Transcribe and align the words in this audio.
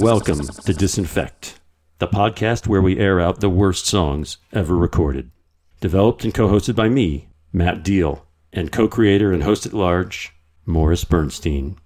Welcome 0.00 0.46
to 0.46 0.72
Disinfect, 0.72 1.58
the 1.98 2.06
podcast 2.06 2.68
where 2.68 2.80
we 2.80 3.00
air 3.00 3.20
out 3.20 3.40
the 3.40 3.50
worst 3.50 3.84
songs 3.84 4.38
ever 4.52 4.76
recorded. 4.76 5.32
Developed 5.80 6.22
and 6.22 6.32
co 6.32 6.46
hosted 6.46 6.76
by 6.76 6.88
me, 6.88 7.28
Matt 7.52 7.82
Deal, 7.82 8.24
and 8.52 8.70
co 8.70 8.86
creator 8.86 9.32
and 9.32 9.42
host 9.42 9.66
at 9.66 9.72
large, 9.72 10.32
Morris 10.64 11.02
Bernstein. 11.02 11.76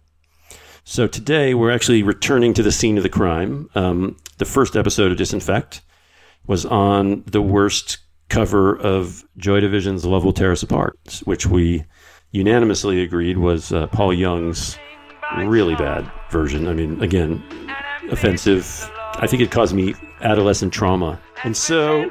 So 0.85 1.07
today 1.07 1.55
we're 1.55 1.71
actually 1.71 2.03
returning 2.03 2.53
to 2.53 2.63
the 2.63 2.71
scene 2.71 2.99
of 2.99 3.03
the 3.03 3.09
crime. 3.09 3.71
Um, 3.75 4.19
the 4.37 4.45
first 4.45 4.77
episode 4.77 5.11
of 5.11 5.17
Disinfect 5.17 5.81
was 6.47 6.67
on 6.67 7.25
the 7.27 7.43
worst 7.43 7.97
cover 8.29 8.77
of 8.77 9.25
Joy 9.39 9.61
Division's 9.61 10.05
Love 10.05 10.23
Will 10.23 10.35
Tear 10.35 10.53
Us 10.53 10.63
Apart, 10.63 11.23
which 11.25 11.47
we 11.47 11.87
unanimously 12.31 13.03
agreed 13.03 13.39
was 13.39 13.73
uh, 13.73 13.87
Paul 13.87 14.13
Young's 14.13 14.77
really 15.39 15.77
bad 15.77 16.11
version. 16.31 16.69
I 16.69 16.75
mean, 16.75 17.03
again, 17.03 17.43
offensive. 18.11 18.91
I 19.15 19.27
think 19.27 19.43
it 19.43 19.51
caused 19.51 19.75
me 19.75 19.95
adolescent 20.21 20.73
trauma. 20.73 21.21
And 21.45 21.57
so, 21.57 22.11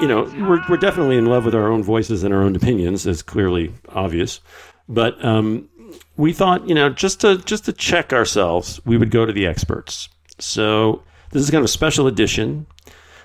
you 0.00 0.08
know, 0.08 0.22
we're, 0.48 0.60
we're 0.68 0.76
definitely 0.76 1.16
in 1.16 1.26
love 1.26 1.44
with 1.44 1.54
our 1.54 1.70
own 1.70 1.82
voices 1.82 2.22
and 2.22 2.32
our 2.32 2.42
own 2.42 2.54
opinions, 2.54 3.06
as 3.06 3.22
clearly 3.22 3.72
obvious. 3.88 4.40
But 4.88 5.22
um, 5.24 5.68
we 6.16 6.32
thought, 6.32 6.68
you 6.68 6.74
know, 6.74 6.88
just 6.88 7.20
to 7.22 7.38
just 7.38 7.64
to 7.66 7.72
check 7.72 8.12
ourselves, 8.12 8.80
we 8.84 8.96
would 8.96 9.10
go 9.10 9.26
to 9.26 9.32
the 9.32 9.46
experts. 9.46 10.08
So 10.38 11.02
this 11.32 11.42
is 11.42 11.50
kind 11.50 11.60
of 11.60 11.66
a 11.66 11.68
special 11.68 12.06
edition 12.06 12.66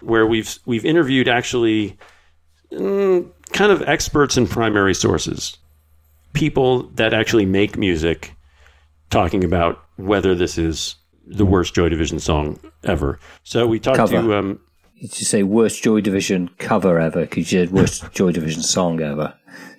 where 0.02 0.25
we've 0.25 0.58
we've 0.66 0.86
interviewed 0.86 1.28
actually 1.28 1.98
mm, 2.72 3.30
kind 3.52 3.72
of 3.72 3.81
experts 3.84 4.38
in 4.38 4.48
primary 4.48 4.94
sources, 4.94 5.58
people 6.34 6.84
that 6.96 7.14
actually 7.14 7.46
make 7.46 7.78
music, 7.78 8.34
talking 9.09 9.44
about 9.44 9.84
whether 9.98 10.34
this 10.34 10.58
is 10.58 10.96
the 11.32 11.46
worst 11.46 11.74
Joy 11.74 11.90
Division 11.90 12.20
song 12.20 12.60
ever. 12.84 13.20
So 13.44 13.66
we 13.68 13.80
talked 13.80 13.98
Cover. 13.98 14.22
to 14.22 14.34
um, 14.36 14.60
Did 15.00 15.20
you 15.20 15.26
say 15.26 15.44
worst 15.44 15.84
Joy 15.84 16.02
Division 16.02 16.50
cover 16.58 17.00
ever? 17.00 17.22
Because 17.22 17.52
you 17.52 17.60
said 17.60 17.72
worst 17.72 18.12
Joy 18.14 18.32
Division 18.32 18.62
song 18.62 19.02
ever. 19.02 19.34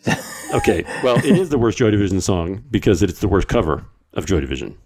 okay, 0.54 0.84
well, 1.02 1.16
it 1.18 1.38
is 1.38 1.50
the 1.50 1.58
worst 1.58 1.78
Joy 1.78 1.90
Division 1.90 2.20
song 2.20 2.64
because 2.70 3.02
it's 3.02 3.20
the 3.20 3.28
worst 3.28 3.48
cover 3.48 3.84
of 4.14 4.26
Joy 4.26 4.40
Division. 4.40 4.76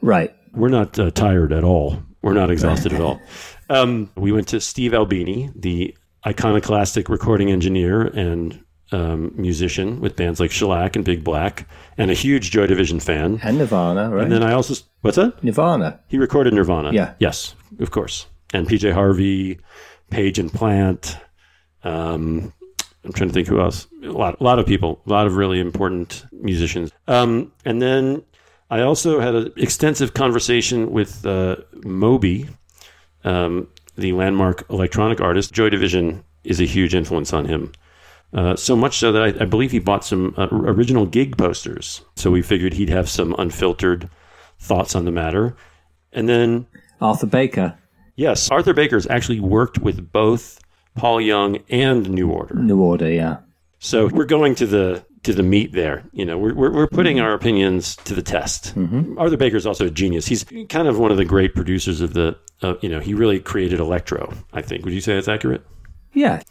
Right. 0.00 0.34
We're 0.52 0.68
not 0.68 0.98
uh, 0.98 1.10
tired 1.10 1.52
at 1.52 1.64
all. 1.64 2.02
We're 2.22 2.34
not 2.34 2.50
exhausted 2.50 2.92
at 2.92 3.00
all. 3.00 3.20
Um, 3.70 4.10
we 4.14 4.30
went 4.30 4.48
to 4.48 4.60
Steve 4.60 4.92
Albini, 4.92 5.50
the 5.56 5.96
iconoclastic 6.26 7.08
recording 7.08 7.50
engineer 7.50 8.02
and 8.02 8.62
um, 8.94 9.32
musician 9.34 10.00
with 10.00 10.14
bands 10.14 10.38
like 10.38 10.52
Shellac 10.52 10.94
and 10.94 11.04
Big 11.04 11.24
Black, 11.24 11.66
and 11.98 12.10
a 12.10 12.14
huge 12.14 12.50
Joy 12.52 12.66
Division 12.66 13.00
fan. 13.00 13.40
And 13.42 13.58
Nirvana, 13.58 14.10
right? 14.10 14.22
And 14.22 14.32
then 14.32 14.44
I 14.44 14.52
also, 14.52 14.74
what's 15.00 15.16
that? 15.16 15.42
Nirvana. 15.42 15.98
He 16.08 16.16
recorded 16.16 16.54
Nirvana. 16.54 16.92
Yeah. 16.92 17.14
Yes, 17.18 17.56
of 17.80 17.90
course. 17.90 18.26
And 18.52 18.68
PJ 18.68 18.92
Harvey, 18.92 19.58
Page 20.10 20.38
and 20.38 20.52
Plant. 20.52 21.16
Um, 21.82 22.52
I'm 23.04 23.12
trying 23.12 23.30
to 23.30 23.34
think 23.34 23.48
who 23.48 23.60
else. 23.60 23.88
A 24.04 24.06
lot, 24.06 24.40
a 24.40 24.44
lot 24.44 24.58
of 24.60 24.66
people, 24.66 25.02
a 25.06 25.10
lot 25.10 25.26
of 25.26 25.34
really 25.34 25.58
important 25.58 26.24
musicians. 26.32 26.92
Um, 27.08 27.52
and 27.64 27.82
then 27.82 28.22
I 28.70 28.82
also 28.82 29.18
had 29.20 29.34
an 29.34 29.52
extensive 29.56 30.14
conversation 30.14 30.92
with 30.92 31.26
uh, 31.26 31.56
Moby, 31.84 32.48
um, 33.24 33.68
the 33.96 34.12
landmark 34.12 34.64
electronic 34.70 35.20
artist. 35.20 35.52
Joy 35.52 35.68
Division 35.68 36.22
is 36.44 36.60
a 36.60 36.64
huge 36.64 36.94
influence 36.94 37.32
on 37.32 37.46
him. 37.46 37.72
Uh, 38.34 38.56
so 38.56 38.74
much 38.74 38.98
so 38.98 39.12
that 39.12 39.22
I, 39.22 39.42
I 39.42 39.46
believe 39.46 39.70
he 39.70 39.78
bought 39.78 40.04
some 40.04 40.34
uh, 40.36 40.48
original 40.50 41.06
gig 41.06 41.38
posters. 41.38 42.02
So 42.16 42.30
we 42.32 42.42
figured 42.42 42.72
he'd 42.74 42.88
have 42.88 43.08
some 43.08 43.34
unfiltered 43.38 44.10
thoughts 44.58 44.96
on 44.96 45.04
the 45.04 45.12
matter. 45.12 45.56
And 46.12 46.28
then, 46.28 46.66
Arthur 47.00 47.26
Baker, 47.26 47.78
yes, 48.16 48.50
Arthur 48.50 48.74
Baker's 48.74 49.06
actually 49.06 49.40
worked 49.40 49.78
with 49.78 50.10
both 50.12 50.60
Paul 50.96 51.20
Young 51.20 51.58
and 51.70 52.08
New 52.10 52.30
Order. 52.30 52.54
New 52.56 52.80
Order, 52.80 53.10
yeah. 53.10 53.38
So 53.78 54.08
we're 54.08 54.24
going 54.24 54.54
to 54.56 54.66
the 54.66 55.04
to 55.24 55.32
the 55.32 55.42
meat 55.42 55.72
there. 55.72 56.04
You 56.12 56.24
know, 56.24 56.38
we're 56.38 56.54
we're, 56.54 56.72
we're 56.72 56.86
putting 56.88 57.20
our 57.20 57.34
opinions 57.34 57.96
to 57.96 58.14
the 58.14 58.22
test. 58.22 58.74
Arthur 59.18 59.36
Baker's 59.36 59.66
also 59.66 59.86
a 59.86 59.90
genius. 59.90 60.26
He's 60.26 60.44
kind 60.68 60.88
of 60.88 60.98
one 60.98 61.10
of 61.10 61.16
the 61.16 61.24
great 61.24 61.54
producers 61.54 62.00
of 62.00 62.14
the. 62.14 62.36
Uh, 62.62 62.74
you 62.80 62.88
know, 62.88 63.00
he 63.00 63.14
really 63.14 63.40
created 63.40 63.78
electro. 63.80 64.32
I 64.52 64.62
think. 64.62 64.84
Would 64.84 64.94
you 64.94 65.00
say 65.00 65.14
that's 65.14 65.28
accurate? 65.28 65.62
Yeah. 66.14 66.42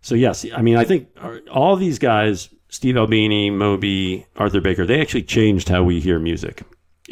So 0.00 0.14
yes, 0.14 0.46
I 0.54 0.62
mean, 0.62 0.76
I 0.76 0.84
think 0.84 1.08
all 1.50 1.76
these 1.76 1.98
guys, 1.98 2.48
Steve 2.68 2.96
Albini, 2.96 3.50
Moby, 3.50 4.26
Arthur 4.36 4.60
Baker, 4.60 4.86
they 4.86 5.00
actually 5.00 5.22
changed 5.22 5.68
how 5.68 5.82
we 5.82 6.00
hear 6.00 6.18
music. 6.18 6.62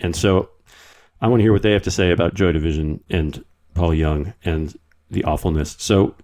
And 0.02 0.16
so 0.16 0.48
I 1.20 1.28
want 1.28 1.40
to 1.40 1.44
hear 1.44 1.52
what 1.52 1.62
they 1.62 1.72
have 1.72 1.82
to 1.82 1.90
say 1.90 2.10
about 2.10 2.34
Joy 2.34 2.52
Division 2.52 3.02
and 3.10 3.44
Paul 3.74 3.94
Young 3.94 4.32
and 4.44 4.76
the 5.10 5.24
awfulness. 5.24 5.76
So 5.78 6.14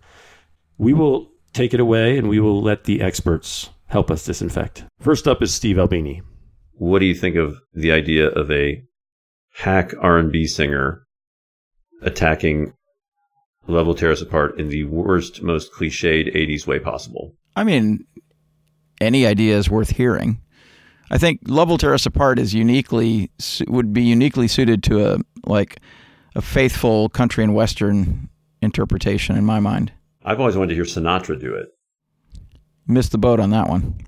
we 0.78 0.92
will 0.94 1.30
take 1.52 1.74
it 1.74 1.80
away 1.80 2.16
and 2.16 2.28
we 2.28 2.40
will 2.40 2.62
let 2.62 2.84
the 2.84 3.00
experts 3.00 3.70
help 3.86 4.10
us 4.10 4.24
disinfect. 4.24 4.84
First 5.00 5.28
up 5.28 5.42
is 5.42 5.52
Steve 5.52 5.78
Albini. 5.78 6.22
What 6.72 6.98
do 6.98 7.06
you 7.06 7.14
think 7.14 7.36
of 7.36 7.56
the 7.72 7.92
idea 7.92 8.28
of 8.28 8.50
a 8.50 8.82
hack 9.54 9.92
R&B 10.00 10.46
singer 10.46 11.06
attacking 12.02 12.74
Love 13.66 13.86
Will 13.86 13.94
Tear 13.94 14.12
Us 14.12 14.20
Apart 14.20 14.58
in 14.58 14.68
the 14.68 14.84
worst, 14.84 15.42
most 15.42 15.72
cliched 15.72 16.34
80s 16.34 16.66
way 16.66 16.78
possible? 16.78 17.34
I 17.56 17.64
mean, 17.64 18.04
any 19.00 19.26
idea 19.26 19.56
is 19.56 19.70
worth 19.70 19.90
hearing. 19.90 20.40
I 21.10 21.18
think 21.18 21.40
Love 21.46 21.68
Will 21.68 21.78
Tear 21.78 21.94
Us 21.94 22.06
Apart 22.06 22.38
is 22.38 22.54
uniquely 22.54 23.30
would 23.68 23.92
be 23.92 24.02
uniquely 24.02 24.48
suited 24.48 24.82
to 24.84 25.14
a 25.14 25.18
like 25.46 25.80
a 26.34 26.42
faithful 26.42 27.08
country 27.10 27.44
and 27.44 27.54
western 27.54 28.28
interpretation 28.62 29.36
in 29.36 29.44
my 29.44 29.60
mind. 29.60 29.92
I've 30.24 30.40
always 30.40 30.56
wanted 30.56 30.70
to 30.70 30.74
hear 30.74 30.84
Sinatra 30.84 31.38
do 31.38 31.54
it. 31.54 31.68
Missed 32.86 33.12
the 33.12 33.18
boat 33.18 33.40
on 33.40 33.50
that 33.50 33.68
one. 33.68 33.98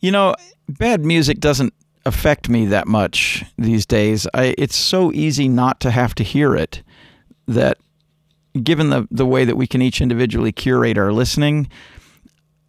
You 0.00 0.12
know, 0.12 0.34
bad 0.68 1.04
music 1.04 1.40
doesn't 1.40 1.72
affect 2.06 2.48
me 2.48 2.66
that 2.66 2.86
much 2.86 3.44
these 3.56 3.86
days. 3.86 4.26
I, 4.34 4.54
it's 4.58 4.76
so 4.76 5.10
easy 5.12 5.48
not 5.48 5.80
to 5.80 5.90
have 5.90 6.14
to 6.16 6.22
hear 6.22 6.54
it 6.54 6.82
that 7.48 7.78
given 8.62 8.90
the 8.90 9.06
the 9.10 9.26
way 9.26 9.44
that 9.44 9.56
we 9.56 9.66
can 9.66 9.82
each 9.82 10.00
individually 10.00 10.52
curate 10.52 10.98
our 10.98 11.12
listening, 11.12 11.68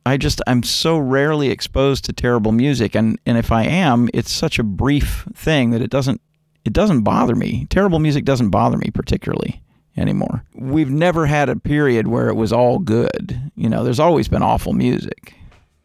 I 0.05 0.17
just 0.17 0.41
I'm 0.47 0.63
so 0.63 0.97
rarely 0.97 1.49
exposed 1.49 2.05
to 2.05 2.13
terrible 2.13 2.51
music 2.51 2.95
and 2.95 3.19
and 3.25 3.37
if 3.37 3.51
I 3.51 3.63
am, 3.63 4.09
it's 4.13 4.31
such 4.31 4.59
a 4.59 4.63
brief 4.63 5.27
thing 5.33 5.71
that 5.71 5.81
it 5.81 5.89
doesn't 5.89 6.21
it 6.63 6.73
doesn't 6.73 7.01
bother 7.01 7.35
me. 7.35 7.67
Terrible 7.69 7.99
music 7.99 8.25
doesn't 8.25 8.49
bother 8.49 8.77
me 8.77 8.89
particularly 8.93 9.61
anymore. 9.97 10.43
We've 10.55 10.89
never 10.89 11.25
had 11.25 11.49
a 11.49 11.55
period 11.55 12.07
where 12.07 12.27
it 12.27 12.35
was 12.35 12.51
all 12.51 12.79
good. 12.79 13.51
You 13.55 13.69
know, 13.69 13.83
there's 13.83 13.99
always 13.99 14.27
been 14.27 14.43
awful 14.43 14.73
music. 14.73 15.33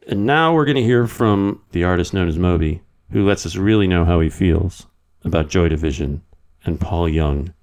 And 0.09 0.27
now 0.27 0.53
we're 0.53 0.65
going 0.65 0.77
to 0.77 0.83
hear 0.83 1.07
from 1.07 1.63
the 1.71 1.85
artist 1.85 2.13
known 2.13 2.29
as 2.29 2.39
Moby, 2.39 2.83
who 3.13 3.25
lets 3.25 3.47
us 3.47 3.55
really 3.57 3.87
know 3.87 4.05
how 4.05 4.19
he 4.19 4.29
feels 4.29 4.87
about 5.25 5.51
Joy 5.51 5.69
Division 5.69 6.23
and 6.65 6.81
Paul 6.81 7.09
Young 7.09 7.55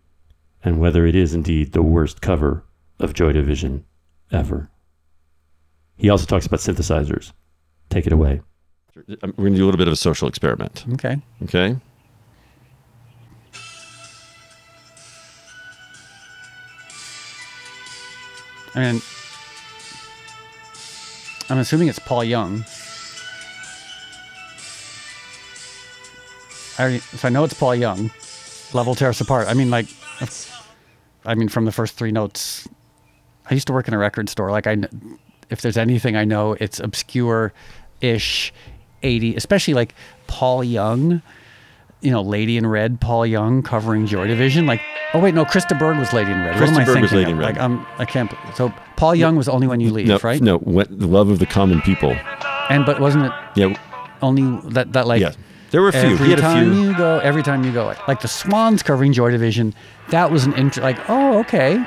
and 0.67 0.81
whether 0.81 1.05
it 1.05 1.15
is 1.15 1.33
indeed 1.33 1.71
the 1.71 1.81
worst 1.81 2.21
cover 2.21 2.65
of 2.99 3.13
Joy 3.13 3.31
Division 3.31 3.85
ever. 4.33 4.69
He 5.95 6.09
also 6.09 6.25
talks 6.25 6.45
about 6.45 6.59
synthesizers. 6.59 7.31
Take 7.89 8.05
it 8.05 8.11
away. 8.11 8.41
We're 8.93 9.15
going 9.15 9.53
to 9.53 9.57
do 9.57 9.63
a 9.63 9.67
little 9.67 9.77
bit 9.77 9.87
of 9.87 9.93
a 9.93 9.95
social 9.95 10.27
experiment. 10.27 10.83
Okay. 10.95 11.21
Okay. 11.43 11.77
I 18.75 18.79
mean, 18.91 19.01
I'm 21.49 21.59
assuming 21.59 21.87
it's 21.87 21.99
Paul 21.99 22.25
Young. 22.25 22.65
I 26.77 26.81
already, 26.81 26.97
if 26.97 27.23
I 27.23 27.29
know 27.29 27.45
it's 27.45 27.53
Paul 27.53 27.73
Young, 27.73 28.11
level 28.73 28.95
tear 28.95 29.09
us 29.09 29.21
apart. 29.21 29.47
I 29.47 29.53
mean, 29.53 29.69
like, 29.71 29.85
if- 30.19 30.56
I 31.27 31.35
mean, 31.35 31.49
from 31.49 31.65
the 31.65 31.71
first 31.71 31.95
three 31.95 32.11
notes, 32.11 32.67
I 33.49 33.53
used 33.53 33.67
to 33.67 33.73
work 33.73 33.87
in 33.87 33.93
a 33.93 33.97
record 33.97 34.29
store. 34.29 34.49
Like, 34.51 34.65
I, 34.67 34.77
if 35.49 35.61
there's 35.61 35.77
anything 35.77 36.15
I 36.15 36.23
know, 36.25 36.53
it's 36.59 36.79
obscure-ish, 36.79 38.53
80, 39.03 39.35
especially 39.35 39.73
like 39.73 39.93
Paul 40.27 40.63
Young. 40.63 41.21
You 42.01 42.11
know, 42.11 42.21
Lady 42.21 42.57
in 42.57 42.67
Red, 42.67 43.01
Paul 43.01 43.25
Young 43.25 43.63
covering 43.63 44.05
Joy 44.05 44.27
Division. 44.27 44.67
Like, 44.67 44.81
oh 45.15 45.19
wait, 45.19 45.33
no, 45.33 45.43
Chris 45.45 45.65
de 45.65 45.73
Burgh 45.75 45.97
was 45.97 46.13
Lady 46.13 46.31
in 46.31 46.37
Red. 46.43 46.59
what 46.59 46.69
am 46.69 46.75
Krista 46.75 46.81
I 46.81 46.85
Berg 46.85 47.01
was 47.01 47.11
Lady 47.11 47.31
in 47.31 47.37
Red. 47.39 47.55
Like, 47.55 47.57
I'm, 47.59 47.85
I 47.97 48.05
can't. 48.05 48.31
So 48.55 48.71
Paul 48.97 49.15
Young 49.15 49.35
was 49.35 49.49
only 49.49 49.65
when 49.65 49.79
you 49.79 49.91
leave, 49.91 50.05
no, 50.05 50.19
right? 50.21 50.39
No, 50.39 50.59
what, 50.59 50.87
the 50.95 51.07
love 51.07 51.29
of 51.29 51.39
the 51.39 51.47
common 51.47 51.81
people. 51.81 52.15
And 52.69 52.85
but 52.85 52.99
wasn't 52.99 53.25
it 53.25 53.31
Yeah. 53.55 53.73
only 54.21 54.43
that 54.73 54.93
that 54.93 55.07
like 55.07 55.21
yeah. 55.21 55.31
There 55.71 55.81
were 55.81 55.89
a 55.89 55.91
few. 55.91 56.01
every 56.01 56.25
He 56.25 56.29
had 56.31 56.39
a 56.39 56.41
time 56.41 56.71
few. 56.71 56.81
you 56.89 56.97
go, 56.97 57.19
every 57.19 57.43
time 57.43 57.63
you 57.63 57.71
go, 57.71 57.93
like 58.07 58.21
the 58.21 58.27
Swans 58.27 58.81
covering 58.83 59.11
Joy 59.13 59.31
Division, 59.31 59.73
that 60.09 60.31
was 60.31 60.45
an 60.45 60.53
int- 60.53 60.77
like 60.77 60.97
oh 61.09 61.39
okay, 61.39 61.83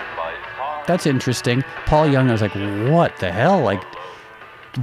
that's 0.87 1.06
interesting. 1.06 1.62
Paul 1.87 2.09
Young, 2.09 2.29
I 2.29 2.32
was 2.32 2.43
like, 2.43 2.55
what 2.91 3.17
the 3.19 3.32
hell? 3.32 3.61
Like, 3.61 3.82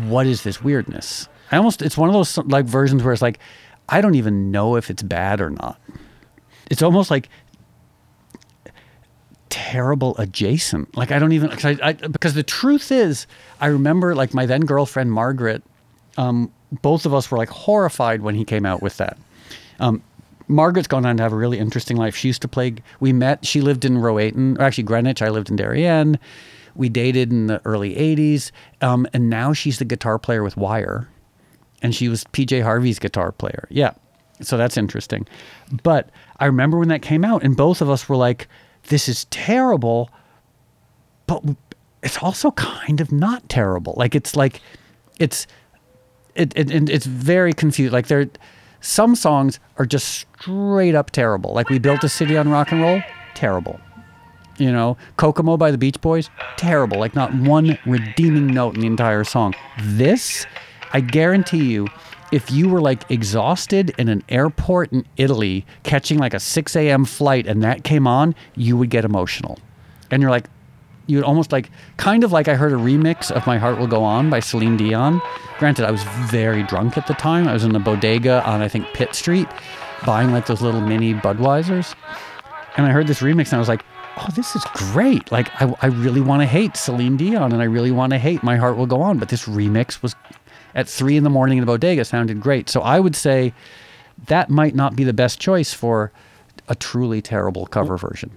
what 0.05 0.25
is 0.25 0.43
this 0.43 0.63
weirdness? 0.63 1.27
I 1.51 1.57
almost 1.57 1.81
it's 1.81 1.97
one 1.97 2.09
of 2.09 2.13
those 2.13 2.37
like 2.37 2.65
versions 2.65 3.03
where 3.03 3.13
it's 3.13 3.21
like, 3.21 3.39
I 3.87 4.01
don't 4.01 4.15
even 4.15 4.51
know 4.51 4.75
if 4.75 4.89
it's 4.89 5.03
bad 5.03 5.41
or 5.41 5.49
not. 5.51 5.79
It's 6.69 6.81
almost 6.81 7.11
like 7.11 7.29
terrible 9.49 10.15
adjacent. 10.17 10.95
Like 10.97 11.11
I 11.11 11.19
don't 11.19 11.31
even 11.31 11.51
I, 11.51 11.77
I, 11.81 11.93
because 11.93 12.33
the 12.33 12.43
truth 12.43 12.91
is, 12.91 13.27
I 13.61 13.67
remember 13.67 14.15
like 14.15 14.33
my 14.33 14.45
then 14.45 14.61
girlfriend 14.61 15.11
Margaret. 15.11 15.63
Um, 16.17 16.51
both 16.81 17.05
of 17.05 17.13
us 17.13 17.29
were 17.31 17.37
like 17.37 17.49
horrified 17.49 18.21
when 18.21 18.35
he 18.35 18.45
came 18.45 18.65
out 18.65 18.81
with 18.81 18.97
that. 18.97 19.17
Um, 19.79 20.01
Margaret's 20.47 20.87
gone 20.87 21.05
on 21.05 21.17
to 21.17 21.23
have 21.23 21.33
a 21.33 21.37
really 21.37 21.59
interesting 21.59 21.97
life. 21.97 22.15
She 22.15 22.29
used 22.29 22.41
to 22.41 22.47
play. 22.47 22.75
We 22.99 23.13
met. 23.13 23.45
She 23.45 23.61
lived 23.61 23.83
in 23.85 23.97
Rowayton, 23.97 24.57
or 24.59 24.63
actually 24.63 24.85
Greenwich. 24.85 25.21
I 25.21 25.29
lived 25.29 25.49
in 25.49 25.55
Darien. 25.55 26.17
We 26.75 26.89
dated 26.89 27.31
in 27.31 27.47
the 27.47 27.61
early 27.65 27.95
'80s, 27.95 28.51
um, 28.81 29.07
and 29.13 29.29
now 29.29 29.51
she's 29.51 29.79
the 29.79 29.85
guitar 29.85 30.17
player 30.19 30.43
with 30.43 30.55
Wire, 30.55 31.09
and 31.81 31.93
she 31.93 32.07
was 32.07 32.23
PJ 32.25 32.61
Harvey's 32.63 32.99
guitar 32.99 33.31
player. 33.31 33.67
Yeah, 33.69 33.93
so 34.41 34.57
that's 34.57 34.77
interesting. 34.77 35.27
But 35.83 36.09
I 36.39 36.45
remember 36.45 36.77
when 36.77 36.87
that 36.89 37.01
came 37.01 37.25
out, 37.25 37.43
and 37.43 37.57
both 37.57 37.81
of 37.81 37.89
us 37.89 38.07
were 38.07 38.15
like, 38.15 38.47
"This 38.83 39.09
is 39.09 39.25
terrible," 39.25 40.09
but 41.25 41.43
it's 42.03 42.21
also 42.21 42.51
kind 42.51 43.01
of 43.01 43.11
not 43.11 43.47
terrible. 43.49 43.95
Like 43.97 44.15
it's 44.15 44.35
like 44.35 44.61
it's 45.19 45.47
it, 46.37 46.53
it, 46.55 46.71
it 46.71 46.89
it's 46.89 47.05
very 47.05 47.53
confused. 47.53 47.93
Like 47.93 48.07
there, 48.07 48.27
some 48.81 49.15
songs 49.15 49.59
are 49.77 49.85
just 49.85 50.25
straight 50.39 50.95
up 50.95 51.11
terrible. 51.11 51.53
Like 51.53 51.69
we 51.69 51.79
built 51.79 52.03
a 52.03 52.09
city 52.09 52.37
on 52.37 52.49
rock 52.49 52.71
and 52.71 52.81
roll, 52.81 53.01
terrible. 53.33 53.79
You 54.57 54.71
know, 54.71 54.97
Kokomo 55.17 55.57
by 55.57 55.71
the 55.71 55.77
Beach 55.77 55.99
Boys, 56.01 56.29
terrible. 56.55 56.99
Like 56.99 57.15
not 57.15 57.33
one 57.33 57.77
redeeming 57.85 58.47
note 58.47 58.75
in 58.75 58.81
the 58.81 58.87
entire 58.87 59.23
song. 59.23 59.53
This, 59.83 60.45
I 60.93 61.01
guarantee 61.01 61.65
you, 61.65 61.87
if 62.31 62.51
you 62.51 62.67
were 62.67 62.81
like 62.81 63.09
exhausted 63.09 63.93
in 63.97 64.09
an 64.09 64.23
airport 64.29 64.91
in 64.91 65.05
Italy 65.15 65.65
catching 65.83 66.17
like 66.17 66.33
a 66.33 66.39
6 66.39 66.75
a.m. 66.75 67.05
flight 67.05 67.47
and 67.47 67.63
that 67.63 67.83
came 67.83 68.07
on, 68.07 68.35
you 68.55 68.77
would 68.77 68.89
get 68.89 69.05
emotional. 69.05 69.59
And 70.11 70.21
you're 70.21 70.31
like, 70.31 70.49
you 71.07 71.17
would 71.17 71.25
almost 71.25 71.51
like, 71.51 71.69
kind 71.97 72.23
of 72.23 72.31
like 72.31 72.47
I 72.47 72.55
heard 72.55 72.71
a 72.71 72.75
remix 72.75 73.31
of 73.31 73.47
My 73.47 73.57
Heart 73.57 73.79
Will 73.79 73.87
Go 73.87 74.03
On 74.03 74.29
by 74.29 74.39
Celine 74.39 74.77
Dion. 74.77 75.21
Granted, 75.57 75.85
I 75.85 75.91
was 75.91 76.03
very 76.29 76.63
drunk 76.63 76.97
at 76.97 77.07
the 77.07 77.13
time. 77.13 77.47
I 77.47 77.53
was 77.53 77.63
in 77.63 77.75
a 77.75 77.79
bodega 77.79 78.45
on, 78.45 78.61
I 78.61 78.67
think, 78.67 78.85
Pitt 78.93 79.15
Street 79.15 79.47
buying 80.05 80.31
like 80.31 80.45
those 80.45 80.61
little 80.61 80.81
mini 80.81 81.13
Budweisers. 81.13 81.95
And 82.75 82.85
I 82.85 82.91
heard 82.91 83.07
this 83.07 83.21
remix 83.21 83.47
and 83.47 83.53
I 83.53 83.59
was 83.59 83.67
like, 83.67 83.83
oh, 84.17 84.27
this 84.35 84.55
is 84.55 84.63
great. 84.73 85.31
Like, 85.31 85.49
I, 85.61 85.73
I 85.81 85.87
really 85.87 86.21
want 86.21 86.41
to 86.41 86.45
hate 86.45 86.77
Celine 86.77 87.17
Dion 87.17 87.51
and 87.51 87.61
I 87.61 87.65
really 87.65 87.91
want 87.91 88.11
to 88.11 88.19
hate 88.19 88.43
My 88.43 88.57
Heart 88.57 88.77
Will 88.77 88.85
Go 88.85 89.01
On. 89.01 89.17
But 89.17 89.29
this 89.29 89.45
remix 89.45 90.01
was 90.03 90.15
at 90.75 90.87
three 90.87 91.17
in 91.17 91.23
the 91.23 91.29
morning 91.29 91.57
in 91.57 91.61
the 91.61 91.65
bodega 91.65 92.05
sounded 92.05 92.41
great. 92.41 92.69
So 92.69 92.81
I 92.81 92.99
would 92.99 93.15
say 93.15 93.53
that 94.27 94.49
might 94.49 94.75
not 94.75 94.95
be 94.95 95.03
the 95.03 95.13
best 95.13 95.39
choice 95.39 95.73
for 95.73 96.11
a 96.67 96.75
truly 96.75 97.21
terrible 97.21 97.65
cover 97.65 97.97
version. 97.97 98.31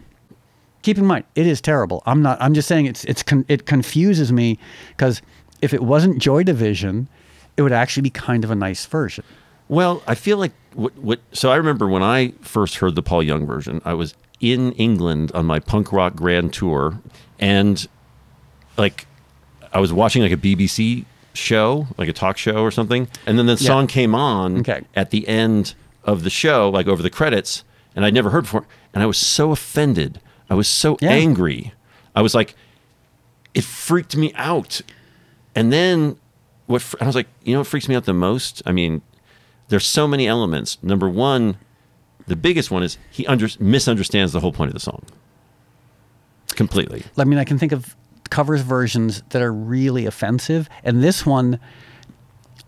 Keep 0.82 0.98
in 0.98 1.04
mind, 1.06 1.24
it 1.34 1.46
is 1.46 1.60
terrible. 1.60 2.02
I'm 2.06 2.22
not. 2.22 2.40
I'm 2.40 2.54
just 2.54 2.66
saying 2.68 2.86
it's 2.86 3.04
it's 3.04 3.22
con, 3.22 3.44
it 3.48 3.66
confuses 3.66 4.32
me 4.32 4.58
because 4.96 5.20
if 5.60 5.74
it 5.74 5.82
wasn't 5.82 6.18
Joy 6.18 6.42
Division, 6.42 7.08
it 7.56 7.62
would 7.62 7.72
actually 7.72 8.02
be 8.02 8.10
kind 8.10 8.44
of 8.44 8.50
a 8.50 8.54
nice 8.54 8.86
version. 8.86 9.24
Well, 9.68 10.02
I 10.06 10.14
feel 10.14 10.38
like 10.38 10.52
what, 10.74 10.96
what. 10.96 11.20
So 11.32 11.50
I 11.52 11.56
remember 11.56 11.86
when 11.86 12.02
I 12.02 12.32
first 12.40 12.76
heard 12.76 12.94
the 12.94 13.02
Paul 13.02 13.22
Young 13.22 13.46
version, 13.46 13.82
I 13.84 13.92
was 13.94 14.14
in 14.40 14.72
England 14.72 15.30
on 15.34 15.44
my 15.44 15.58
punk 15.60 15.92
rock 15.92 16.14
grand 16.16 16.54
tour, 16.54 16.98
and 17.38 17.86
like 18.78 19.06
I 19.74 19.80
was 19.80 19.92
watching 19.92 20.22
like 20.22 20.32
a 20.32 20.36
BBC 20.38 21.04
show, 21.34 21.86
like 21.98 22.08
a 22.08 22.12
talk 22.14 22.38
show 22.38 22.62
or 22.62 22.70
something, 22.70 23.06
and 23.26 23.38
then 23.38 23.44
the 23.46 23.52
Yeah. 23.52 23.66
song 23.68 23.86
came 23.86 24.14
on 24.14 24.60
Okay. 24.60 24.80
at 24.96 25.10
the 25.10 25.28
end 25.28 25.74
of 26.04 26.24
the 26.24 26.30
show, 26.30 26.70
like 26.70 26.86
over 26.86 27.02
the 27.02 27.10
credits, 27.10 27.64
and 27.94 28.04
I'd 28.04 28.14
never 28.14 28.30
heard 28.30 28.44
before, 28.44 28.64
and 28.94 29.02
I 29.02 29.06
was 29.06 29.18
so 29.18 29.52
offended. 29.52 30.20
I 30.50 30.54
was 30.54 30.68
so 30.68 30.98
Yeah. 31.00 31.10
angry. 31.10 31.72
I 32.14 32.22
was 32.22 32.34
like, 32.34 32.54
it 33.54 33.64
freaked 33.64 34.16
me 34.16 34.32
out. 34.34 34.80
And 35.54 35.72
then 35.72 36.16
what 36.66 36.84
I 37.00 37.06
was 37.06 37.14
like, 37.14 37.28
you 37.44 37.52
know 37.54 37.60
what 37.60 37.68
freaks 37.68 37.88
me 37.88 37.94
out 37.94 38.04
the 38.04 38.12
most? 38.12 38.60
I 38.66 38.72
mean, 38.72 39.00
there's 39.68 39.86
so 39.86 40.06
many 40.08 40.26
elements. 40.26 40.76
Number 40.82 41.08
one, 41.08 41.56
the 42.26 42.36
biggest 42.36 42.70
one 42.70 42.82
is 42.82 42.98
he 43.10 43.26
under, 43.26 43.48
misunderstands 43.58 44.32
the 44.32 44.40
whole 44.40 44.52
point 44.52 44.68
of 44.70 44.74
the 44.74 44.80
song 44.80 45.02
completely. 46.48 47.04
I 47.16 47.24
mean, 47.24 47.38
I 47.38 47.44
can 47.44 47.58
think 47.58 47.72
of 47.72 47.96
covers 48.28 48.60
versions 48.60 49.22
that 49.30 49.42
are 49.42 49.52
really 49.52 50.06
offensive, 50.06 50.68
and 50.84 51.02
this 51.02 51.24
one, 51.26 51.58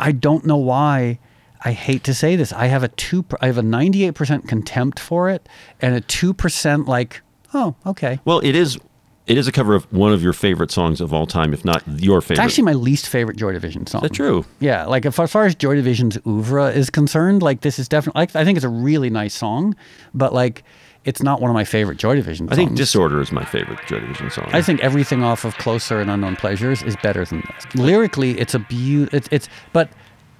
I 0.00 0.12
don't 0.12 0.44
know 0.46 0.56
why. 0.56 1.19
I 1.64 1.73
hate 1.73 2.02
to 2.05 2.14
say 2.14 2.34
this. 2.34 2.52
I 2.52 2.67
have 2.67 2.82
a 2.82 2.88
two. 2.88 3.25
I 3.40 3.46
have 3.46 3.58
a 3.58 3.62
ninety-eight 3.62 4.14
percent 4.17 4.49
contempt 4.49 4.99
for 4.99 5.29
it, 5.31 5.49
and 5.81 5.94
a 5.94 6.00
two 6.00 6.34
percent 6.34 6.87
like, 6.88 7.20
oh, 7.54 7.75
okay. 7.87 8.20
Well, 8.25 8.40
it 8.40 8.54
is 8.54 8.78
it 9.26 9.38
is 9.38 9.46
a 9.46 9.52
cover 9.52 9.75
of 9.75 9.90
one 9.93 10.12
of 10.12 10.22
your 10.22 10.32
favorite 10.32 10.70
songs 10.70 11.00
of 11.00 11.12
all 11.12 11.26
time, 11.26 11.54
if 11.54 11.64
not 11.64 11.82
your 11.87 12.20
favorite. 12.20 12.44
It's 12.44 12.52
actually 12.52 12.64
my 12.64 12.72
least 12.72 13.08
favorite 13.08 13.37
Joy 13.37 13.52
Division 13.52 13.87
song. 13.87 14.00
is 14.02 14.10
that 14.10 14.14
true? 14.14 14.44
Yeah, 14.58 14.84
like 14.87 15.06
as 15.06 15.14
far 15.14 15.44
as 15.44 15.54
Joy 15.54 15.76
Division's 15.76 16.19
oeuvre 16.26 16.70
is 16.72 16.90
concerned, 16.90 17.43
like 17.43 17.60
this 17.60 17.78
is 17.78 17.88
definitely. 17.88 18.20
Like, 18.20 18.37
I 18.37 18.44
think 18.44 18.56
it's 18.56 18.64
a 18.64 18.69
really 18.70 19.10
nice 19.10 19.34
song, 19.34 19.76
but 20.12 20.32
like 20.34 20.64
it's 21.04 21.22
not 21.22 21.40
one 21.40 21.50
of 21.50 21.54
my 21.54 21.64
favorite 21.64 21.99
Joy 21.99 22.16
Division. 22.16 22.49
songs. 22.49 22.52
I 22.52 22.56
think. 22.56 22.76
Disorder 22.76 23.20
is 23.20 23.32
my 23.32 23.44
favorite 23.44 23.78
Joy 23.87 24.00
Division 24.00 24.31
song. 24.31 24.48
I 24.52 24.62
think 24.62 24.81
everything 24.81 25.22
off 25.22 25.44
of 25.44 25.56
Closer 25.56 26.00
and 26.00 26.10
Unknown 26.10 26.37
Pleasures 26.37 26.82
is 26.82 26.96
better 26.96 27.25
than 27.25 27.43
this. 27.43 27.75
Lyrically, 27.75 28.38
it's 28.40 28.55
a 28.55 28.58
beau. 28.58 29.08
It's, 29.12 29.28
it's 29.31 29.48
but 29.72 29.88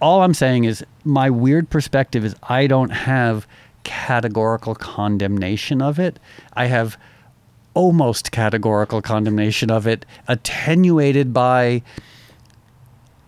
all 0.00 0.23
I'm 0.23 0.35
saying 0.35 0.65
is 0.65 0.85
my 1.05 1.31
weird 1.31 1.70
perspective 1.70 2.25
is 2.25 2.35
I 2.43 2.67
don't 2.67 2.91
have 2.91 3.46
categorical 3.84 4.74
condemnation 4.74 5.82
of 5.82 5.98
it. 5.98 6.19
I 6.55 6.67
have 6.67 6.96
almost 7.74 8.32
categorical 8.32 9.01
condemnation 9.01 9.70
of 9.70 9.86
it, 9.86 10.05
attenuated 10.29 11.32
by 11.32 11.82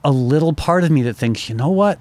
a 0.04 0.11
little 0.11 0.52
part 0.52 0.84
of 0.84 0.90
me 0.90 1.02
that 1.02 1.14
thinks, 1.14 1.49
you 1.49 1.54
know 1.54 1.70
what? 1.70 1.99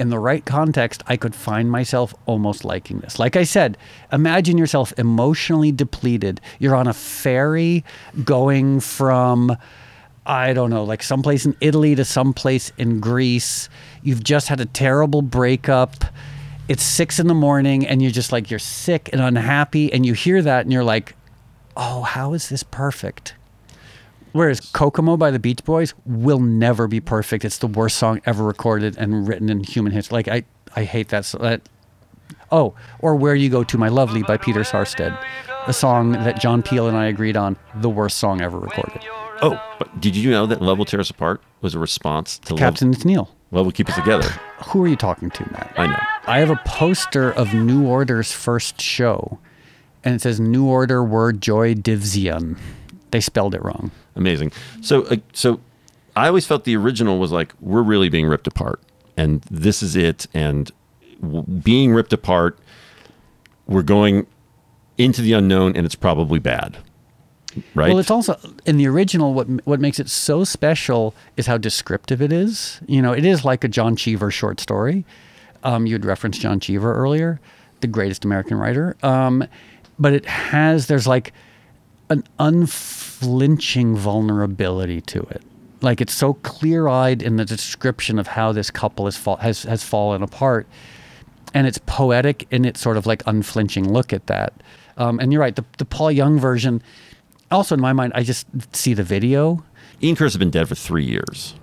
In 0.00 0.10
the 0.10 0.18
right 0.18 0.44
context, 0.44 1.04
I 1.06 1.16
could 1.16 1.36
find 1.36 1.70
myself 1.70 2.12
almost 2.26 2.64
liking 2.64 2.98
this. 2.98 3.20
Like 3.20 3.36
I 3.36 3.44
said, 3.44 3.78
imagine 4.10 4.58
yourself 4.58 4.92
emotionally 4.98 5.70
depleted. 5.70 6.40
You're 6.58 6.74
on 6.74 6.88
a 6.88 6.92
ferry 6.92 7.84
going 8.24 8.80
from, 8.80 9.56
I 10.26 10.52
don't 10.52 10.70
know, 10.70 10.82
like 10.82 11.04
someplace 11.04 11.46
in 11.46 11.56
Italy 11.60 11.94
to 11.94 12.04
someplace 12.04 12.72
in 12.76 12.98
Greece. 12.98 13.68
You've 14.02 14.24
just 14.24 14.48
had 14.48 14.60
a 14.60 14.66
terrible 14.66 15.22
breakup. 15.22 16.04
It's 16.68 16.82
six 16.82 17.18
in 17.18 17.26
the 17.26 17.34
morning 17.34 17.86
and 17.86 18.00
you're 18.00 18.10
just 18.10 18.32
like, 18.32 18.50
you're 18.50 18.58
sick 18.58 19.10
and 19.12 19.20
unhappy. 19.20 19.92
And 19.92 20.06
you 20.06 20.14
hear 20.14 20.40
that 20.42 20.62
and 20.62 20.72
you're 20.72 20.84
like, 20.84 21.14
oh, 21.76 22.02
how 22.02 22.32
is 22.32 22.48
this 22.48 22.62
perfect? 22.62 23.34
Whereas 24.32 24.60
Kokomo 24.60 25.16
by 25.16 25.30
the 25.30 25.38
Beach 25.38 25.62
Boys 25.64 25.94
will 26.06 26.40
never 26.40 26.88
be 26.88 27.00
perfect. 27.00 27.44
It's 27.44 27.58
the 27.58 27.66
worst 27.66 27.98
song 27.98 28.20
ever 28.26 28.42
recorded 28.42 28.96
and 28.98 29.28
written 29.28 29.48
in 29.50 29.62
human 29.62 29.92
history. 29.92 30.14
Like 30.16 30.28
I, 30.28 30.44
I 30.74 30.84
hate 30.84 31.08
that. 31.10 31.24
So 31.24 31.38
that. 31.38 31.60
Oh, 32.50 32.74
or 33.00 33.14
Where 33.14 33.34
You 33.34 33.48
Go 33.50 33.62
to 33.64 33.78
My 33.78 33.88
Lovely 33.88 34.22
by 34.22 34.36
Peter 34.36 34.60
Sarstedt, 34.60 35.16
a 35.66 35.72
song 35.72 36.12
that 36.12 36.40
John 36.40 36.62
Peel 36.62 36.88
and 36.88 36.96
I 36.96 37.06
agreed 37.06 37.36
on 37.36 37.56
the 37.76 37.88
worst 37.90 38.18
song 38.18 38.40
ever 38.40 38.58
recorded. 38.58 39.02
oh, 39.42 39.60
but 39.78 40.00
did 40.00 40.16
you 40.16 40.30
know 40.30 40.46
that 40.46 40.62
Love 40.62 40.78
Will 40.78 40.84
Tear 40.84 41.00
Us 41.00 41.10
Apart 41.10 41.42
was 41.60 41.74
a 41.74 41.78
response 41.78 42.38
to 42.40 42.54
Captain, 42.54 42.92
it's 42.92 43.04
Neil. 43.04 43.30
Love, 43.54 43.60
Love 43.60 43.66
Will 43.66 43.72
Keep 43.72 43.88
Us 43.90 43.94
Together? 43.94 44.28
Who 44.66 44.82
are 44.84 44.88
you 44.88 44.96
talking 44.96 45.30
to, 45.30 45.52
Matt? 45.52 45.72
I 45.76 45.86
know. 45.86 46.00
I 46.26 46.40
have 46.40 46.50
a 46.50 46.60
poster 46.64 47.30
of 47.30 47.54
New 47.54 47.86
Order's 47.86 48.32
first 48.32 48.80
show, 48.80 49.38
and 50.02 50.16
it 50.16 50.22
says 50.22 50.40
New 50.40 50.66
Order 50.66 51.04
were 51.04 51.32
Joy 51.32 51.74
Division. 51.74 52.58
They 53.12 53.20
spelled 53.20 53.54
it 53.54 53.62
wrong. 53.62 53.92
Amazing. 54.16 54.50
So, 54.80 55.02
uh, 55.04 55.16
so 55.32 55.60
I 56.16 56.26
always 56.26 56.46
felt 56.46 56.64
the 56.64 56.76
original 56.76 57.20
was 57.20 57.30
like 57.30 57.52
we're 57.60 57.82
really 57.82 58.08
being 58.08 58.26
ripped 58.26 58.48
apart, 58.48 58.80
and 59.16 59.42
this 59.42 59.84
is 59.84 59.94
it. 59.94 60.26
And 60.34 60.72
w- 61.20 61.44
being 61.44 61.92
ripped 61.92 62.12
apart, 62.12 62.58
we're 63.68 63.82
going 63.82 64.26
into 64.98 65.22
the 65.22 65.32
unknown, 65.32 65.76
and 65.76 65.86
it's 65.86 65.94
probably 65.94 66.40
bad, 66.40 66.78
right? 67.74 67.88
Well, 67.88 67.98
it's 67.98 68.10
also 68.10 68.38
in 68.66 68.76
the 68.76 68.86
original. 68.86 69.34
What 69.34 69.46
what 69.66 69.80
makes 69.80 69.98
it 69.98 70.08
so 70.08 70.44
special 70.44 71.14
is 71.36 71.46
how 71.46 71.58
descriptive 71.58 72.22
it 72.22 72.32
is. 72.32 72.80
You 72.86 73.02
know, 73.02 73.12
it 73.12 73.24
is 73.24 73.44
like 73.44 73.64
a 73.64 73.68
John 73.68 73.96
Cheever 73.96 74.30
short 74.30 74.60
story. 74.60 75.04
Um, 75.62 75.86
you 75.86 75.94
had 75.94 76.04
referenced 76.04 76.40
John 76.40 76.60
Cheever 76.60 76.94
earlier, 76.94 77.40
the 77.80 77.86
greatest 77.86 78.24
American 78.24 78.58
writer. 78.58 78.96
Um, 79.02 79.46
but 79.98 80.12
it 80.12 80.26
has 80.26 80.86
there's 80.86 81.06
like 81.06 81.32
an 82.10 82.24
unflinching 82.38 83.96
vulnerability 83.96 85.00
to 85.00 85.20
it. 85.30 85.42
Like 85.80 86.00
it's 86.00 86.14
so 86.14 86.34
clear-eyed 86.34 87.22
in 87.22 87.36
the 87.36 87.44
description 87.44 88.18
of 88.18 88.26
how 88.26 88.52
this 88.52 88.70
couple 88.70 89.04
has 89.06 89.16
has 89.40 89.62
has 89.64 89.84
fallen 89.84 90.22
apart, 90.22 90.66
and 91.52 91.66
it's 91.66 91.78
poetic 91.86 92.46
in 92.50 92.64
its 92.64 92.80
sort 92.80 92.96
of 92.96 93.06
like 93.06 93.22
unflinching 93.26 93.92
look 93.92 94.12
at 94.12 94.26
that. 94.26 94.52
Um, 94.96 95.18
and 95.18 95.32
you're 95.32 95.40
right, 95.40 95.56
the 95.56 95.64
the 95.78 95.84
Paul 95.84 96.12
Young 96.12 96.38
version. 96.38 96.82
Also, 97.54 97.74
in 97.74 97.80
my 97.80 97.92
mind, 97.92 98.12
I 98.14 98.22
just 98.22 98.46
see 98.72 98.94
the 98.94 99.04
video. 99.04 99.64
Ian 100.02 100.16
Curtis 100.16 100.34
has 100.34 100.38
been 100.38 100.50
dead 100.50 100.68
for 100.68 100.74
three 100.74 101.04
years. 101.04 101.54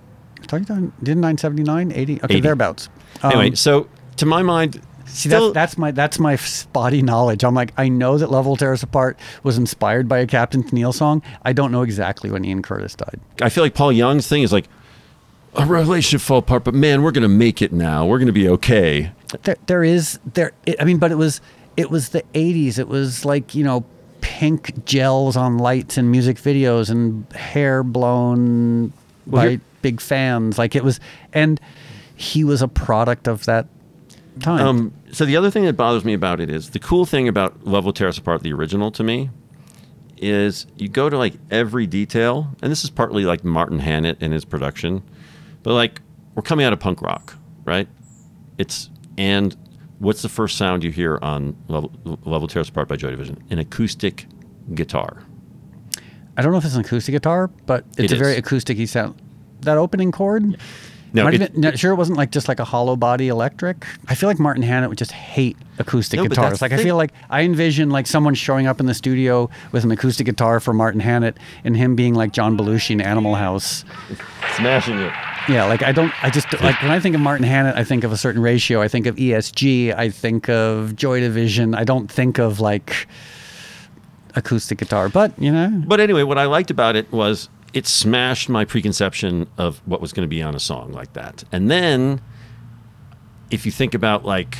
Didn't 0.48 0.92
979, 1.04 1.92
80? 1.92 2.16
Okay, 2.16 2.34
80. 2.34 2.40
thereabouts. 2.40 2.88
Um, 3.22 3.32
anyway, 3.32 3.54
so 3.54 3.88
to 4.16 4.26
my 4.26 4.42
mind, 4.42 4.82
See, 5.06 5.28
that's, 5.28 5.52
that's 5.52 5.78
my 5.78 5.90
that's 5.90 6.18
my 6.18 6.36
spotty 6.36 7.02
knowledge. 7.02 7.44
I'm 7.44 7.54
like, 7.54 7.72
I 7.76 7.88
know 7.88 8.16
that 8.18 8.30
Love 8.30 8.46
Will 8.46 8.56
Tear 8.56 8.72
Us 8.72 8.82
Apart 8.82 9.18
was 9.42 9.58
inspired 9.58 10.08
by 10.08 10.18
a 10.18 10.26
Captain 10.26 10.62
Tennille 10.62 10.94
song. 10.94 11.22
I 11.42 11.52
don't 11.52 11.70
know 11.70 11.82
exactly 11.82 12.30
when 12.30 12.44
Ian 12.44 12.62
Curtis 12.62 12.94
died. 12.94 13.20
I 13.42 13.48
feel 13.48 13.62
like 13.62 13.74
Paul 13.74 13.92
Young's 13.92 14.26
thing 14.26 14.42
is 14.42 14.52
like 14.52 14.68
a 15.54 15.66
relationship 15.66 16.22
fall 16.22 16.38
apart, 16.38 16.64
but 16.64 16.72
man, 16.74 17.02
we're 17.02 17.12
gonna 17.12 17.28
make 17.28 17.60
it 17.60 17.72
now. 17.72 18.06
We're 18.06 18.18
gonna 18.18 18.32
be 18.32 18.48
okay. 18.48 19.12
There, 19.42 19.56
there 19.66 19.84
is 19.84 20.18
there. 20.32 20.52
I 20.80 20.84
mean, 20.84 20.98
but 20.98 21.10
it 21.10 21.16
was 21.16 21.40
it 21.76 21.90
was 21.90 22.10
the 22.10 22.22
'80s. 22.34 22.78
It 22.78 22.88
was 22.88 23.24
like 23.24 23.54
you 23.54 23.64
know, 23.64 23.84
pink 24.22 24.84
gels 24.86 25.36
on 25.36 25.58
lights 25.58 25.98
and 25.98 26.10
music 26.10 26.38
videos 26.38 26.88
and 26.88 27.30
hair 27.34 27.82
blown 27.82 28.92
Well, 29.26 29.42
by 29.44 29.48
here- 29.50 29.60
big 29.82 30.00
fans. 30.00 30.56
Like 30.58 30.74
it 30.74 30.82
was, 30.82 30.98
and 31.34 31.60
he 32.16 32.42
was 32.44 32.62
a 32.62 32.68
product 32.68 33.28
of 33.28 33.44
that 33.44 33.66
time. 34.40 34.66
Um, 34.66 34.92
so 35.12 35.24
the 35.26 35.36
other 35.36 35.50
thing 35.50 35.64
that 35.66 35.74
bothers 35.76 36.04
me 36.04 36.14
about 36.14 36.40
it 36.40 36.48
is 36.48 36.70
the 36.70 36.78
cool 36.78 37.04
thing 37.04 37.28
about 37.28 37.66
Love 37.66 37.84
Will 37.84 37.92
Tear 37.92 38.08
Us 38.08 38.16
Apart, 38.16 38.42
the 38.42 38.52
original 38.52 38.90
to 38.92 39.02
me, 39.02 39.28
is 40.18 40.66
you 40.76 40.88
go 40.88 41.10
to 41.10 41.18
like 41.18 41.34
every 41.50 41.86
detail, 41.86 42.48
and 42.62 42.70
this 42.70 42.84
is 42.84 42.90
partly 42.90 43.24
like 43.24 43.44
Martin 43.44 43.80
Hannett 43.80 44.18
and 44.20 44.32
his 44.32 44.44
production, 44.44 45.02
but 45.62 45.74
like 45.74 46.00
we're 46.34 46.42
coming 46.42 46.64
out 46.64 46.72
of 46.72 46.78
punk 46.80 47.02
rock, 47.02 47.36
right? 47.64 47.88
It's 48.56 48.88
and 49.18 49.56
what's 50.02 50.22
the 50.22 50.28
first 50.28 50.56
sound 50.58 50.84
you 50.84 50.90
hear 50.90 51.18
on 51.22 51.56
Level, 51.68 52.48
Tear 52.48 52.62
Apart 52.62 52.88
by 52.88 52.96
Joy 52.96 53.10
Division? 53.10 53.42
An 53.50 53.58
acoustic 53.58 54.26
guitar. 54.74 55.22
I 56.36 56.42
don't 56.42 56.52
know 56.52 56.58
if 56.58 56.64
it's 56.64 56.74
an 56.74 56.80
acoustic 56.80 57.12
guitar, 57.12 57.48
but 57.66 57.84
it's 57.96 58.12
It 58.12 58.16
a 58.16 58.18
very 58.18 58.32
is. 58.32 58.38
acoustic 58.38 58.88
sound. 58.88 59.14
That 59.60 59.78
opening 59.78 60.10
chord. 60.12 60.56
No, 61.14 61.26
it- 61.28 61.52
been- 61.52 61.60
no, 61.60 61.70
sure 61.72 61.92
it 61.92 61.96
wasn't 61.96 62.16
like 62.16 62.30
just 62.30 62.48
like 62.48 62.58
a 62.58 62.64
hollow 62.64 62.96
body 62.96 63.28
electric. 63.28 63.86
I 64.08 64.14
feel 64.14 64.30
like 64.30 64.38
Martin 64.38 64.62
Hannett 64.62 64.88
would 64.88 64.96
just 64.96 65.12
hate 65.12 65.58
acoustic 65.78 66.16
No, 66.18 66.26
guitars. 66.26 66.62
Like 66.62 66.72
I 66.72 66.78
feel 66.82 66.96
like 66.96 67.12
I 67.28 67.42
envision 67.42 67.90
like 67.90 68.06
someone 68.06 68.34
showing 68.34 68.66
up 68.66 68.80
in 68.80 68.86
the 68.86 68.94
studio 68.94 69.50
with 69.72 69.84
an 69.84 69.90
acoustic 69.90 70.24
guitar 70.24 70.58
for 70.58 70.72
Martin 70.72 71.00
Hannett 71.00 71.36
and 71.64 71.76
him 71.76 71.96
being 71.96 72.14
like 72.14 72.32
John 72.32 72.56
Belushi 72.56 72.92
in 72.92 73.00
Animal 73.02 73.34
House. 73.34 73.84
smashing 74.56 74.98
it. 74.98 75.12
Yeah, 75.48 75.64
like 75.64 75.82
I 75.82 75.92
don't 75.92 76.12
I 76.22 76.30
just 76.30 76.52
like 76.60 76.80
when 76.82 76.90
I 76.90 77.00
think 77.00 77.14
of 77.14 77.20
Martin 77.20 77.44
Hannett, 77.46 77.76
I 77.76 77.84
think 77.84 78.04
of 78.04 78.12
a 78.12 78.16
certain 78.16 78.42
ratio. 78.42 78.80
I 78.80 78.88
think 78.88 79.06
of 79.06 79.16
ESG, 79.16 79.94
I 79.96 80.10
think 80.10 80.48
of 80.48 80.94
Joy 80.96 81.20
Division. 81.20 81.74
I 81.74 81.84
don't 81.84 82.10
think 82.10 82.38
of 82.38 82.60
like 82.60 83.06
acoustic 84.34 84.78
guitar, 84.78 85.08
but 85.08 85.38
you 85.40 85.52
know, 85.52 85.82
But 85.86 86.00
anyway, 86.00 86.22
what 86.22 86.38
I 86.38 86.46
liked 86.46 86.70
about 86.70 86.96
it 86.96 87.10
was 87.12 87.48
it 87.72 87.86
smashed 87.86 88.48
my 88.48 88.64
preconception 88.64 89.46
of 89.58 89.80
what 89.86 90.00
was 90.00 90.12
going 90.12 90.26
to 90.26 90.30
be 90.30 90.42
on 90.42 90.54
a 90.54 90.60
song 90.60 90.92
like 90.92 91.12
that. 91.14 91.44
And 91.52 91.70
then 91.70 92.20
if 93.50 93.66
you 93.66 93.72
think 93.72 93.94
about 93.94 94.24
like 94.24 94.58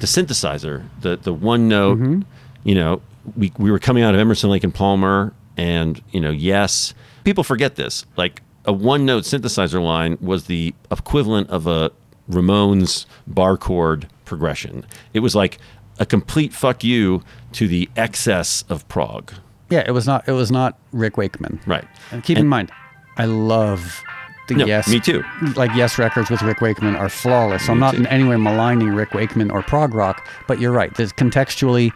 the 0.00 0.06
synthesizer, 0.06 0.84
the 1.00 1.16
the 1.16 1.32
one 1.32 1.68
note, 1.68 1.98
mm-hmm. 1.98 2.20
you 2.64 2.74
know, 2.74 3.02
we 3.36 3.52
we 3.58 3.70
were 3.70 3.78
coming 3.78 4.02
out 4.02 4.14
of 4.14 4.20
Emerson 4.20 4.50
Lake 4.50 4.64
and 4.64 4.74
Palmer 4.74 5.32
and, 5.56 6.00
you 6.12 6.20
know, 6.20 6.30
yes, 6.30 6.94
people 7.24 7.44
forget 7.44 7.74
this. 7.74 8.06
Like 8.16 8.42
a 8.68 8.72
one 8.72 9.04
note 9.06 9.24
synthesizer 9.24 9.82
line 9.82 10.18
was 10.20 10.44
the 10.44 10.74
equivalent 10.92 11.48
of 11.50 11.66
a 11.66 11.90
Ramones 12.30 13.06
bar 13.26 13.56
chord 13.56 14.06
progression. 14.26 14.84
It 15.14 15.20
was 15.20 15.34
like 15.34 15.58
a 15.98 16.04
complete 16.06 16.52
fuck 16.52 16.84
you 16.84 17.22
to 17.52 17.66
the 17.66 17.88
excess 17.96 18.64
of 18.68 18.86
prog. 18.88 19.32
yeah, 19.70 19.82
it 19.86 19.92
was 19.92 20.06
not 20.06 20.28
it 20.28 20.32
was 20.32 20.50
not 20.52 20.78
Rick 20.92 21.16
Wakeman. 21.16 21.58
Right. 21.66 21.86
And 22.12 22.22
keep 22.22 22.36
in 22.38 22.46
mind, 22.46 22.70
I 23.16 23.24
love 23.24 24.02
the 24.48 24.54
No, 24.54 24.66
Yes. 24.66 24.86
me 24.88 25.00
too. 25.00 25.24
Like 25.56 25.70
Yes 25.74 25.98
records 25.98 26.30
with 26.30 26.42
Rick 26.42 26.60
Wakeman 26.60 26.94
are 26.96 27.08
flawless. 27.08 27.64
So 27.66 27.72
I'm 27.72 27.78
not 27.80 27.94
too. 27.94 28.00
in 28.00 28.06
any 28.06 28.24
way 28.24 28.36
maligning 28.36 28.90
Rick 28.90 29.12
Wakeman 29.14 29.50
or 29.50 29.62
prog 29.62 29.94
rock, 29.94 30.26
but 30.46 30.60
you're 30.60 30.72
right. 30.72 30.94
There's 30.94 31.12
contextually 31.12 31.92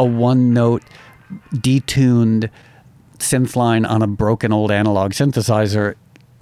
a 0.00 0.04
one 0.06 0.52
note 0.54 0.82
detuned 1.54 2.48
synth 3.22 3.56
line 3.56 3.84
on 3.84 4.02
a 4.02 4.06
broken 4.06 4.52
old 4.52 4.70
analog 4.70 5.12
synthesizer. 5.12 5.94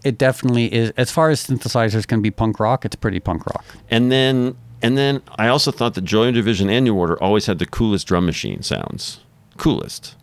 It 0.02 0.18
definitely 0.18 0.72
is 0.72 0.92
as 0.96 1.10
far 1.10 1.30
as 1.30 1.46
synthesizers 1.46 2.06
can 2.06 2.22
be 2.22 2.30
punk 2.30 2.58
rock, 2.58 2.84
it's 2.84 2.96
pretty 2.96 3.20
punk 3.20 3.46
rock. 3.46 3.64
And 3.90 4.10
then 4.10 4.56
and 4.82 4.96
then 4.96 5.22
I 5.36 5.48
also 5.48 5.70
thought 5.70 5.94
that 5.94 6.04
Joy 6.04 6.30
Division 6.32 6.70
and 6.70 6.84
New 6.84 6.94
Order 6.94 7.22
always 7.22 7.46
had 7.46 7.58
the 7.58 7.66
coolest 7.66 8.06
drum 8.06 8.26
machine 8.26 8.62
sounds. 8.62 9.20
Coolest. 9.58 10.16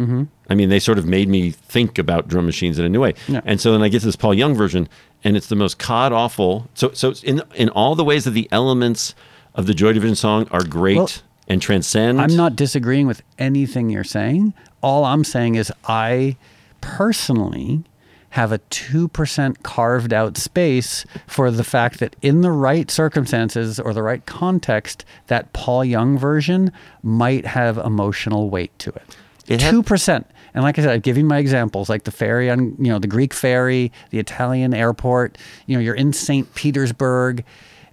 Mm-hmm. 0.00 0.24
I 0.48 0.54
mean, 0.54 0.68
they 0.70 0.80
sort 0.80 0.98
of 0.98 1.06
made 1.06 1.28
me 1.28 1.50
think 1.50 1.98
about 1.98 2.26
drum 2.26 2.46
machines 2.46 2.78
in 2.78 2.84
a 2.84 2.88
new 2.88 3.00
way. 3.00 3.14
Yeah. 3.28 3.42
And 3.44 3.60
so 3.60 3.70
then 3.72 3.82
I 3.82 3.88
get 3.88 4.00
to 4.00 4.06
this 4.06 4.16
Paul 4.16 4.34
Young 4.34 4.54
version, 4.54 4.88
and 5.22 5.36
it's 5.36 5.48
the 5.48 5.56
most 5.56 5.78
cod 5.78 6.12
awful. 6.12 6.68
So 6.74 6.90
so 6.92 7.14
in 7.22 7.42
in 7.54 7.68
all 7.68 7.94
the 7.94 8.04
ways 8.04 8.24
that 8.24 8.30
the 8.30 8.48
elements 8.50 9.14
of 9.54 9.66
the 9.66 9.74
Joy 9.74 9.92
Division 9.92 10.16
song 10.16 10.48
are 10.50 10.64
great 10.64 10.96
Well, 10.96 11.10
and 11.46 11.60
transcend. 11.60 12.20
I'm 12.20 12.36
not 12.36 12.56
disagreeing 12.56 13.06
with 13.06 13.22
anything 13.38 13.90
you're 13.90 14.04
saying. 14.04 14.54
All 14.82 15.04
I'm 15.04 15.24
saying 15.24 15.56
is 15.56 15.72
I 15.86 16.36
personally 16.80 17.84
have 18.30 18.52
a 18.52 18.58
2% 18.58 19.62
carved 19.62 20.12
out 20.12 20.36
space 20.36 21.04
for 21.26 21.50
the 21.50 21.64
fact 21.64 21.98
that 21.98 22.14
in 22.22 22.42
the 22.42 22.52
right 22.52 22.90
circumstances 22.90 23.80
or 23.80 23.92
the 23.92 24.02
right 24.02 24.24
context 24.24 25.04
that 25.26 25.52
Paul 25.52 25.84
Young 25.84 26.16
version 26.16 26.70
might 27.02 27.44
have 27.44 27.76
emotional 27.76 28.48
weight 28.48 28.76
to 28.80 28.90
it. 28.90 29.16
It 29.48 29.60
had- 29.60 29.74
2%. 29.74 30.24
And 30.54 30.64
like 30.64 30.78
I 30.78 30.82
said, 30.82 30.90
I've 30.90 31.02
given 31.02 31.26
my 31.26 31.38
examples 31.38 31.88
like 31.88 32.04
the 32.04 32.10
ferry 32.10 32.50
on, 32.50 32.76
you 32.78 32.90
know, 32.90 32.98
the 32.98 33.06
Greek 33.08 33.34
ferry, 33.34 33.92
the 34.10 34.18
Italian 34.18 34.74
airport, 34.74 35.38
you 35.66 35.76
know, 35.76 35.80
you're 35.80 35.94
in 35.94 36.12
St. 36.12 36.54
Petersburg 36.54 37.44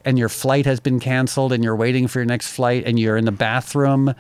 and 0.05 0.17
your 0.17 0.29
flight 0.29 0.65
has 0.65 0.79
been 0.79 0.99
canceled 0.99 1.51
and 1.51 1.63
you're 1.63 1.75
waiting 1.75 2.07
for 2.07 2.19
your 2.19 2.25
next 2.25 2.51
flight 2.51 2.83
and 2.85 2.99
you're 2.99 3.17
in 3.17 3.25
the 3.25 3.31
bathroom 3.31 4.13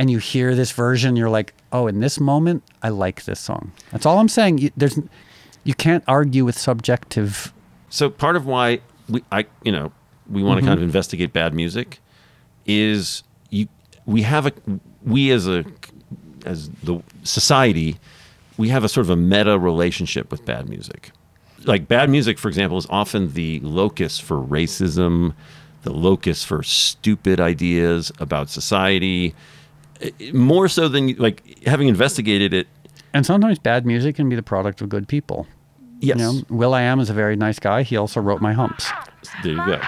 and 0.00 0.10
you 0.10 0.16
hear 0.16 0.54
this 0.54 0.72
version, 0.72 1.14
you're 1.14 1.28
like, 1.28 1.52
oh, 1.72 1.86
in 1.86 2.00
this 2.00 2.18
moment, 2.18 2.62
I 2.82 2.88
like 2.88 3.24
this 3.24 3.38
song. 3.38 3.70
That's 3.92 4.06
all 4.06 4.18
I'm 4.18 4.30
saying. 4.30 4.56
You, 4.56 4.70
there's, 4.74 4.98
you 5.62 5.74
can't 5.74 6.02
argue 6.08 6.46
with 6.46 6.56
subjective. 6.56 7.52
so 7.90 8.08
part 8.08 8.34
of 8.34 8.46
why 8.46 8.80
we 9.10 9.22
I 9.30 9.44
you 9.62 9.70
know 9.70 9.92
we 10.30 10.42
want 10.42 10.56
to 10.56 10.62
mm-hmm. 10.62 10.70
kind 10.70 10.78
of 10.78 10.84
investigate 10.84 11.34
bad 11.34 11.52
music 11.52 11.98
is 12.64 13.24
you 13.50 13.68
we 14.06 14.22
have 14.22 14.46
a 14.46 14.52
we 15.04 15.30
as 15.32 15.46
a 15.46 15.66
as 16.46 16.70
the 16.82 17.02
society 17.22 17.98
we 18.56 18.70
have 18.70 18.84
a 18.84 18.88
sort 18.88 19.04
of 19.04 19.10
a 19.10 19.16
meta 19.16 19.58
relationship 19.58 20.30
with 20.30 20.46
bad 20.46 20.66
music 20.66 21.10
like 21.64 21.88
bad 21.88 22.08
music 22.08 22.38
for 22.38 22.48
example 22.48 22.78
is 22.78 22.86
often 22.88 23.34
the 23.34 23.60
locus 23.60 24.18
for 24.18 24.38
racism 24.38 25.34
the 25.82 25.92
locus 25.92 26.42
for 26.42 26.62
stupid 26.62 27.38
ideas 27.38 28.10
about 28.18 28.48
society 28.48 29.34
more 30.32 30.68
so 30.68 30.88
than 30.88 31.14
like 31.16 31.42
having 31.66 31.88
investigated 31.88 32.52
it 32.54 32.66
And 33.12 33.24
sometimes 33.26 33.58
bad 33.58 33.84
music 33.86 34.16
can 34.16 34.28
be 34.28 34.36
the 34.36 34.42
product 34.42 34.80
of 34.80 34.88
good 34.88 35.06
people. 35.08 35.46
yes 36.00 36.18
You 36.18 36.24
know, 36.24 36.42
Will 36.48 36.74
I 36.74 36.82
Am 36.82 37.00
is 37.00 37.10
a 37.10 37.14
very 37.14 37.36
nice 37.36 37.58
guy. 37.58 37.82
He 37.82 37.96
also 37.96 38.20
wrote 38.20 38.40
My 38.40 38.52
Humps. 38.52 38.90
There 39.42 39.52
you 39.52 39.66
go. 39.66 39.80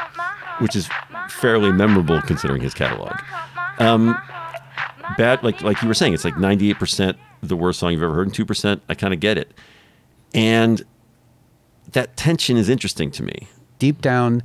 Which 0.59 0.77
is 0.77 0.89
fairly 1.29 1.73
memorable 1.73 2.21
considering 2.23 2.63
his 2.63 2.75
catalog. 2.75 3.17
Um, 3.79 4.17
bad, 5.17 5.43
like 5.43 5.63
like 5.63 5.81
you 5.83 5.89
were 5.89 5.95
saying, 5.95 6.15
it's 6.15 6.25
like 6.25 6.39
ninety 6.39 6.71
eight 6.71 6.79
percent 6.79 7.17
the 7.43 7.57
worst 7.57 7.79
song 7.81 7.93
you've 7.93 8.03
ever 8.03 8.15
heard, 8.15 8.27
and 8.29 8.35
two 8.35 8.45
percent 8.45 8.83
I 8.89 8.95
kind 8.95 9.13
of 9.15 9.21
get 9.21 9.39
it. 9.39 9.53
And 10.35 10.83
that 11.93 12.17
tension 12.17 12.57
is 12.57 12.69
interesting 12.69 13.11
to 13.13 13.23
me. 13.23 13.49
deep 13.79 14.01
down, 14.01 14.43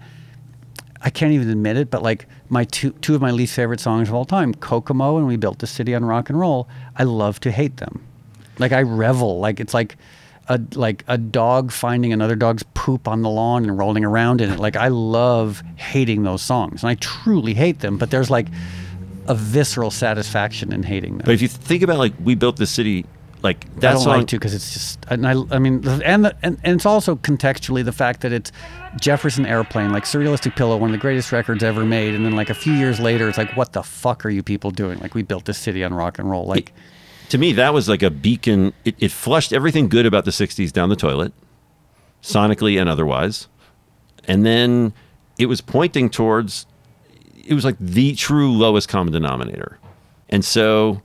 I 1.01 1.10
can't 1.10 1.34
even 1.34 1.50
admit 1.50 1.77
it, 1.77 1.89
but 1.89 2.01
like 2.01 2.25
my 2.50 2.63
two 2.63 2.92
two 3.01 3.16
of 3.16 3.22
my 3.22 3.32
least 3.32 3.54
favorite 3.54 3.80
songs 3.80 4.10
of 4.10 4.16
all 4.16 4.25
time, 4.25 4.54
Kokomo 4.54 5.18
and 5.18 5.27
We 5.27 5.38
Built 5.38 5.60
the 5.60 5.68
City 5.68 5.94
on 5.94 6.06
Rock 6.06 6.30
and 6.30 6.39
Roll. 6.39 6.68
I 6.96 7.04
love 7.04 7.39
to 7.42 7.51
hate 7.51 7.77
them. 7.77 8.04
Like 8.58 8.72
I 8.72 8.82
revel. 8.82 9.39
Like 9.39 9.60
it's 9.60 9.74
like 9.74 9.98
a 10.48 10.60
like 10.75 11.04
a 11.08 11.18
dog 11.18 11.72
finding 11.72 12.13
another 12.13 12.36
dog's 12.36 12.63
poop 12.74 13.08
on 13.08 13.22
the 13.22 13.30
lawn 13.30 13.63
and 13.63 13.77
rolling 13.77 14.06
around 14.06 14.42
in 14.42 14.50
it. 14.50 14.60
Like 14.60 14.75
I 14.75 14.88
love 14.88 15.62
hating 15.75 16.24
those 16.24 16.42
songs, 16.42 16.84
and 16.84 16.89
I 16.89 16.96
truly 16.96 17.54
hate 17.54 17.80
them. 17.80 17.98
But 17.98 18.12
there's 18.12 18.30
like 18.30 18.48
a 19.27 19.36
visceral 19.36 19.92
satisfaction 19.92 20.72
in 20.72 20.84
hating 20.84 21.18
them. 21.18 21.25
But 21.25 21.34
if 21.34 21.42
you 21.42 21.48
think 21.48 21.84
about 21.84 22.00
like 22.00 22.13
we 22.24 22.36
built 22.36 22.58
the 22.58 22.68
city, 22.68 23.06
like 23.48 23.66
I 23.66 23.80
that 23.80 23.94
don't 23.94 24.01
song, 24.01 24.18
like 24.18 24.27
to 24.27 24.38
because 24.38 24.54
it's 24.54 24.74
just 24.74 25.06
and 25.10 25.27
I 25.27 25.34
I 25.51 25.60
mean 25.60 25.88
and 25.88 26.25
the, 26.25 26.38
and 26.42 26.58
and 26.63 26.75
it's 26.75 26.86
also 26.86 27.16
contextually 27.16 27.84
the 27.84 27.92
fact 27.92 28.22
that 28.22 28.32
it's 28.32 28.51
Jefferson 29.00 29.46
Airplane 29.46 29.92
like 29.92 30.04
Surrealistic 30.04 30.56
Pillow 30.56 30.77
one 30.77 30.89
of 30.89 30.94
the 30.94 31.01
greatest 31.01 31.32
records 31.32 31.63
ever 31.63 31.86
made 31.86 32.13
and 32.16 32.25
then 32.25 32.36
like 32.36 32.50
a 32.50 32.56
few 32.56 32.74
years 32.74 33.00
later 33.00 33.27
it's 33.30 33.38
like 33.38 33.56
what 33.58 33.74
the 33.74 33.84
fuck 33.84 34.25
are 34.25 34.30
you 34.30 34.44
people 34.44 34.72
doing 34.72 35.00
like 35.00 35.16
we 35.16 35.24
built 35.24 35.46
this 35.46 35.58
city 35.58 35.84
on 35.84 35.94
rock 35.94 36.20
and 36.20 36.30
roll 36.30 36.46
like 36.46 36.74
to 37.30 37.38
me 37.38 37.54
that 37.54 37.74
was 37.74 37.89
like 37.89 38.04
a 38.04 38.10
beacon. 38.10 38.74
It, 38.86 38.96
it 39.00 39.12
flushed 39.12 39.54
everything 39.54 39.89
good 39.89 40.06
about 40.06 40.25
the 40.25 40.32
'60s 40.32 40.72
down 40.72 40.89
the 40.89 40.96
toilet, 40.96 41.34
sonically 42.22 42.80
and 42.80 42.89
otherwise, 42.89 43.48
and 44.25 44.46
then 44.46 44.94
it 45.38 45.48
was 45.48 45.62
pointing 45.62 46.10
towards. 46.10 46.66
It 47.46 47.54
was 47.54 47.63
like 47.63 47.77
the 47.80 48.13
true 48.16 48.51
lowest 48.51 48.89
common 48.89 49.13
denominator, 49.13 49.80
and 50.30 50.44
so 50.44 51.01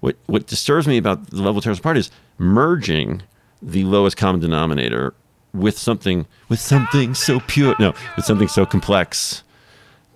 what 0.00 0.16
what 0.26 0.46
disturbs 0.46 0.86
me 0.86 0.96
about 0.96 1.30
the 1.30 1.42
level 1.42 1.60
tears 1.60 1.78
apart 1.78 1.96
is 1.96 2.10
merging 2.38 3.22
the 3.62 3.84
lowest 3.84 4.16
common 4.16 4.40
denominator 4.40 5.14
with 5.52 5.78
something 5.78 6.26
with 6.48 6.60
something 6.60 7.14
so 7.14 7.40
pure 7.46 7.74
no 7.78 7.94
with 8.16 8.24
something 8.24 8.48
so 8.48 8.66
complex 8.66 9.42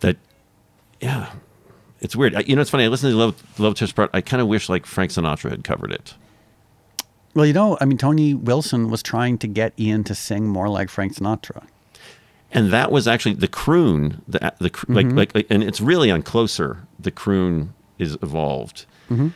that 0.00 0.16
yeah, 1.00 1.32
it's 2.00 2.14
weird. 2.14 2.34
I, 2.34 2.40
you 2.40 2.54
know, 2.54 2.62
it's 2.62 2.70
funny. 2.70 2.84
I 2.84 2.88
listened 2.88 3.12
to 3.12 3.16
Love, 3.16 3.42
Love 3.58 3.74
Tears 3.74 3.90
Apart. 3.90 4.10
I 4.12 4.20
kind 4.20 4.40
of 4.40 4.48
wish 4.48 4.68
like 4.68 4.86
Frank 4.86 5.10
Sinatra 5.10 5.50
had 5.50 5.64
covered 5.64 5.92
it. 5.92 6.14
Well, 7.34 7.46
you 7.46 7.52
know, 7.52 7.78
I 7.80 7.84
mean, 7.84 7.96
Tony 7.96 8.34
Wilson 8.34 8.90
was 8.90 9.02
trying 9.02 9.38
to 9.38 9.46
get 9.46 9.72
Ian 9.78 10.04
to 10.04 10.14
sing 10.14 10.48
more 10.48 10.68
like 10.68 10.90
Frank 10.90 11.14
Sinatra. 11.14 11.66
and 12.52 12.72
that 12.72 12.90
was 12.90 13.06
actually 13.06 13.34
the 13.34 13.48
croon 13.48 14.22
the 14.26 14.52
the 14.58 14.70
cr- 14.70 14.92
like, 14.92 15.06
mm-hmm. 15.06 15.16
like 15.16 15.34
like 15.34 15.46
and 15.48 15.62
it's 15.62 15.80
really 15.80 16.10
on 16.10 16.22
closer 16.22 16.86
the 16.98 17.10
croon 17.10 17.72
is 17.98 18.14
evolved 18.22 18.86
mm-hmm. 19.08 19.28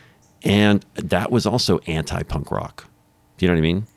And 0.45 0.85
that 0.93 1.31
was 1.31 1.45
also 1.45 1.79
anti-punk 1.79 2.51
rock. 2.51 2.87
Do 3.37 3.45
you 3.45 3.49
know 3.49 3.55
what 3.55 3.59
i 3.59 3.61
mean? 3.61 3.87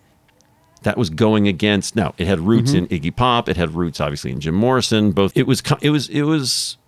That 0.83 0.97
was 0.97 1.11
going 1.11 1.47
against 1.47 1.95
now 1.95 2.15
it 2.19 2.27
had 2.27 2.41
roots 2.41 2.73
mm-hmm. 2.73 2.93
in 2.93 3.01
iggy 3.01 3.15
pop. 3.15 3.49
It 3.49 3.57
had 3.57 3.75
roots 3.75 4.01
obviously 4.01 4.33
in 4.33 4.41
jim 4.41 4.55
morrison. 4.55 5.13
Both 5.13 5.37
it 5.37 5.47
was 5.47 5.63
it 5.83 5.91
was 5.91 6.09
it 6.09 6.23
was 6.23 6.79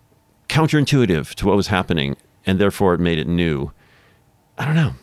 counterintuitive 0.49 1.35
to 1.35 1.47
what 1.47 1.57
was 1.57 1.69
happening 1.69 2.17
and 2.47 2.59
therefore 2.59 2.95
it 2.95 3.01
made 3.01 3.19
it 3.19 3.29
new. 3.29 3.71
I 4.59 4.65
don't 4.65 4.75
know. 4.75 4.95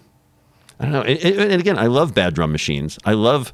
I 0.79 0.83
don't 0.83 0.91
know. 0.91 1.01
And, 1.01 1.19
and 1.19 1.51
and 1.51 1.61
again 1.61 1.77
i 1.77 1.87
love 1.87 2.13
bad 2.13 2.33
drum 2.33 2.51
machines. 2.51 2.97
I 3.05 3.13
love 3.13 3.51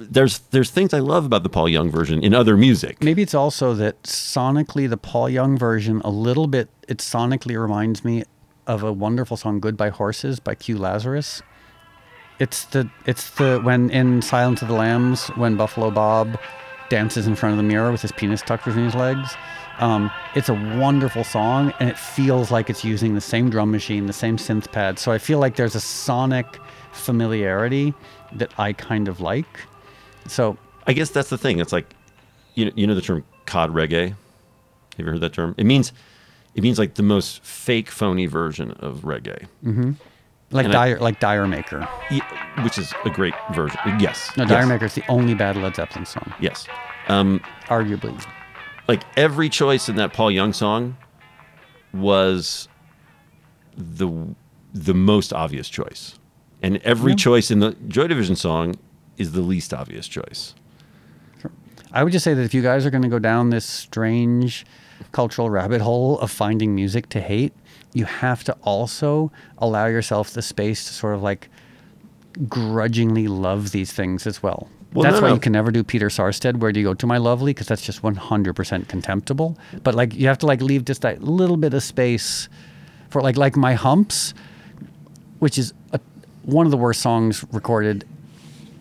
there's 0.00 0.38
there's 0.50 0.70
things 0.70 0.94
I 0.94 1.00
love 1.00 1.26
about 1.26 1.42
the 1.42 1.48
Paul 1.48 1.68
Young 1.68 1.90
version 1.90 2.22
in 2.24 2.34
other 2.34 2.56
music. 2.56 3.02
Maybe 3.02 3.22
it's 3.22 3.34
also 3.34 3.74
that 3.74 4.02
sonically, 4.04 4.88
the 4.88 4.96
Paul 4.96 5.28
Young 5.28 5.58
version, 5.58 6.00
a 6.04 6.10
little 6.10 6.46
bit, 6.46 6.70
it 6.88 6.98
sonically 6.98 7.60
reminds 7.60 8.04
me 8.04 8.24
of 8.70 8.84
a 8.84 8.92
wonderful 8.92 9.36
song, 9.36 9.58
"Goodbye 9.58 9.90
Horses" 9.90 10.38
by 10.38 10.54
Q 10.54 10.78
Lazarus. 10.78 11.42
It's 12.38 12.64
the 12.66 12.88
it's 13.04 13.30
the 13.30 13.60
when 13.64 13.90
in 13.90 14.22
Silence 14.22 14.62
of 14.62 14.68
the 14.68 14.74
Lambs 14.74 15.26
when 15.30 15.56
Buffalo 15.56 15.90
Bob 15.90 16.38
dances 16.88 17.26
in 17.26 17.34
front 17.34 17.52
of 17.52 17.56
the 17.56 17.64
mirror 17.64 17.90
with 17.90 18.02
his 18.02 18.12
penis 18.12 18.42
tucked 18.42 18.64
between 18.64 18.84
his 18.84 18.94
legs. 18.94 19.34
Um, 19.80 20.10
it's 20.34 20.48
a 20.48 20.54
wonderful 20.78 21.24
song, 21.24 21.72
and 21.80 21.88
it 21.88 21.98
feels 21.98 22.50
like 22.50 22.70
it's 22.70 22.84
using 22.84 23.14
the 23.14 23.20
same 23.20 23.50
drum 23.50 23.70
machine, 23.72 24.06
the 24.06 24.12
same 24.12 24.36
synth 24.36 24.70
pad. 24.70 24.98
So 24.98 25.10
I 25.10 25.18
feel 25.18 25.38
like 25.38 25.56
there's 25.56 25.74
a 25.74 25.80
sonic 25.80 26.46
familiarity 26.92 27.92
that 28.34 28.52
I 28.58 28.72
kind 28.72 29.08
of 29.08 29.20
like. 29.20 29.60
So 30.28 30.56
I 30.86 30.92
guess 30.92 31.10
that's 31.10 31.30
the 31.30 31.38
thing. 31.38 31.58
It's 31.58 31.72
like 31.72 31.86
you 32.54 32.66
know, 32.66 32.72
you 32.76 32.86
know 32.86 32.94
the 32.94 33.02
term 33.02 33.24
cod 33.46 33.74
reggae. 33.74 34.10
Have 34.10 35.06
you 35.06 35.06
heard 35.06 35.20
that 35.22 35.32
term? 35.32 35.56
It 35.58 35.64
means 35.64 35.92
it 36.54 36.62
means 36.62 36.78
like 36.78 36.94
the 36.94 37.02
most 37.02 37.42
fake, 37.44 37.90
phony 37.90 38.26
version 38.26 38.72
of 38.72 39.00
reggae, 39.02 39.46
like 40.50 40.64
And 40.66 40.74
I- 40.74 40.88
Dire, 40.88 40.98
like 41.00 41.20
D'yer 41.20 41.46
Mak'er. 41.46 41.86
Ye- 42.10 42.20
which 42.64 42.76
is 42.78 42.92
a 43.04 43.10
great 43.10 43.34
version. 43.52 43.78
Yes, 44.00 44.30
No, 44.36 44.44
yes, 44.44 44.66
Maker 44.66 44.86
is 44.86 44.94
the 44.94 45.04
only 45.08 45.34
bad 45.34 45.56
Led 45.56 45.76
Zeppelin 45.76 46.04
song, 46.06 46.32
Yes, 46.40 46.66
um, 47.08 47.40
arguably. 47.66 48.20
like 48.88 49.02
every 49.16 49.48
choice 49.48 49.88
in 49.88 49.96
that 49.96 50.12
Paul 50.12 50.30
Young 50.32 50.52
song 50.52 50.96
was 51.92 52.68
the 53.76 54.08
the 54.72 54.94
most 54.94 55.32
obvious 55.32 55.68
choice, 55.68 56.18
and 56.62 56.76
every 56.78 57.14
choice 57.14 57.50
in 57.50 57.58
the 57.60 57.72
Joy 57.88 58.06
Division 58.06 58.36
song 58.36 58.76
is 59.16 59.32
the 59.32 59.40
least 59.40 59.74
obvious 59.74 60.06
choice. 60.06 60.54
I 61.92 62.04
would 62.04 62.12
just 62.12 62.22
say 62.24 62.34
that 62.34 62.42
if 62.42 62.54
you 62.54 62.62
guys 62.62 62.86
are 62.86 62.90
going 62.90 63.02
to 63.02 63.08
go 63.08 63.18
down 63.18 63.50
this 63.50 63.64
strange 63.64 64.64
cultural 65.12 65.50
rabbit 65.50 65.80
hole 65.80 66.18
of 66.20 66.30
finding 66.30 66.74
music 66.74 67.08
to 67.10 67.20
hate, 67.20 67.52
you 67.92 68.04
have 68.04 68.44
to 68.44 68.52
also 68.62 69.32
allow 69.58 69.86
yourself 69.86 70.30
the 70.30 70.42
space 70.42 70.84
to 70.86 70.92
sort 70.92 71.14
of 71.14 71.22
like 71.22 71.48
grudgingly 72.48 73.28
love 73.28 73.72
these 73.72 73.92
things 73.92 74.26
as 74.26 74.42
well. 74.42 74.68
Well, 74.92 75.04
that's 75.04 75.16
no, 75.16 75.22
why 75.22 75.28
no. 75.28 75.34
you 75.34 75.40
can 75.40 75.52
never 75.52 75.70
do 75.70 75.84
Peter 75.84 76.08
Sarstedt. 76.08 76.56
Where 76.56 76.72
do 76.72 76.80
you 76.80 76.86
go 76.86 76.94
to 76.94 77.06
my 77.06 77.18
lovely? 77.18 77.52
Because 77.52 77.68
that's 77.68 77.82
just 77.82 78.02
100% 78.02 78.88
contemptible. 78.88 79.56
But 79.82 79.94
like 79.94 80.14
you 80.14 80.26
have 80.26 80.38
to 80.38 80.46
like 80.46 80.60
leave 80.60 80.84
just 80.84 81.02
that 81.02 81.22
little 81.22 81.56
bit 81.56 81.74
of 81.74 81.82
space 81.82 82.48
for 83.08 83.22
like 83.22 83.36
like 83.36 83.56
my 83.56 83.74
humps, 83.74 84.34
which 85.38 85.58
is 85.58 85.74
a, 85.92 86.00
one 86.42 86.66
of 86.66 86.72
the 86.72 86.76
worst 86.76 87.00
songs 87.00 87.44
recorded 87.52 88.04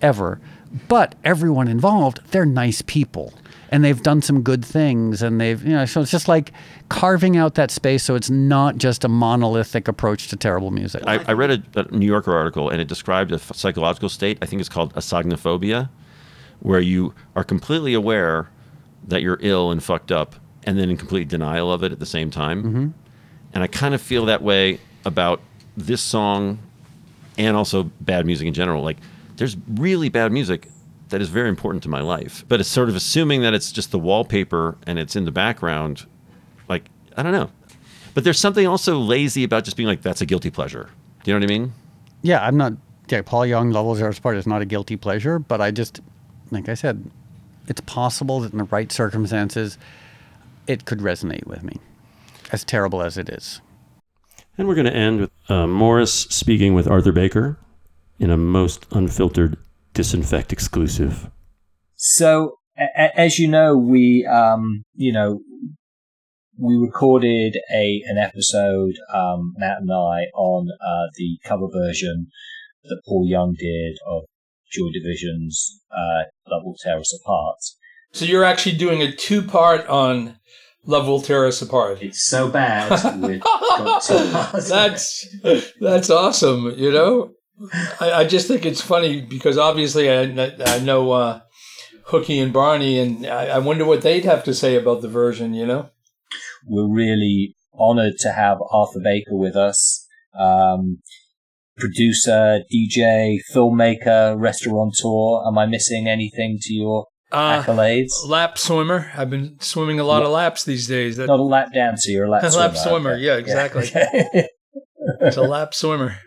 ever. 0.01 0.39
But 0.88 1.15
everyone 1.23 1.67
involved, 1.67 2.21
they're 2.32 2.45
nice 2.45 2.82
people. 2.84 3.34
And 3.71 3.84
they've 3.84 4.01
done 4.01 4.21
some 4.21 4.41
good 4.41 4.65
things. 4.65 5.21
And 5.21 5.39
they've, 5.39 5.63
you 5.63 5.73
know, 5.73 5.86
so 5.86 6.01
it's 6.01 6.12
just 6.12 6.27
like 6.27 6.51
carving 6.89 7.38
out 7.38 7.55
that 7.55 7.71
space 7.71 8.03
so 8.03 8.15
it's 8.15 8.29
not 8.29 8.77
just 8.77 9.05
a 9.05 9.08
monolithic 9.08 9.88
approach 9.88 10.27
to 10.29 10.36
terrible 10.36 10.71
music. 10.71 11.03
I, 11.05 11.23
I 11.27 11.34
read 11.34 11.51
a, 11.51 11.79
a 11.79 11.95
New 11.95 12.08
Yorker 12.08 12.34
article 12.34 12.69
and 12.69 12.82
it 12.82 12.88
described 12.88 13.32
a 13.32 13.39
psychological 13.39 14.10
state. 14.10 14.39
I 14.41 14.47
think 14.47 14.60
it's 14.60 14.69
called 14.69 14.93
asognophobia, 14.95 15.89
where 16.62 16.79
you 16.79 17.13
are 17.36 17.43
completely 17.43 17.93
aware 17.93 18.49
that 19.08 19.21
you're 19.21 19.38
ill 19.41 19.71
and 19.71 19.84
fucked 19.84 20.12
up, 20.12 20.36
and 20.63 20.77
then 20.77 20.89
in 20.89 20.97
complete 20.97 21.27
denial 21.27 21.71
of 21.71 21.84
it 21.84 21.91
at 21.91 21.99
the 21.99 22.05
same 22.05 22.29
time. 22.29 22.63
Mm-hmm. 22.63 22.88
And 23.53 23.63
I 23.63 23.67
kind 23.67 23.95
of 23.95 24.01
feel 24.01 24.25
that 24.25 24.41
way 24.41 24.79
about 25.05 25.41
this 25.77 26.01
song 26.01 26.60
and 27.38 27.55
also 27.55 27.84
bad 28.01 28.25
music 28.25 28.47
in 28.47 28.53
general. 28.53 28.84
Like, 28.84 28.97
there's 29.38 29.55
really 29.67 30.10
bad 30.10 30.32
music 30.32 30.67
that 31.10 31.22
is 31.22 31.30
very 31.30 31.50
important 31.50 31.84
to 31.84 31.89
my 31.89 32.02
life, 32.02 32.45
but 32.48 32.60
it's 32.60 32.69
sort 32.69 32.89
of 32.89 32.95
assuming 32.95 33.41
that 33.41 33.54
it's 33.54 33.72
just 33.72 33.91
the 33.91 34.00
wallpaper 34.00 34.78
and 34.86 35.00
it's 35.00 35.15
in 35.15 35.26
the 35.26 35.32
background. 35.32 36.06
Like, 36.67 36.86
I 37.17 37.24
don't 37.24 37.32
know. 37.32 37.52
But 38.13 38.24
there's 38.24 38.39
something 38.39 38.67
also 38.67 38.98
lazy 38.98 39.43
about 39.43 39.63
just 39.63 39.78
being 39.78 39.88
like, 39.88 40.02
that's 40.02 40.22
a 40.22 40.26
guilty 40.26 40.50
pleasure. 40.50 40.89
Do 41.24 41.32
you 41.32 41.39
know 41.39 41.45
what 41.45 41.52
I 41.52 41.60
mean? 41.60 41.74
yeah, 42.22 42.45
I'm 42.45 42.58
not, 42.58 42.74
yeah, 43.10 43.22
Paul 43.22 43.45
Young, 43.45 43.72
Levels 43.72 44.00
Zero 44.00 44.13
Part 44.13 44.38
is 44.38 44.48
not 44.48 44.62
a 44.62 44.65
guilty 44.65 44.98
pleasure, 44.98 45.39
but 45.39 45.62
I 45.62 45.72
just, 45.72 46.02
like 46.52 46.69
I 46.69 46.74
said, 46.74 47.10
it's 47.67 47.82
possible 47.82 48.41
that 48.41 48.52
in 48.52 48.58
the 48.58 48.65
right 48.65 48.91
circumstances, 48.91 49.78
it 50.67 50.86
could 50.86 51.00
resonate 51.00 51.45
with 51.48 51.63
me, 51.63 51.78
as 52.52 52.63
terrible 52.63 53.02
as 53.02 53.17
it 53.17 53.30
is. 53.30 53.62
And 54.58 54.67
we're 54.67 54.76
going 54.76 54.86
to 54.86 54.95
end 54.95 55.22
with 55.22 55.32
uh, 55.48 55.67
Morris 55.67 56.13
speaking 56.13 56.74
with 56.74 56.88
Arthur 56.88 57.13
Baker 57.13 57.58
in 58.19 58.30
a 58.30 58.38
most 58.38 58.86
unfiltered 58.91 59.58
disinfect 60.04 60.54
exclusive. 60.54 61.30
So, 61.98 62.56
a- 62.78 62.84
a- 63.04 63.20
as 63.20 63.38
you 63.38 63.50
know, 63.50 63.78
we, 63.78 64.26
um, 64.26 64.84
you 64.96 65.12
know, 65.12 65.42
we 66.58 66.78
recorded 66.78 67.58
a 67.74 68.02
an 68.08 68.18
episode, 68.18 68.94
um, 69.14 69.54
Matt 69.58 69.82
and 69.82 69.92
I, 69.92 70.28
on 70.34 70.70
uh, 70.82 71.08
the 71.16 71.38
cover 71.44 71.68
version 71.70 72.28
that 72.86 73.02
Paul 73.06 73.26
Young 73.28 73.56
did 73.60 73.98
of 74.08 74.24
Joy 74.72 74.88
Division's 74.94 75.82
uh, 75.92 76.24
"Love 76.50 76.62
Will 76.64 76.76
Tear 76.82 77.00
Us 77.00 77.14
Apart." 77.22 77.58
So 78.14 78.24
you're 78.24 78.46
actually 78.46 78.78
doing 78.78 79.02
a 79.02 79.12
two 79.12 79.42
part 79.42 79.86
on 79.88 80.38
Love 80.86 81.08
Will 81.10 81.22
Tear 81.22 81.46
Us 81.46 81.62
Apart. 81.62 82.02
It's 82.02 82.24
so 82.26 82.50
bad. 82.50 82.90
We've 83.22 83.42
got 83.78 84.02
to 84.04 84.62
That's 84.70 85.28
that's 85.82 86.10
awesome. 86.10 86.74
You 86.78 86.92
know, 86.94 87.32
I, 88.00 88.12
I 88.12 88.24
just 88.26 88.48
think 88.48 88.65
it's 88.65 88.82
funny 88.82 89.22
because 89.22 89.58
obviously 89.58 90.10
I, 90.10 90.24
I 90.65 90.80
know 90.80 91.12
uh, 91.12 91.41
Hooky 92.06 92.39
and 92.39 92.54
Barney, 92.54 93.00
and 93.00 93.26
I, 93.26 93.48
I 93.48 93.58
wonder 93.60 93.86
what 93.86 94.02
they'd 94.02 94.26
have 94.26 94.43
to 94.45 94.54
say 94.54 94.76
about 94.76 95.02
the 95.02 95.08
version. 95.10 95.54
You 95.54 95.65
know, 95.65 95.89
we're 96.65 96.88
really 96.93 97.56
honored 97.78 98.13
to 98.19 98.32
have 98.32 98.58
Arthur 98.72 99.00
Baker 99.04 99.36
with 99.36 99.56
us. 99.56 100.06
Um, 100.39 101.00
producer, 101.78 102.62
DJ, 102.74 103.38
filmmaker, 103.54 104.39
restaurateur. 104.39 105.48
Am 105.48 105.58
I 105.58 105.65
missing 105.65 106.08
anything 106.08 106.58
to 106.62 106.74
your 106.74 107.08
uh, 107.32 107.62
accolades? 107.63 108.12
lap 108.28 108.58
swimmer. 108.58 109.12
I've 109.15 109.30
been 109.30 109.58
swimming 109.60 110.00
a 110.00 110.04
lot 110.04 110.24
of 110.24 110.30
laps 110.30 110.63
these 110.63 110.88
days. 110.88 111.17
That, 111.17 111.28
Not 111.28 111.39
a 111.39 111.43
lap 111.43 111.69
dancer, 111.74 112.12
you're 112.12 112.26
a 112.26 112.30
lap 112.30 112.43
A 112.43 112.52
swimmer. 112.52 112.67
lap 112.67 112.78
swimmer, 112.78 113.12
Okay. 113.13 113.22
yeah, 113.22 113.36
exactly. 113.38 113.84
okay. 113.84 114.48
it's 115.22 115.38
a 115.38 115.41
lap 115.41 115.74
swimmer. 115.74 116.17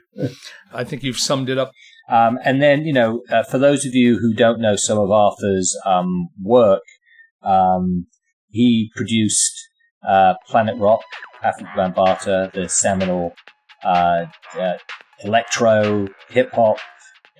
I 0.72 0.85
think 0.85 1.03
you've 1.03 1.18
summed 1.18 1.48
it 1.48 1.59
up. 1.59 1.72
um, 2.09 2.38
and 2.44 2.61
then, 2.61 2.85
you 2.85 2.92
know, 2.92 3.22
uh, 3.31 3.42
for 3.44 3.59
those 3.59 3.87
of 3.87 3.94
you 3.94 4.18
who 4.18 4.35
don't 4.35 4.61
know 4.61 4.77
some 4.77 4.98
of 4.98 5.11
Arthur's 5.11 5.77
um, 5.87 6.29
work, 6.42 6.83
um, 7.42 8.07
he 8.48 8.90
produced 8.94 9.68
uh, 10.07 10.35
Planet 10.46 10.77
Rock, 10.79 11.03
Afrika 11.42 11.75
Bambaataa, 11.75 12.53
the 12.53 12.68
seminal 12.68 13.35
uh, 13.85 14.27
uh, 14.59 14.75
electro 15.25 16.07
hip 16.29 16.53
hop 16.53 16.77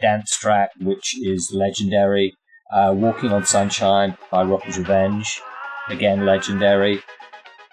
dance 0.00 0.37
track, 0.37 0.70
which 0.80 1.14
is 1.20 1.52
legendary. 1.54 2.32
Uh, 2.72 2.92
Walking 2.96 3.32
on 3.32 3.44
Sunshine 3.44 4.16
by 4.30 4.42
Rockers 4.42 4.78
Revenge, 4.78 5.40
again 5.88 6.24
legendary. 6.24 7.02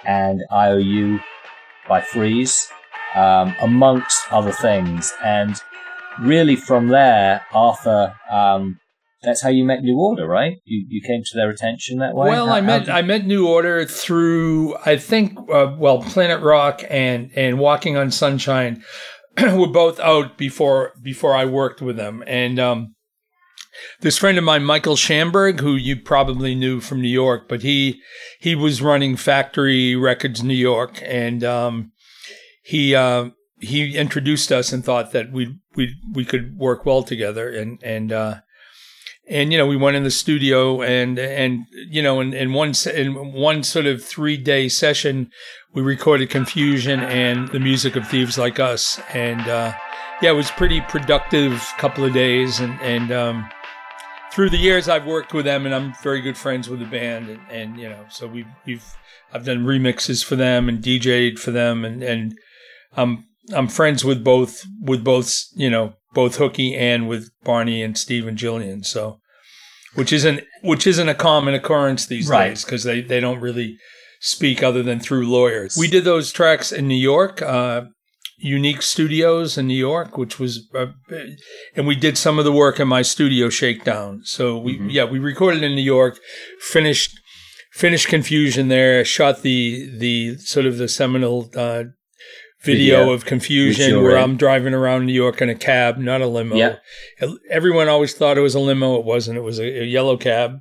And 0.05 0.41
IOU 0.51 1.19
by 1.88 2.01
Freez, 2.01 2.69
um, 3.15 3.56
amongst 3.62 4.32
other 4.32 4.52
things. 4.52 5.13
And 5.24 5.62
really 6.19 6.56
from 6.56 6.88
there, 6.88 7.45
Arthur, 7.54 8.15
um, 8.32 8.80
that's 9.22 9.41
how 9.41 9.50
you 9.50 9.65
met 9.65 9.82
New 9.82 9.98
Order, 9.98 10.28
right? 10.28 10.58
You, 10.63 10.86
you 10.88 11.02
came 11.02 11.22
to 11.24 11.38
their 11.38 11.50
attention 11.50 12.00
that 12.00 12.15
way? 12.15 12.30
Well, 12.30 12.48
How- 12.48 12.54
I 12.54 12.62
met 12.62 12.80
did- 12.86 12.89
I 12.89 13.02
met 13.02 13.26
New 13.26 13.48
Order 13.48 13.86
through 13.86 14.78
I 14.86 14.95
think 14.95 15.38
uh, 15.52 15.76
well 15.78 16.02
Planet 16.02 16.41
Rock 16.41 16.84
and 16.89 17.30
and 17.36 17.60
Walking 17.60 17.98
on 17.98 18.12
Sunshine 18.12 18.82
were 19.41 19.67
both 19.67 20.00
out 20.00 20.38
before 20.38 20.93
before 21.02 21.36
I 21.36 21.45
worked 21.45 21.82
with 21.82 21.98
them, 21.98 22.24
and 22.28 22.60
um, 22.60 22.95
this 24.02 24.17
friend 24.17 24.38
of 24.38 24.43
mine, 24.43 24.63
Michael 24.63 24.95
Shamberg, 24.95 25.60
who 25.60 25.76
you 25.76 25.98
probably 25.98 26.56
knew 26.56 26.80
from 26.80 27.02
New 27.02 27.10
York, 27.10 27.48
but 27.50 27.62
he 27.62 28.02
he 28.39 28.56
was 28.56 28.82
running 28.82 29.17
Factory 29.17 29.95
Records 29.98 30.43
New 30.43 30.54
York, 30.54 31.02
and 31.04 31.43
um, 31.43 31.91
he 32.69 32.93
uh, 32.93 33.32
he 33.60 33.97
introduced 33.97 34.51
us 34.51 34.71
and 34.71 34.86
thought 34.86 35.12
that 35.12 35.32
we 35.32 35.58
we 35.75 35.95
we 36.13 36.23
could 36.23 36.55
work 36.55 36.86
well 36.86 37.01
together, 37.01 37.49
and 37.49 37.82
and 37.82 38.12
uh, 38.12 38.36
and 39.27 39.51
you 39.51 39.58
know 39.58 39.65
we 39.65 39.75
went 39.75 39.97
in 39.97 40.03
the 40.03 40.12
studio 40.12 40.84
and 40.84 41.17
and 41.17 41.65
you 41.71 42.03
know 42.03 42.19
in, 42.19 42.32
in 42.32 42.53
one 42.53 42.73
in 42.93 43.34
one 43.34 43.63
sort 43.63 43.88
of 43.88 44.05
three 44.05 44.38
day 44.38 44.69
session 44.69 45.32
we 45.73 45.82
recorded 45.82 46.29
confusion 46.29 46.99
and 46.99 47.47
the 47.47 47.60
music 47.60 47.95
of 47.95 48.08
thieves 48.08 48.38
like 48.38 48.60
us. 48.60 49.01
And 49.15 49.41
uh, 49.41 49.73
yeah 50.21 50.29
it 50.29 50.36
was 50.36 50.51
pretty 50.51 50.82
productive 50.82 51.67
couple 51.79 52.05
of 52.05 52.13
days. 52.13 52.60
And 52.60 52.79
and 52.82 53.12
um, 53.12 53.49
through 54.32 54.51
the 54.51 54.58
years 54.58 54.88
I've 54.88 55.08
worked 55.08 55.34
with 55.34 55.45
them 55.45 55.65
and 55.65 55.73
I'm 55.73 55.95
very 56.03 56.21
good 56.21 56.38
friends 56.38 56.69
with 56.69 56.82
the 56.82 56.86
band. 56.86 57.29
And, 57.29 57.41
and 57.49 57.79
you 57.79 57.89
know 57.89 58.05
so 58.10 58.27
we've 58.27 58.45
we've 58.67 58.86
I've 59.34 59.45
done 59.45 59.65
remixes 59.65 60.23
for 60.23 60.36
them 60.36 60.69
and 60.69 60.84
DJ'd 60.84 61.39
for 61.39 61.49
them. 61.49 61.84
And 61.84 62.03
and 62.03 62.38
I'm 62.95 63.25
I'm 63.54 63.67
friends 63.67 64.04
with 64.06 64.23
both 64.23 64.63
with 64.82 65.04
both 65.04 65.43
you 65.56 65.69
know 65.69 65.93
both 66.13 66.38
Hooky 66.38 66.75
and 66.75 67.08
with 67.08 67.30
Barney 67.43 67.84
and 67.84 67.97
Steve 67.97 68.28
and 68.28 68.38
Gillian. 68.38 68.84
So, 68.84 69.19
which 69.95 70.12
isn't 70.13 70.41
which 70.62 70.88
isn't 70.88 71.10
a 71.10 71.15
common 71.15 71.54
occurrence 71.54 72.06
these 72.06 72.28
Right. 72.30 72.49
days 72.49 72.63
because 72.65 72.84
they 72.84 73.02
they 73.02 73.19
don't 73.19 73.39
really 73.39 73.78
speak 74.21 74.62
other 74.63 74.84
than 74.84 74.99
through 74.99 75.30
lawyers. 75.30 75.78
We 75.78 75.88
did 75.88 76.04
those 76.04 76.32
tracks 76.32 76.71
in 76.71 76.88
New 76.88 76.95
York. 76.95 77.41
Uh, 77.41 77.84
Unique 78.41 78.82
Studios 78.82 79.58
in 79.58 79.67
New 79.67 79.73
York, 79.73 80.17
which 80.17 80.39
was, 80.39 80.69
uh, 80.73 80.86
and 81.75 81.86
we 81.86 81.93
did 81.93 82.17
some 82.17 82.39
of 82.39 82.45
the 82.45 82.54
work 82.54 82.80
in 82.80 82.88
my 82.88 83.02
studio 83.02 83.49
Shakedown. 83.49 84.21
So 84.23 84.58
we, 84.58 84.80
yeah, 84.88 85.04
we 85.04 85.19
recorded 85.19 85.62
in 85.62 85.75
New 85.75 85.82
York, 85.82 86.17
finished, 86.62 87.19
finished 87.73 88.08
Confusion 88.08 88.69
there, 88.69 89.04
shot 89.04 89.41
the 89.41 89.89
the 89.97 90.38
sort 90.38 90.65
of 90.65 90.78
the 90.78 90.88
seminal 90.88 91.49
uh, 91.54 91.84
video, 92.62 93.00
Video, 93.00 93.13
of 93.13 93.26
Confusion 93.26 94.02
where 94.04 94.17
in. 94.17 94.24
I'm 94.24 94.38
driving 94.38 94.74
around 94.74 95.06
New 95.06 95.13
York 95.13 95.41
in 95.41 95.50
a 95.50 95.56
cab, 95.56 95.98
not 95.98 96.22
a 96.22 96.28
limo. 96.28 96.56
Yeah. 96.56 96.76
Everyone 97.50 97.88
always 97.88 98.13
thought 98.13 98.38
it 98.38 98.41
was 98.41 98.56
a 98.56 98.60
limo. 98.60 98.98
It 99.00 99.06
wasn't. 99.06 99.38
It 99.38 99.41
was 99.41 99.60
a, 99.60 99.82
a 99.82 99.86
yellow 99.86 100.17
cab. 100.17 100.60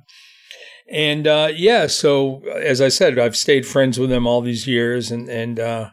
And 0.91 1.27
uh, 1.27 1.49
yeah, 1.55 1.87
so 1.87 2.41
as 2.47 2.81
I 2.81 2.89
said, 2.89 3.19
I've 3.19 3.35
stayed 3.35 3.65
friends 3.67 3.99
with 3.99 4.09
them 4.09 4.25
all 4.25 4.41
these 4.41 4.65
years, 4.67 5.11
and 5.11 5.29
and 5.29 5.59
uh, 5.59 5.89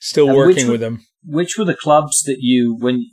still 0.00 0.28
And 0.28 0.36
working 0.36 0.66
were- 0.66 0.72
with 0.72 0.80
them. 0.80 1.04
Which 1.24 1.58
were 1.58 1.64
the 1.66 1.74
clubs 1.74 2.22
that 2.22 2.36
you 2.38 2.76
when? 2.78 3.04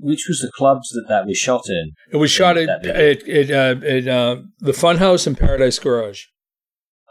Which 0.00 0.24
was 0.28 0.40
the 0.40 0.50
clubs 0.56 0.88
that 0.88 1.04
that 1.08 1.26
was 1.26 1.36
shot 1.36 1.68
in? 1.68 1.92
It 2.10 2.16
was 2.16 2.30
shot 2.30 2.56
at 2.56 2.68
at, 2.86 3.28
at, 3.28 3.50
uh, 3.50 3.86
at 3.86 4.08
uh, 4.08 4.36
the 4.58 4.72
Funhouse 4.72 5.26
in 5.26 5.36
Paradise 5.36 5.78
Garage. 5.78 6.22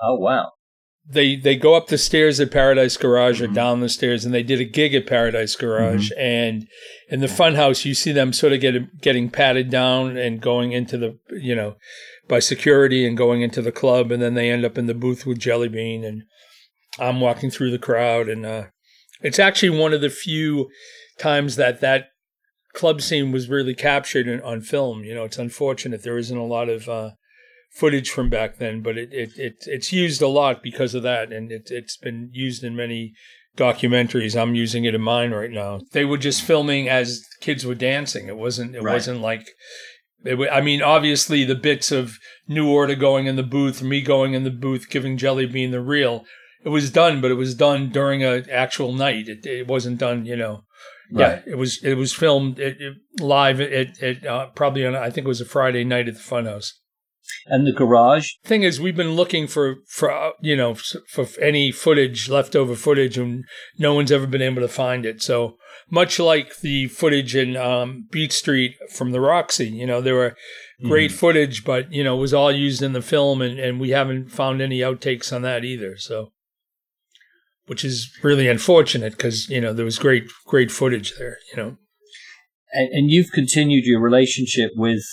Oh 0.01 0.15
wow! 0.15 0.51
They 1.09 1.37
they 1.37 1.55
go 1.55 1.73
up 1.75 1.87
the 1.87 1.97
stairs 1.97 2.39
at 2.39 2.51
Paradise 2.51 2.97
Garage 2.97 3.41
Mm-hmm. 3.41 3.51
or 3.51 3.55
down 3.55 3.79
the 3.79 3.89
stairs, 3.89 4.25
and 4.25 4.33
they 4.33 4.43
did 4.43 4.59
a 4.59 4.65
gig 4.65 4.93
at 4.93 5.07
Paradise 5.07 5.55
Garage. 5.55 6.11
And 6.17 6.67
in 7.09 7.21
the 7.21 7.27
Funhouse, 7.27 7.85
you 7.85 7.93
see 7.93 8.11
them 8.11 8.33
sort 8.33 8.51
of 8.53 8.59
get 8.59 9.01
getting 9.01 9.29
patted 9.29 9.69
down 9.69 10.17
and 10.17 10.41
going 10.41 10.73
into 10.73 10.97
the 10.97 11.17
you 11.31 11.55
know 11.55 11.75
by 12.27 12.39
security 12.39 13.07
and 13.07 13.17
going 13.17 13.41
into 13.41 13.61
the 13.61 13.71
club, 13.71 14.11
and 14.11 14.21
then 14.21 14.33
they 14.33 14.51
end 14.51 14.65
up 14.65 14.77
in 14.77 14.85
the 14.87 14.93
booth 14.93 15.25
with 15.25 15.39
Jelly 15.39 15.69
Bean, 15.69 16.03
and 16.03 16.23
I'm 16.99 17.21
walking 17.21 17.49
through 17.51 17.71
the 17.71 17.79
crowd, 17.79 18.27
and 18.27 18.45
uh, 18.45 18.65
it's 19.21 19.39
actually 19.39 19.69
one 19.79 19.93
of 19.93 20.01
the 20.01 20.09
few 20.09 20.69
times 21.17 21.55
that 21.55 21.79
that 21.79 22.07
club 22.73 23.01
scene 23.01 23.31
was 23.31 23.49
really 23.49 23.73
captured 23.73 24.27
in, 24.27 24.41
on 24.41 24.61
film. 24.61 25.03
You 25.03 25.15
know, 25.15 25.23
it's 25.23 25.37
unfortunate 25.39 26.03
there 26.03 26.17
isn't 26.17 26.37
a 26.37 26.45
lot 26.45 26.67
of 26.69 26.89
uh, 26.89 27.11
footage 27.77 28.09
from 28.09 28.29
back 28.29 28.57
then, 28.57 28.81
but 28.81 28.97
it, 28.97 29.09
it, 29.13 29.29
it 29.37 29.53
it's 29.67 29.91
used 29.93 30.21
a 30.21 30.27
lot 30.27 30.63
because 30.63 30.95
of 30.95 31.03
that, 31.03 31.31
and 31.31 31.51
it, 31.51 31.67
it's 31.69 31.97
been 31.97 32.29
used 32.33 32.63
in 32.63 32.75
many 32.75 33.13
documentaries. 33.57 34.39
I'm 34.39 34.55
using 34.55 34.85
it 34.85 34.95
in 34.95 35.01
mine 35.01 35.31
right 35.31 35.51
now. 35.51 35.81
They 35.91 36.05
were 36.05 36.17
just 36.17 36.41
filming 36.43 36.87
as 36.87 37.23
kids 37.41 37.65
were 37.65 37.75
dancing. 37.75 38.27
It 38.27 38.37
wasn't. 38.37 38.75
It 38.75 38.83
Right. 38.83 38.93
wasn't 38.93 39.21
like. 39.21 39.47
It, 40.25 40.35
wa- 40.35 40.47
I 40.51 40.61
mean, 40.61 40.81
obviously, 40.81 41.43
the 41.43 41.55
bits 41.55 41.91
of 41.91 42.17
New 42.47 42.69
Order 42.69 42.95
going 42.95 43.27
in 43.27 43.35
the 43.35 43.43
booth, 43.43 43.81
me 43.81 44.01
going 44.01 44.33
in 44.33 44.43
the 44.43 44.51
booth, 44.51 44.89
giving 44.89 45.17
Jelly 45.17 45.45
Bean 45.45 45.71
the 45.71 45.81
reel. 45.81 46.25
It 46.63 46.69
was 46.69 46.89
done, 46.89 47.21
but 47.21 47.31
it 47.31 47.35
was 47.35 47.55
done 47.55 47.89
during 47.89 48.23
a 48.23 48.43
actual 48.51 48.91
night. 48.93 49.27
It, 49.27 49.45
it 49.45 49.67
wasn't 49.67 49.99
done, 49.99 50.25
you 50.25 50.35
know. 50.35 50.63
Right. 51.11 51.41
Yeah, 51.45 51.53
it 51.53 51.57
was 51.57 51.81
it 51.83 51.93
was 51.95 52.13
filmed 52.13 52.59
it, 52.59 52.81
it, 52.81 52.93
live 53.21 53.61
at, 53.61 54.01
at 54.03 54.25
uh, 54.25 54.47
probably 54.47 54.85
on 54.85 54.93
I 54.95 55.09
think 55.09 55.23
it 55.25 55.29
was 55.29 55.39
a 55.39 55.45
Friday 55.45 55.83
night 55.85 56.07
at 56.09 56.15
the 56.15 56.19
Funhouse. 56.19 56.71
And 57.45 57.65
the 57.65 57.71
garage. 57.71 58.29
Thing 58.43 58.63
is, 58.63 58.79
we've 58.79 58.95
been 58.95 59.15
looking 59.15 59.47
for 59.47 59.77
for 59.87 60.11
uh, 60.11 60.31
you 60.41 60.55
know 60.55 60.75
for 60.75 61.27
any 61.41 61.71
footage, 61.71 62.29
leftover 62.29 62.75
footage, 62.75 63.17
and 63.17 63.45
no 63.77 63.93
one's 63.93 64.11
ever 64.11 64.27
been 64.27 64.41
able 64.41 64.61
to 64.61 64.67
find 64.67 65.05
it. 65.05 65.21
So 65.21 65.57
much 65.89 66.19
like 66.19 66.57
the 66.59 66.87
footage 66.87 67.35
in 67.35 67.55
um, 67.55 68.07
Beat 68.11 68.33
Street 68.33 68.75
from 68.91 69.11
the 69.11 69.21
Roxy, 69.21 69.69
you 69.69 69.85
know, 69.85 70.01
there 70.01 70.15
were 70.15 70.35
great 70.83 71.11
footage, 71.11 71.63
but 71.63 71.91
you 71.91 72.03
know, 72.03 72.17
it 72.17 72.21
was 72.21 72.33
all 72.33 72.51
used 72.51 72.81
in 72.81 72.93
the 72.93 73.01
film, 73.01 73.41
and 73.41 73.59
and 73.59 73.79
we 73.79 73.89
haven't 73.91 74.31
found 74.31 74.61
any 74.61 74.79
outtakes 74.79 75.33
on 75.33 75.41
that 75.43 75.63
either. 75.63 75.97
So. 75.97 76.31
Which 77.65 77.83
is 77.83 78.09
really 78.23 78.47
unfortunate 78.47 79.11
because 79.11 79.49
you 79.49 79.59
know 79.59 79.73
there 79.73 79.83
was 79.83 79.99
great 79.99 80.31
great 80.45 80.71
footage 80.71 81.11
there. 81.19 81.37
You 81.51 81.57
know, 81.57 81.77
And, 82.71 82.89
and 82.93 83.11
you've 83.11 83.33
continued 83.33 83.83
your 83.83 83.99
relationship 83.99 84.71
with 84.73 85.03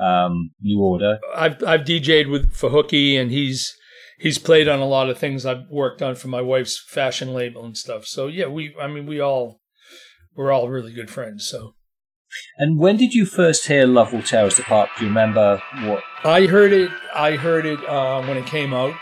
um, 0.00 0.50
New 0.60 0.80
Order. 0.80 1.18
I've 1.34 1.62
I've 1.64 1.82
DJ'd 1.82 2.28
with 2.28 2.52
for 2.52 2.70
Hooky, 2.70 3.16
and 3.16 3.30
he's 3.30 3.74
he's 4.18 4.38
played 4.38 4.68
on 4.68 4.80
a 4.80 4.86
lot 4.86 5.08
of 5.08 5.18
things 5.18 5.46
I've 5.46 5.68
worked 5.70 6.02
on 6.02 6.14
for 6.14 6.28
my 6.28 6.40
wife's 6.40 6.82
fashion 6.88 7.32
label 7.32 7.64
and 7.64 7.76
stuff. 7.76 8.06
So 8.06 8.26
yeah, 8.26 8.46
we 8.46 8.74
I 8.80 8.86
mean 8.86 9.06
we 9.06 9.20
all 9.20 9.60
we're 10.34 10.52
all 10.52 10.68
really 10.68 10.92
good 10.92 11.10
friends. 11.10 11.46
So 11.48 11.74
And 12.58 12.78
when 12.78 12.96
did 12.96 13.14
you 13.14 13.26
first 13.26 13.66
hear 13.66 13.86
Love 13.86 14.12
Will 14.12 14.22
Tear 14.22 14.46
Us 14.46 14.58
Apart? 14.58 14.90
Do 14.98 15.04
you 15.04 15.08
remember 15.08 15.62
what? 15.82 16.02
I 16.24 16.46
heard 16.46 16.72
it 16.72 16.90
I 17.14 17.36
heard 17.36 17.66
it 17.66 17.82
uh, 17.88 18.22
when 18.22 18.36
it 18.36 18.46
came 18.46 18.74
out, 18.74 18.94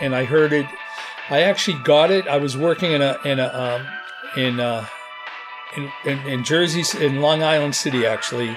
and 0.00 0.14
I 0.14 0.24
heard 0.24 0.52
it. 0.52 0.66
I 1.30 1.42
actually 1.42 1.78
got 1.82 2.10
it. 2.10 2.26
I 2.26 2.38
was 2.38 2.56
working 2.56 2.92
in 2.92 3.02
a 3.02 3.18
in 3.24 3.38
a 3.38 3.48
um, 3.48 3.86
in, 4.36 4.60
uh, 4.60 4.86
in 5.76 5.90
in 6.04 6.18
in 6.26 6.44
Jersey 6.44 6.84
in 7.04 7.20
Long 7.20 7.42
Island 7.42 7.74
City 7.74 8.06
actually. 8.06 8.56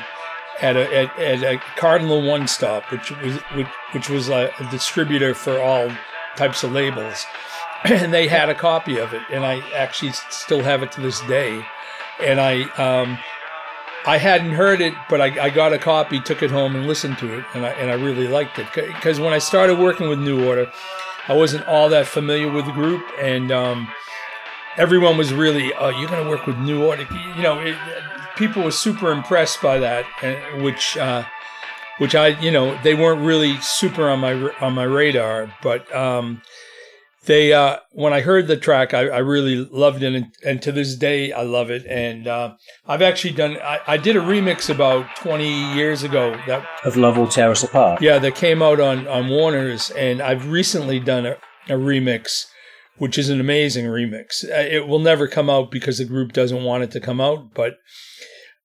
At 0.61 0.77
a, 0.77 0.95
at, 0.95 1.19
at 1.19 1.43
a 1.43 1.57
Cardinal 1.75 2.21
One 2.21 2.47
Stop, 2.47 2.91
which 2.91 3.09
was 3.09 3.37
which, 3.55 3.67
which 3.93 4.09
was 4.09 4.29
a, 4.29 4.51
a 4.59 4.69
distributor 4.69 5.33
for 5.33 5.59
all 5.59 5.89
types 6.35 6.63
of 6.63 6.71
labels, 6.71 7.25
and 7.83 8.13
they 8.13 8.27
had 8.27 8.49
a 8.49 8.55
copy 8.55 8.97
of 8.99 9.13
it, 9.13 9.23
and 9.31 9.43
I 9.43 9.59
actually 9.71 10.11
still 10.29 10.61
have 10.61 10.83
it 10.83 10.91
to 10.93 11.01
this 11.01 11.19
day. 11.21 11.65
And 12.21 12.39
I 12.39 12.61
um, 12.77 13.17
I 14.05 14.17
hadn't 14.17 14.51
heard 14.51 14.81
it, 14.81 14.93
but 15.09 15.21
I, 15.21 15.45
I 15.45 15.49
got 15.49 15.73
a 15.73 15.77
copy, 15.77 16.19
took 16.19 16.41
it 16.41 16.49
home, 16.49 16.75
and 16.75 16.87
listened 16.87 17.17
to 17.19 17.39
it, 17.39 17.45
and 17.53 17.65
I 17.65 17.69
and 17.71 17.91
I 17.91 17.93
really 17.93 18.27
liked 18.27 18.57
it 18.57 18.67
because 18.73 19.19
when 19.19 19.33
I 19.33 19.37
started 19.37 19.77
working 19.77 20.09
with 20.09 20.19
New 20.19 20.47
Order, 20.47 20.71
I 21.27 21.33
wasn't 21.33 21.67
all 21.67 21.89
that 21.89 22.07
familiar 22.07 22.51
with 22.51 22.65
the 22.65 22.71
group, 22.71 23.03
and 23.19 23.51
um, 23.51 23.87
everyone 24.77 25.17
was 25.17 25.33
really, 25.33 25.73
"Oh, 25.73 25.89
you're 25.89 26.09
going 26.09 26.23
to 26.23 26.29
work 26.29 26.47
with 26.47 26.57
New 26.57 26.83
Order," 26.83 27.07
you 27.35 27.43
know. 27.43 27.59
It, 27.59 27.75
people 28.41 28.63
were 28.63 28.71
super 28.71 29.11
impressed 29.11 29.61
by 29.61 29.77
that, 29.79 30.03
which 30.63 30.97
uh, 30.97 31.23
which 31.99 32.15
I 32.15 32.29
you 32.41 32.51
know 32.51 32.65
they 32.83 32.95
weren't 32.95 33.21
really 33.21 33.53
super 33.61 34.09
on 34.09 34.19
my 34.19 34.33
on 34.59 34.73
my 34.73 34.83
radar, 34.83 35.53
but 35.61 35.81
um, 35.95 36.41
they 37.25 37.53
uh, 37.53 37.77
when 37.91 38.13
I 38.13 38.21
heard 38.21 38.47
the 38.47 38.57
track, 38.57 38.93
I, 38.95 39.01
I 39.09 39.19
really 39.19 39.57
loved 39.71 40.01
it, 40.01 40.15
and, 40.15 40.25
and 40.43 40.61
to 40.63 40.71
this 40.71 40.95
day 40.95 41.31
I 41.31 41.43
love 41.43 41.69
it. 41.69 41.85
And 41.85 42.27
uh, 42.27 42.55
I've 42.87 43.03
actually 43.03 43.33
done 43.33 43.57
I, 43.63 43.79
I 43.87 43.97
did 43.97 44.15
a 44.15 44.21
remix 44.21 44.69
about 44.69 45.05
20 45.17 45.75
years 45.75 46.01
ago 46.03 46.31
that 46.47 46.65
Of 46.83 46.97
Love 46.97 47.17
Will 47.17 47.27
Tear 47.27 47.51
Us 47.51 47.63
Apart. 47.63 48.01
yeah 48.01 48.17
that 48.19 48.35
came 48.35 48.61
out 48.63 48.79
on 48.79 49.07
on 49.07 49.29
Warner's, 49.29 49.91
and 49.91 50.19
I've 50.21 50.49
recently 50.49 50.99
done 50.99 51.25
a, 51.27 51.33
a 51.69 51.77
remix. 51.77 52.47
Which 52.97 53.17
is 53.17 53.29
an 53.29 53.39
amazing 53.39 53.85
remix. 53.85 54.43
Uh, 54.43 54.67
It 54.77 54.87
will 54.87 54.99
never 54.99 55.27
come 55.27 55.49
out 55.49 55.71
because 55.71 55.97
the 55.97 56.05
group 56.05 56.33
doesn't 56.33 56.63
want 56.63 56.83
it 56.83 56.91
to 56.91 56.99
come 56.99 57.19
out. 57.19 57.51
But 57.55 57.77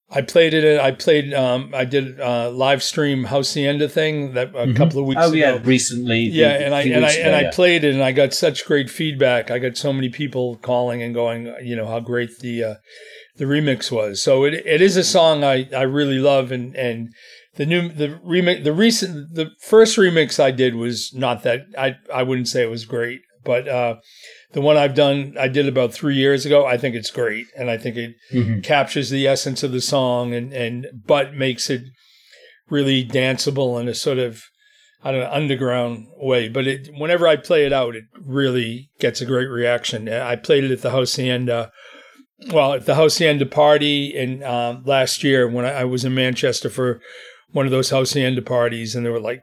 I 0.09 0.23
played 0.23 0.55
it. 0.55 0.81
I 0.81 0.93
played. 0.93 1.35
Um, 1.35 1.73
I 1.75 1.85
did 1.85 2.21
a 2.21 2.49
live 2.51 2.83
stream 2.83 3.25
Hacienda 3.25 3.89
thing 3.89 4.35
that 4.35 4.55
a 4.55 4.73
couple 4.73 5.01
of 5.01 5.07
weeks 5.07 5.21
Oh 5.23 5.29
ago. 5.31 5.37
yeah, 5.37 5.59
recently. 5.65 6.21
Yeah, 6.21 6.53
a 6.53 6.65
and 6.65 6.75
I 6.75 6.83
and 6.83 7.05
I 7.05 7.09
weeks 7.09 7.17
and 7.19 7.35
ago, 7.35 7.49
I 7.49 7.51
played 7.51 7.83
it, 7.85 7.93
and 7.93 8.03
I 8.05 8.13
got 8.13 8.33
such 8.33 8.65
great 8.65 8.89
feedback. 8.89 9.51
I 9.51 9.59
got 9.59 9.77
so 9.77 9.93
many 9.93 10.09
people 10.09 10.57
calling 10.59 11.03
and 11.03 11.13
going, 11.13 11.53
you 11.63 11.75
know, 11.75 11.87
how 11.87 11.99
great 11.99 12.39
the 12.39 12.63
uh, 12.63 12.75
the 13.37 13.47
remix 13.47 13.91
was. 13.91 14.23
So 14.23 14.45
it 14.45 14.55
it 14.55 14.81
is 14.81 14.97
a 14.97 15.05
song 15.05 15.43
I, 15.43 15.69
I 15.77 15.83
really 15.83 16.19
love, 16.21 16.53
and 16.53 16.77
and 16.77 17.09
the 17.57 17.67
new 17.67 17.89
the 17.89 18.21
remix 18.25 18.63
the 18.63 18.73
recent 18.73 19.35
the 19.35 19.51
first 19.61 19.97
remix 19.99 20.39
I 20.39 20.53
did 20.53 20.77
was 20.77 21.13
not 21.15 21.43
that 21.43 21.63
I 21.77 21.97
I 22.15 22.23
wouldn't 22.23 22.47
say 22.49 22.63
it 22.63 22.71
was 22.71 22.85
great, 22.85 23.23
but 23.45 23.67
uh, 23.67 23.97
the 24.57 24.63
one 24.63 24.79
I've 24.79 24.95
done 24.95 25.37
I 25.39 25.49
did 25.49 25.69
about 25.69 25.93
three 25.93 26.17
years 26.17 26.47
ago. 26.47 26.65
I 26.65 26.79
think 26.79 26.95
it's 26.97 27.11
great, 27.11 27.45
and 27.59 27.71
I 27.71 27.77
think 27.77 27.97
it 27.97 28.15
Mhm. 28.33 28.63
captures 28.65 29.11
the 29.11 29.27
essence 29.29 29.63
of 29.63 29.71
the 29.71 29.83
song, 29.83 30.33
and 30.35 30.51
and 30.55 30.87
but 31.07 31.35
makes 31.35 31.69
it 31.69 31.83
really 32.71 33.05
danceable 33.05 33.79
in 33.81 33.87
a 33.87 33.95
sort 33.95 34.19
of 34.19 34.43
I 35.05 35.13
don't 35.13 35.21
know 35.21 35.31
underground 35.31 36.07
way. 36.17 36.49
But 36.49 36.67
it, 36.67 36.89
whenever 36.97 37.29
I 37.29 37.37
play 37.37 37.67
it 37.67 37.73
out, 37.73 37.95
it 37.95 38.05
really 38.19 38.89
gets 38.99 39.21
a 39.21 39.27
great 39.27 39.51
reaction. 39.51 40.09
I 40.09 40.37
played 40.37 40.65
it 40.65 40.71
at 40.73 40.81
the 40.83 40.91
Hacienda. 40.91 41.71
Well, 42.51 42.73
at 42.73 42.87
the 42.87 42.95
Hacienda 42.97 43.47
party 43.47 44.07
in 44.15 44.43
um, 44.43 44.83
last 44.87 45.23
year 45.23 45.47
when 45.49 45.65
I, 45.67 45.73
I 45.81 45.85
was 45.85 46.05
in 46.05 46.15
Manchester 46.15 46.69
for 46.71 47.01
one 47.53 47.67
of 47.67 47.73
those 47.73 47.91
Hacienda 47.91 48.43
parties, 48.43 48.95
and 48.95 49.05
there 49.05 49.13
were 49.13 49.21
like 49.31 49.43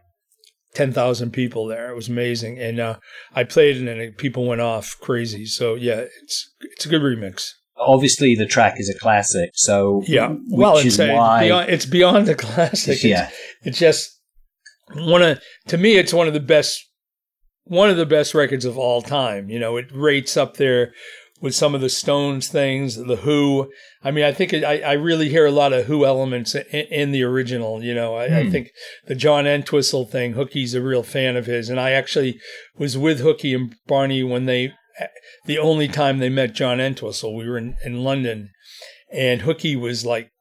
ten 0.73 0.91
thousand 0.91 1.31
people 1.31 1.67
there. 1.67 1.89
It 1.91 1.95
was 1.95 2.09
amazing, 2.09 2.59
and 2.59 2.79
uh, 2.79 2.97
I 3.35 3.43
played 3.43 3.77
it, 3.77 3.87
and 3.87 4.01
it, 4.01 4.17
people 4.17 4.45
went 4.45 4.61
off 4.61 4.95
crazy. 5.01 5.45
So 5.45 5.75
yeah, 5.75 6.05
it's 6.23 6.53
it's 6.61 6.85
a 6.85 6.89
good 6.89 7.01
remix. 7.01 7.49
Obviously, 7.77 8.35
the 8.35 8.45
track 8.45 8.75
is 8.77 8.89
a 8.89 8.97
classic. 8.99 9.49
So 9.55 10.03
Yeah, 10.07 10.29
which 10.29 10.39
well, 10.49 10.77
is 10.77 10.85
it's 10.85 10.99
a, 10.99 11.13
why. 11.13 11.43
beyond 11.45 11.69
it's 11.69 11.85
beyond 11.85 12.27
the 12.27 12.35
classic. 12.35 12.93
It's, 12.95 13.03
Yeah. 13.03 13.29
it's 13.63 13.79
just 13.79 14.19
one 14.93 15.21
of 15.23 15.41
to 15.67 15.77
me, 15.77 15.95
it's 15.97 16.13
one 16.13 16.27
of 16.27 16.33
the 16.33 16.39
best 16.39 16.79
one 17.65 17.89
of 17.89 17.97
the 17.97 18.05
best 18.05 18.33
records 18.35 18.65
of 18.65 18.77
all 18.77 19.01
time. 19.01 19.49
You 19.49 19.57
know, 19.59 19.77
it 19.77 19.85
rates 19.93 20.37
up 20.37 20.57
there 20.57 20.93
with 21.43 21.53
some 21.53 21.75
of 21.75 21.81
the 21.81 21.89
Stones 21.89 22.47
things, 22.47 22.95
the 22.95 23.17
Who. 23.17 23.69
I 24.01 24.11
mean, 24.11 24.23
I 24.23 24.31
think 24.31 24.53
I, 24.53 24.79
I 24.79 24.93
really 24.93 25.27
hear 25.27 25.45
a 25.45 25.51
lot 25.51 25.73
of 25.73 25.87
Who 25.87 26.05
elements 26.05 26.55
in, 26.55 26.63
in 26.63 27.11
the 27.11 27.21
original. 27.23 27.83
You 27.83 27.93
know, 27.93 28.15
I, 28.15 28.39
I 28.39 28.43
hmm. 28.45 28.49
think 28.49 28.69
the 29.07 29.13
John 29.13 29.45
Entwistle 29.45 30.05
thing, 30.05 30.35
Hookie's 30.35 30.73
a 30.73 30.81
real 30.81 31.03
fan 31.03 31.35
of 31.35 31.45
his, 31.45 31.67
and 31.67 31.81
I 31.81 31.91
actually 31.91 32.39
was 32.77 32.97
with 32.97 33.19
Hookie 33.19 33.53
and 33.53 33.75
Barney 33.87 34.23
when 34.23 34.45
they 34.45 34.71
the 35.45 35.59
only 35.59 35.89
time 35.89 36.19
they 36.19 36.29
met 36.29 36.55
John 36.55 36.79
Entwistle. 36.79 37.35
We 37.35 37.49
were 37.49 37.57
in, 37.57 37.75
in 37.83 38.05
London, 38.05 38.51
and 39.11 39.41
Hookie 39.41 39.79
was 39.79 40.05
like 40.05 40.31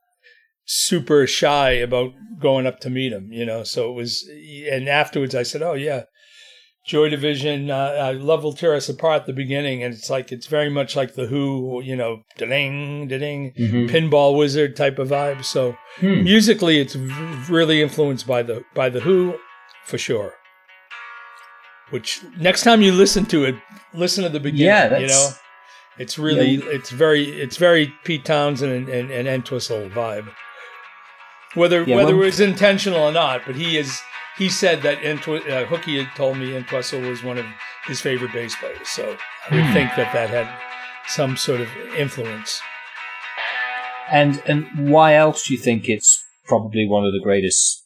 super 0.67 1.27
shy 1.27 1.71
about 1.71 2.13
going 2.41 2.65
up 2.65 2.79
to 2.79 2.91
meet 2.91 3.13
him, 3.13 3.33
you 3.33 3.45
know. 3.45 3.65
So 3.65 3.91
it 3.91 3.95
was, 3.95 4.25
and 4.71 4.89
afterwards 4.89 5.35
I 5.35 5.43
said, 5.43 5.63
"Oh 5.63 5.75
yeah, 5.75 6.05
Joy 6.85 7.09
Division, 7.11 7.71
uh, 7.71 7.77
uh, 7.77 8.15
Love 8.19 8.43
Will 8.43 8.53
Tear 8.53 8.75
Us 8.75 8.89
Apart." 8.89 9.21
At 9.23 9.27
the 9.27 9.33
beginning, 9.33 9.83
and 9.85 9.95
it's 9.95 10.11
like 10.11 10.33
it's 10.33 10.47
very 10.47 10.69
much 10.69 10.97
like 10.97 11.15
the 11.15 11.27
Who, 11.27 11.81
you 11.85 11.95
know, 11.95 12.25
ding, 12.39 13.07
ding, 13.09 13.53
Mhm. 13.59 13.89
pinball 13.89 14.37
wizard 14.37 14.75
type 14.77 14.99
of 14.99 15.09
vibe. 15.09 15.45
So 15.45 15.77
Hmm. 16.01 16.25
musically, 16.25 16.81
it's 16.81 16.95
v- 16.95 17.13
really 17.49 17.83
influenced 17.83 18.27
by 18.27 18.43
the 18.43 18.65
by 18.75 18.89
the 18.89 19.01
Who, 19.01 19.39
for 19.85 19.97
sure. 19.99 20.35
Which 21.91 22.21
next 22.39 22.63
time 22.63 22.83
you 22.83 22.93
listen 22.93 23.27
to 23.27 23.45
it, 23.45 23.55
listen 23.95 24.25
to 24.25 24.31
the 24.31 24.41
beginning. 24.41 24.67
Yeah, 24.67 24.99
you 24.99 25.07
know, 25.09 25.29
it's 25.99 26.19
really 26.19 26.55
it's 26.57 26.91
very 26.91 27.25
it's 27.25 27.59
very 27.59 27.93
Pete 28.05 28.25
Townshend 28.25 28.73
and, 28.73 28.89
and, 28.89 29.11
and 29.11 29.29
Entwistle 29.29 29.89
vibe. 29.91 30.29
Whether 31.55 31.85
Yeah, 31.85 31.97
whether 31.97 32.17
well- 32.17 32.23
it 32.23 32.27
was 32.27 32.41
intentional 32.41 32.99
or 32.99 33.13
not, 33.13 33.43
but 33.47 33.57
he 33.57 33.77
is 33.77 34.01
he 34.39 34.49
said 34.49 34.83
that 34.83 34.99
Entwi- 34.99 35.49
uh, 35.49 35.67
Hookie 35.67 36.03
had 36.05 36.15
told 36.17 36.39
me 36.39 36.57
Entwistle 36.57 37.01
was 37.01 37.23
one 37.23 37.39
of 37.39 37.47
his 37.87 38.01
favorite 38.01 38.33
bass 38.33 38.55
players. 38.57 38.89
So 38.89 39.17
I 39.51 39.55
would 39.55 39.65
Hmm. 39.65 39.73
think 39.73 39.91
that 39.97 40.13
that 40.13 40.31
had 40.31 40.49
some 41.09 41.37
sort 41.37 41.61
of 41.61 41.69
influence. 41.97 42.61
And 44.11 44.43
and 44.47 44.91
why 44.91 45.15
else 45.15 45.47
do 45.47 45.55
you 45.55 45.61
think 45.61 45.89
it's 45.89 46.23
probably 46.47 46.87
one 46.87 47.05
of 47.05 47.13
the 47.13 47.21
greatest? 47.23 47.85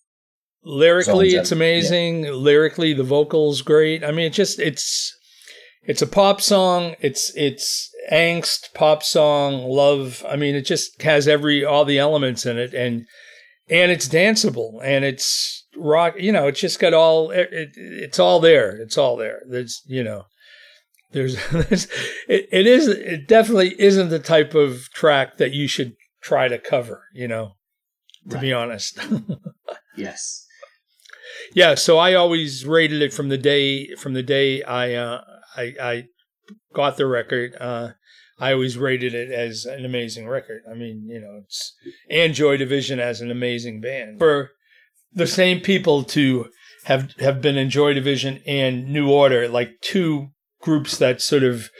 Lyrically, 0.64 1.34
it's 1.34 1.50
that- 1.50 1.56
amazing. 1.56 2.24
Lyrically, 2.32 2.92
the 2.92 3.04
vocals 3.04 3.62
great. 3.62 4.02
I 4.02 4.10
mean, 4.10 4.26
it 4.26 4.32
just 4.32 4.58
it's 4.58 5.14
it's 5.84 6.02
a 6.02 6.06
pop 6.06 6.40
song. 6.40 6.96
It's 7.00 7.32
it's 7.36 7.90
angst 8.10 8.74
pop 8.74 9.02
song, 9.04 9.62
love. 9.68 10.24
I 10.28 10.36
mean, 10.36 10.54
it 10.56 10.62
just 10.62 11.00
has 11.02 11.28
every 11.28 11.64
all 11.64 11.84
the 11.84 11.98
elements 11.98 12.44
in 12.46 12.58
it, 12.58 12.74
and 12.74 13.04
and 13.68 13.92
it's 13.92 14.08
danceable 14.08 14.80
and 14.82 15.04
it's 15.04 15.65
rock. 15.76 16.14
You 16.18 16.32
know, 16.32 16.48
it's 16.48 16.60
just 16.60 16.80
got 16.80 16.94
all. 16.94 17.30
It, 17.30 17.48
it, 17.52 17.70
it's 17.76 18.18
all 18.18 18.40
there. 18.40 18.76
It's 18.76 18.98
all 18.98 19.16
there. 19.16 19.42
There's 19.48 19.82
you 19.86 20.02
know. 20.02 20.26
There's, 21.12 21.36
there's 21.50 21.84
it, 22.28 22.48
it 22.52 22.66
is 22.66 22.88
it 22.88 23.28
definitely 23.28 23.80
isn't 23.80 24.08
the 24.08 24.18
type 24.18 24.54
of 24.54 24.90
track 24.92 25.38
that 25.38 25.52
you 25.52 25.68
should 25.68 25.94
try 26.20 26.48
to 26.48 26.58
cover 26.58 27.04
you 27.14 27.28
know 27.28 27.52
to 28.28 28.38
be 28.38 28.52
honest 28.52 28.98
Yes. 29.96 30.46
Yeah, 31.54 31.74
so 31.74 31.98
I 31.98 32.14
always 32.14 32.66
rated 32.66 33.02
it 33.02 33.12
from 33.12 33.28
the 33.28 33.38
day 33.38 33.94
from 33.94 34.14
the 34.14 34.22
day 34.22 34.62
I 34.62 34.94
uh, 34.94 35.24
I, 35.56 35.74
I 35.80 36.04
got 36.74 36.96
the 36.96 37.06
record. 37.06 37.54
Uh, 37.58 37.90
I 38.38 38.52
always 38.52 38.76
rated 38.76 39.14
it 39.14 39.30
as 39.30 39.64
an 39.64 39.84
amazing 39.84 40.28
record. 40.28 40.62
I 40.70 40.74
mean, 40.74 41.06
you 41.08 41.20
know, 41.20 41.40
it's 41.44 41.74
and 42.10 42.34
Joy 42.34 42.56
Division 42.56 43.00
as 43.00 43.20
an 43.20 43.30
amazing 43.30 43.80
band. 43.80 44.18
For 44.18 44.50
the 45.16 45.26
same 45.26 45.60
people 45.60 46.04
to 46.04 46.48
have 46.84 47.12
have 47.18 47.42
been 47.42 47.56
in 47.56 47.70
Joy 47.70 47.94
Division 47.94 48.40
and 48.46 48.88
New 48.88 49.10
Order, 49.10 49.48
like 49.48 49.80
two 49.80 50.28
groups 50.60 50.98
that 50.98 51.20
sort 51.20 51.42
of 51.42 51.70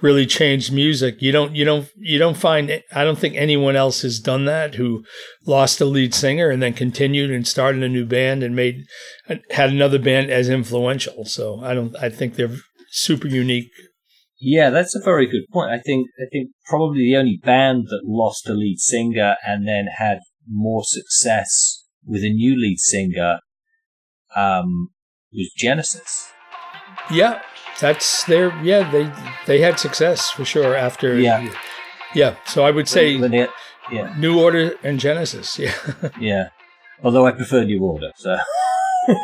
really 0.00 0.26
changed 0.26 0.72
music. 0.72 1.22
You 1.22 1.30
don't 1.30 1.54
you 1.54 1.64
don't 1.64 1.88
you 1.96 2.18
don't 2.18 2.36
find 2.36 2.82
I 2.92 3.04
don't 3.04 3.18
think 3.18 3.36
anyone 3.36 3.76
else 3.76 4.02
has 4.02 4.18
done 4.18 4.46
that 4.46 4.74
who 4.74 5.04
lost 5.46 5.80
a 5.80 5.84
lead 5.84 6.14
singer 6.14 6.50
and 6.50 6.62
then 6.62 6.72
continued 6.72 7.30
and 7.30 7.46
started 7.46 7.82
a 7.82 7.88
new 7.88 8.04
band 8.04 8.42
and 8.42 8.56
made 8.56 8.84
had 9.50 9.70
another 9.70 9.98
band 9.98 10.30
as 10.30 10.48
influential. 10.48 11.24
So 11.26 11.60
I 11.62 11.74
don't 11.74 11.94
I 11.96 12.08
think 12.08 12.34
they're 12.34 12.56
super 12.90 13.28
unique. 13.28 13.70
Yeah, 14.38 14.70
that's 14.70 14.94
a 14.94 15.02
very 15.02 15.26
good 15.26 15.44
point. 15.52 15.70
I 15.70 15.78
think 15.78 16.08
I 16.18 16.28
think 16.32 16.50
probably 16.66 17.00
the 17.00 17.16
only 17.16 17.40
band 17.42 17.84
that 17.88 18.02
lost 18.04 18.48
a 18.48 18.52
lead 18.52 18.78
singer 18.78 19.36
and 19.46 19.68
then 19.68 19.86
had 19.96 20.18
more 20.48 20.82
success 20.84 21.75
with 22.06 22.22
a 22.22 22.30
new 22.30 22.54
lead 22.60 22.78
singer 22.78 23.40
um, 24.34 24.90
was 25.32 25.50
Genesis. 25.56 26.30
Yeah, 27.10 27.42
that's 27.80 28.24
their 28.24 28.56
yeah, 28.62 28.90
they 28.90 29.10
they 29.46 29.60
had 29.60 29.78
success 29.78 30.30
for 30.30 30.44
sure 30.44 30.74
after 30.74 31.18
Yeah. 31.18 31.52
Yeah, 32.14 32.36
so 32.46 32.64
I 32.64 32.70
would 32.70 32.88
say 32.88 33.10
yeah, 33.90 34.14
New 34.18 34.40
Order 34.40 34.74
and 34.82 34.98
Genesis. 34.98 35.58
Yeah. 35.58 35.74
yeah. 36.20 36.48
Although 37.02 37.26
I 37.26 37.32
prefer 37.32 37.64
New 37.64 37.82
Order, 37.82 38.10
so. 38.16 38.36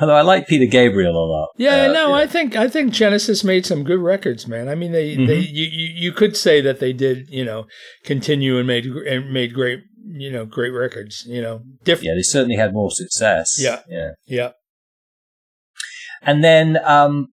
Although 0.00 0.14
I 0.14 0.22
like 0.22 0.48
Peter 0.48 0.66
Gabriel 0.66 1.16
a 1.16 1.26
lot. 1.26 1.50
Yeah, 1.56 1.86
Uh, 1.86 1.92
no, 1.92 2.12
I 2.12 2.26
think 2.26 2.56
I 2.56 2.68
think 2.68 2.92
Genesis 2.92 3.44
made 3.44 3.64
some 3.64 3.84
good 3.84 4.00
records, 4.00 4.46
man. 4.48 4.68
I 4.68 4.74
mean, 4.74 4.90
they 4.92 5.14
they 5.14 5.42
Mm-hmm. 5.42 5.54
you, 5.54 5.64
you 5.64 5.88
you 5.94 6.12
could 6.12 6.36
say 6.36 6.60
that 6.60 6.80
they 6.80 6.92
did, 6.92 7.28
you 7.30 7.44
know, 7.44 7.66
continue 8.04 8.58
and 8.58 8.66
made 8.66 8.84
and 8.84 9.32
made 9.32 9.54
great, 9.54 9.80
you 10.06 10.30
know, 10.30 10.44
great 10.46 10.70
records, 10.70 11.24
you 11.26 11.42
know, 11.42 11.62
different. 11.84 12.06
yeah, 12.06 12.14
they 12.14 12.22
certainly 12.22 12.56
had 12.56 12.72
more 12.72 12.90
success. 12.90 13.56
Yeah. 13.58 13.80
yeah. 13.88 14.10
Yeah. 14.26 14.50
And 16.22 16.44
then, 16.44 16.78
um, 16.84 17.28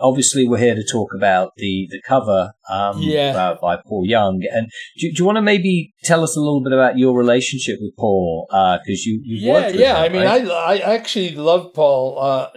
obviously, 0.00 0.46
we're 0.48 0.58
here 0.58 0.74
to 0.74 0.84
talk 0.84 1.10
about 1.14 1.52
the 1.56 1.86
the 1.90 2.00
cover 2.06 2.52
um, 2.70 2.98
Yeah. 3.00 3.36
uh, 3.36 3.56
by 3.60 3.76
Paul 3.76 4.04
Young. 4.06 4.42
And 4.50 4.70
do, 4.98 5.08
do 5.12 5.14
you 5.18 5.24
want 5.24 5.36
to 5.36 5.42
maybe 5.42 5.92
tell 6.04 6.22
us 6.22 6.36
a 6.36 6.40
little 6.40 6.62
bit 6.62 6.72
about 6.72 6.98
your 6.98 7.16
relationship 7.16 7.78
with 7.80 7.94
Paul? 7.96 8.46
Because 8.50 9.04
you 9.04 9.20
you've 9.24 9.42
yeah, 9.42 9.52
worked 9.52 9.72
with 9.72 9.80
yeah. 9.80 9.96
him, 9.98 10.04
I 10.04 10.08
mean. 10.08 10.26
I 10.26 10.74
I 10.74 10.94
actually 10.94 11.34
love 11.34 11.74
Paul. 11.74 12.18
Uh, 12.18 12.48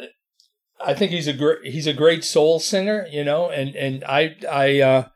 I 0.82 0.94
think 0.94 1.12
he's 1.12 1.28
a 1.28 1.34
great 1.34 1.66
he's 1.66 1.88
a 1.88 1.94
great 1.94 2.24
soul 2.24 2.60
singer, 2.60 3.06
you 3.12 3.24
know, 3.24 3.50
and 3.50 3.76
and 3.76 4.04
I 4.06 4.36
I 4.50 4.80
uh, 4.80 5.08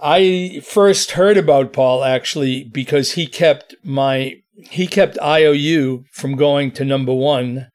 I 0.00 0.60
first 0.64 1.12
heard 1.12 1.36
about 1.36 1.72
Paul 1.72 2.04
actually 2.04 2.64
because 2.64 3.12
he 3.12 3.26
kept 3.26 3.74
my 3.84 4.36
he 4.70 4.86
kept 4.86 5.18
IOU 5.20 6.04
from 6.12 6.36
going 6.36 6.70
to 6.72 6.84
number 6.84 7.12
one 7.12 7.68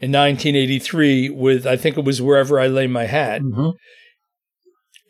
in 0.00 0.10
1983 0.12 1.30
with 1.30 1.66
I 1.66 1.76
think 1.76 1.96
it 1.96 2.04
was 2.04 2.20
wherever 2.22 2.58
I 2.60 2.66
lay 2.66 2.86
my 2.86 3.06
hat. 3.06 3.42
Mhm. 3.42 3.74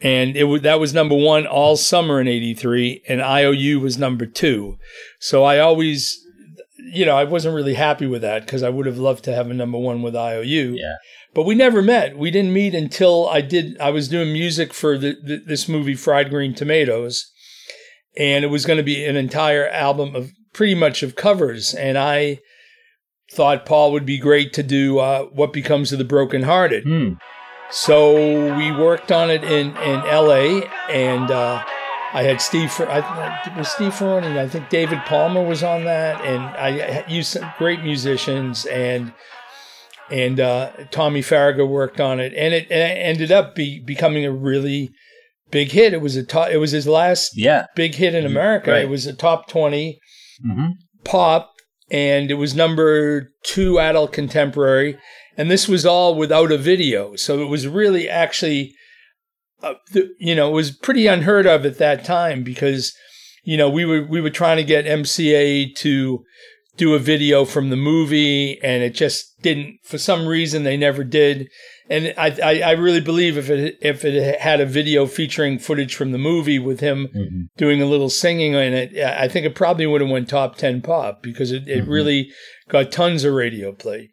and 0.03 0.37
it 0.37 0.45
was 0.45 0.63
that 0.63 0.81
was 0.81 0.93
number 0.93 1.15
one 1.15 1.47
all 1.47 1.77
summer 1.77 2.21
in 2.21 2.29
'83, 2.29 3.03
and 3.09 3.23
IOU 3.23 3.81
was 3.81 3.97
number 3.97 4.27
two. 4.27 4.77
So 5.21 5.45
I 5.45 5.59
always, 5.59 6.19
you 6.77 7.07
know, 7.07 7.17
I 7.17 7.25
wasn't 7.25 7.55
really 7.55 7.75
happy 7.75 8.07
with 8.07 8.23
that 8.23 8.45
because 8.45 8.63
I 8.63 8.69
would 8.69 8.87
have 8.87 8.99
loved 8.99 9.25
to 9.25 9.35
have 9.35 9.51
a 9.51 9.55
number 9.55 9.79
one 9.79 10.03
with 10.03 10.17
IOU. 10.17 10.77
Yeah. 10.77 10.97
But 11.33 11.45
we 11.45 11.55
never 11.55 11.83
met. 11.83 12.17
We 12.19 12.31
didn't 12.31 12.53
meet 12.53 12.75
until 12.75 13.29
I 13.29 13.41
did. 13.41 13.79
I 13.81 13.91
was 13.91 14.09
doing 14.09 14.33
music 14.33 14.73
for 14.73 14.99
the, 14.99 15.17
the, 15.23 15.43
this 15.45 15.69
movie, 15.69 15.95
Fried 15.95 16.31
Green 16.31 16.55
Tomatoes, 16.55 17.31
and 18.17 18.45
it 18.45 18.49
was 18.49 18.67
going 18.67 18.77
to 18.77 18.85
be 18.85 19.05
an 19.05 19.17
entire 19.17 19.69
album 19.69 20.15
of 20.15 20.31
pretty 20.53 20.75
much 20.75 21.03
of 21.03 21.17
covers. 21.17 21.75
And 21.75 21.99
I 21.99 22.41
thought 23.33 23.67
Paul 23.67 23.93
would 23.93 24.07
be 24.07 24.19
great 24.19 24.53
to 24.55 24.63
do 24.63 24.99
uh, 24.99 25.25
"What 25.25 25.53
Becomes 25.53 25.93
of 25.93 25.99
the 25.99 26.05
Brokenhearted." 26.05 26.85
Hmm. 26.85 27.15
So 27.71 28.57
we 28.57 28.71
worked 28.71 29.11
on 29.11 29.31
it 29.31 29.43
in, 29.43 29.77
in 29.79 30.01
L.A. 30.07 30.69
and 30.89 31.31
uh, 31.31 31.65
I 32.15 32.23
had 32.23 32.41
Steve. 32.41 32.71
Fer- 32.73 32.89
I, 32.89 33.57
was 33.59 33.69
Steve 33.69 33.93
Ferrone. 33.93 34.39
I 34.39 34.49
think 34.49 34.69
David 34.71 35.01
Palmer 35.01 35.43
was 35.43 35.63
on 35.63 35.85
that, 35.85 36.25
and 36.25 36.43
I 36.43 37.05
used 37.09 37.33
some 37.33 37.53
great 37.59 37.83
musicians 37.83 38.65
and 38.67 39.13
and 40.11 40.39
uh, 40.39 40.71
Tommy 40.91 41.23
Farragut 41.23 41.69
worked 41.69 42.01
on 42.01 42.21
it, 42.21 42.33
and 42.35 42.55
it, 42.55 42.71
and 42.71 42.81
it 42.81 43.01
ended 43.03 43.33
up 43.33 43.55
be, 43.55 43.81
becoming 43.85 44.25
a 44.25 44.31
really 44.33 44.91
big 45.51 45.71
hit. 45.73 45.93
It 45.93 46.01
was 46.03 46.15
a 46.17 46.23
top, 46.25 46.51
it 46.51 46.59
was 46.59 46.71
his 46.73 46.87
last 46.87 47.33
Yeah. 47.37 47.67
big 47.75 47.95
hit 47.95 48.15
in 48.15 48.25
America. 48.27 48.71
Right. 48.73 48.83
It 48.83 48.89
was 48.89 49.07
a 49.07 49.13
top 49.13 49.49
twenty 49.49 49.99
hmm 50.43 50.69
pop 51.05 51.53
and 51.91 52.31
it 52.31 52.35
was 52.35 52.55
number 52.55 53.31
two 53.45 53.79
adult 53.79 54.11
contemporary. 54.13 54.97
And 55.37 55.51
this 55.51 55.69
was 55.69 55.85
all 55.85 56.15
without 56.15 56.51
a 56.51 56.57
video. 56.57 57.15
So 57.17 57.43
it 57.43 57.49
was 57.49 57.69
really 57.69 58.09
actually, 58.09 58.73
uh, 59.65 59.75
the, 59.93 60.11
you 60.19 60.35
know, 60.35 60.49
it 60.51 60.53
was 60.55 60.71
pretty 60.71 61.07
unheard 61.07 61.47
of 61.47 61.65
at 61.67 61.79
that 61.79 62.05
time 62.05 62.43
because, 62.43 62.93
you 63.43 63.57
know, 63.57 63.69
we 63.69 63.85
were, 63.85 64.03
we 64.07 64.21
were 64.21 64.31
trying 64.31 64.57
to 64.59 64.65
get 64.65 64.85
MCA 64.87 65.75
to 65.77 66.25
do 66.77 66.95
a 66.95 66.99
video 66.99 67.45
from 67.45 67.71
the 67.71 67.77
movie 67.77 68.61
and 68.63 68.83
it 68.83 68.95
just 68.95 69.41
didn't, 69.43 69.79
for 69.85 69.97
some 69.99 70.27
reason, 70.27 70.65
they 70.65 70.77
never 70.77 71.05
did. 71.05 71.49
And 71.89 72.15
I, 72.17 72.37
I, 72.43 72.61
I 72.61 72.71
really 72.73 73.01
believe 73.01 73.37
if 73.37 73.51
it, 73.51 73.77
if 73.83 74.05
it 74.05 74.41
had 74.41 74.61
a 74.61 74.67
video 74.67 75.07
featuring 75.07 75.59
footage 75.59 75.95
from 75.95 76.13
the 76.13 76.19
movie 76.19 76.59
with 76.59 76.81
him 76.81 77.09
Mm-hmm. 77.15 77.41
doing 77.59 77.81
a 77.83 77.87
little 77.87 78.09
singing 78.11 78.55
in 78.55 78.73
it, 78.75 78.97
I 78.99 79.29
think 79.29 79.47
it 79.47 79.55
probably 79.55 79.87
would 79.87 80.01
have 80.01 80.11
went 80.11 80.29
top 80.29 80.57
10 80.57 80.81
pop 80.83 81.23
because 81.23 81.53
it, 81.53 81.69
it 81.69 81.85
Mhm. 81.85 81.89
really 81.89 82.31
got 82.69 82.91
tons 82.91 83.23
of 83.25 83.35
radio 83.35 83.71
play. 83.73 84.09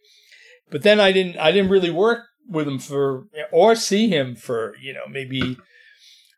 But 0.69 0.83
then 0.83 0.99
I 0.99 1.11
didn't 1.11 1.37
I 1.37 1.51
didn't 1.51 1.71
really 1.71 1.89
work 1.91 2.19
with 2.47 2.67
him 2.67 2.79
for 2.79 3.27
or 3.51 3.75
see 3.75 4.07
him 4.07 4.35
for, 4.35 4.75
you 4.81 4.93
know, 4.93 5.07
maybe 5.09 5.57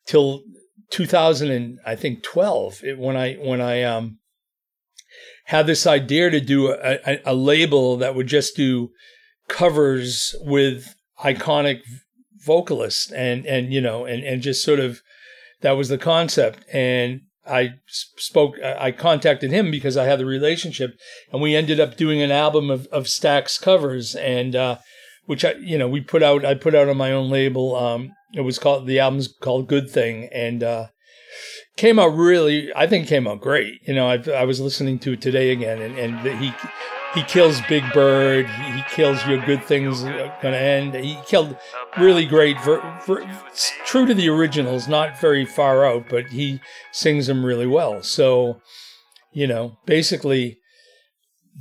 till 0.05 0.43
2000 0.91 1.49
and 1.49 1.79
I 1.85 1.95
think 1.95 2.23
12 2.23 2.83
it, 2.83 2.99
when 2.99 3.17
I 3.17 3.35
when 3.35 3.61
I 3.61 3.83
um 3.83 4.19
had 5.45 5.67
this 5.67 5.85
idea 5.87 6.29
to 6.29 6.39
do 6.39 6.71
a, 6.71 6.99
a, 7.05 7.21
a 7.27 7.33
label 7.33 7.97
that 7.97 8.15
would 8.15 8.27
just 8.27 8.55
do 8.55 8.91
covers 9.47 10.35
with 10.41 10.95
iconic 11.23 11.81
vocalists 12.37 13.11
and 13.11 13.45
and 13.45 13.73
you 13.73 13.81
know 13.81 14.05
and 14.05 14.23
and 14.23 14.41
just 14.41 14.63
sort 14.63 14.79
of 14.79 15.01
that 15.61 15.71
was 15.71 15.89
the 15.89 15.97
concept. 15.97 16.63
And 16.71 17.21
I 17.45 17.71
spoke 17.87 18.55
I 18.61 18.91
contacted 18.91 19.51
him 19.51 19.71
because 19.71 19.97
I 19.97 20.05
had 20.05 20.19
the 20.19 20.25
relationship 20.25 20.91
and 21.31 21.41
we 21.41 21.55
ended 21.55 21.79
up 21.79 21.97
doing 21.97 22.21
an 22.21 22.31
album 22.31 22.69
of, 22.69 22.87
of 22.87 23.05
Stax 23.05 23.59
covers. 23.59 24.15
And 24.15 24.55
uh 24.55 24.77
which 25.25 25.45
I 25.45 25.53
you 25.53 25.77
know 25.77 25.87
we 25.87 26.01
put 26.01 26.23
out 26.23 26.45
I 26.45 26.55
put 26.55 26.75
out 26.75 26.89
on 26.89 26.97
my 26.97 27.11
own 27.11 27.29
label 27.29 27.75
um 27.75 28.13
it 28.33 28.41
was 28.41 28.59
called 28.59 28.87
the 28.87 28.99
album's 28.99 29.27
called 29.27 29.67
Good 29.67 29.89
Thing 29.89 30.29
and 30.31 30.63
uh 30.63 30.87
came 31.75 31.99
out 31.99 32.15
really 32.15 32.71
I 32.75 32.87
think 32.87 33.07
came 33.07 33.27
out 33.27 33.41
great 33.41 33.81
you 33.87 33.93
know 33.93 34.09
I 34.09 34.23
I 34.31 34.45
was 34.45 34.59
listening 34.59 34.99
to 34.99 35.13
it 35.13 35.21
today 35.21 35.51
again 35.51 35.81
and 35.81 35.97
and 35.97 36.41
he 36.41 36.53
he 37.13 37.21
kills 37.23 37.61
Big 37.69 37.83
Bird. 37.93 38.47
He, 38.47 38.71
he 38.71 38.81
kills 38.89 39.25
Your 39.27 39.43
Good 39.45 39.63
Things 39.63 40.01
Gonna 40.01 40.57
End. 40.57 40.95
He 40.95 41.17
killed 41.25 41.55
really 41.99 42.25
great, 42.25 42.59
ver, 42.61 42.81
ver, 43.05 43.23
true 43.85 44.05
to 44.05 44.13
the 44.13 44.29
originals, 44.29 44.87
not 44.87 45.19
very 45.19 45.45
far 45.45 45.85
out, 45.85 46.09
but 46.09 46.27
he 46.27 46.59
sings 46.91 47.27
them 47.27 47.45
really 47.45 47.67
well. 47.67 48.01
So, 48.01 48.61
you 49.31 49.45
know, 49.45 49.77
basically, 49.85 50.57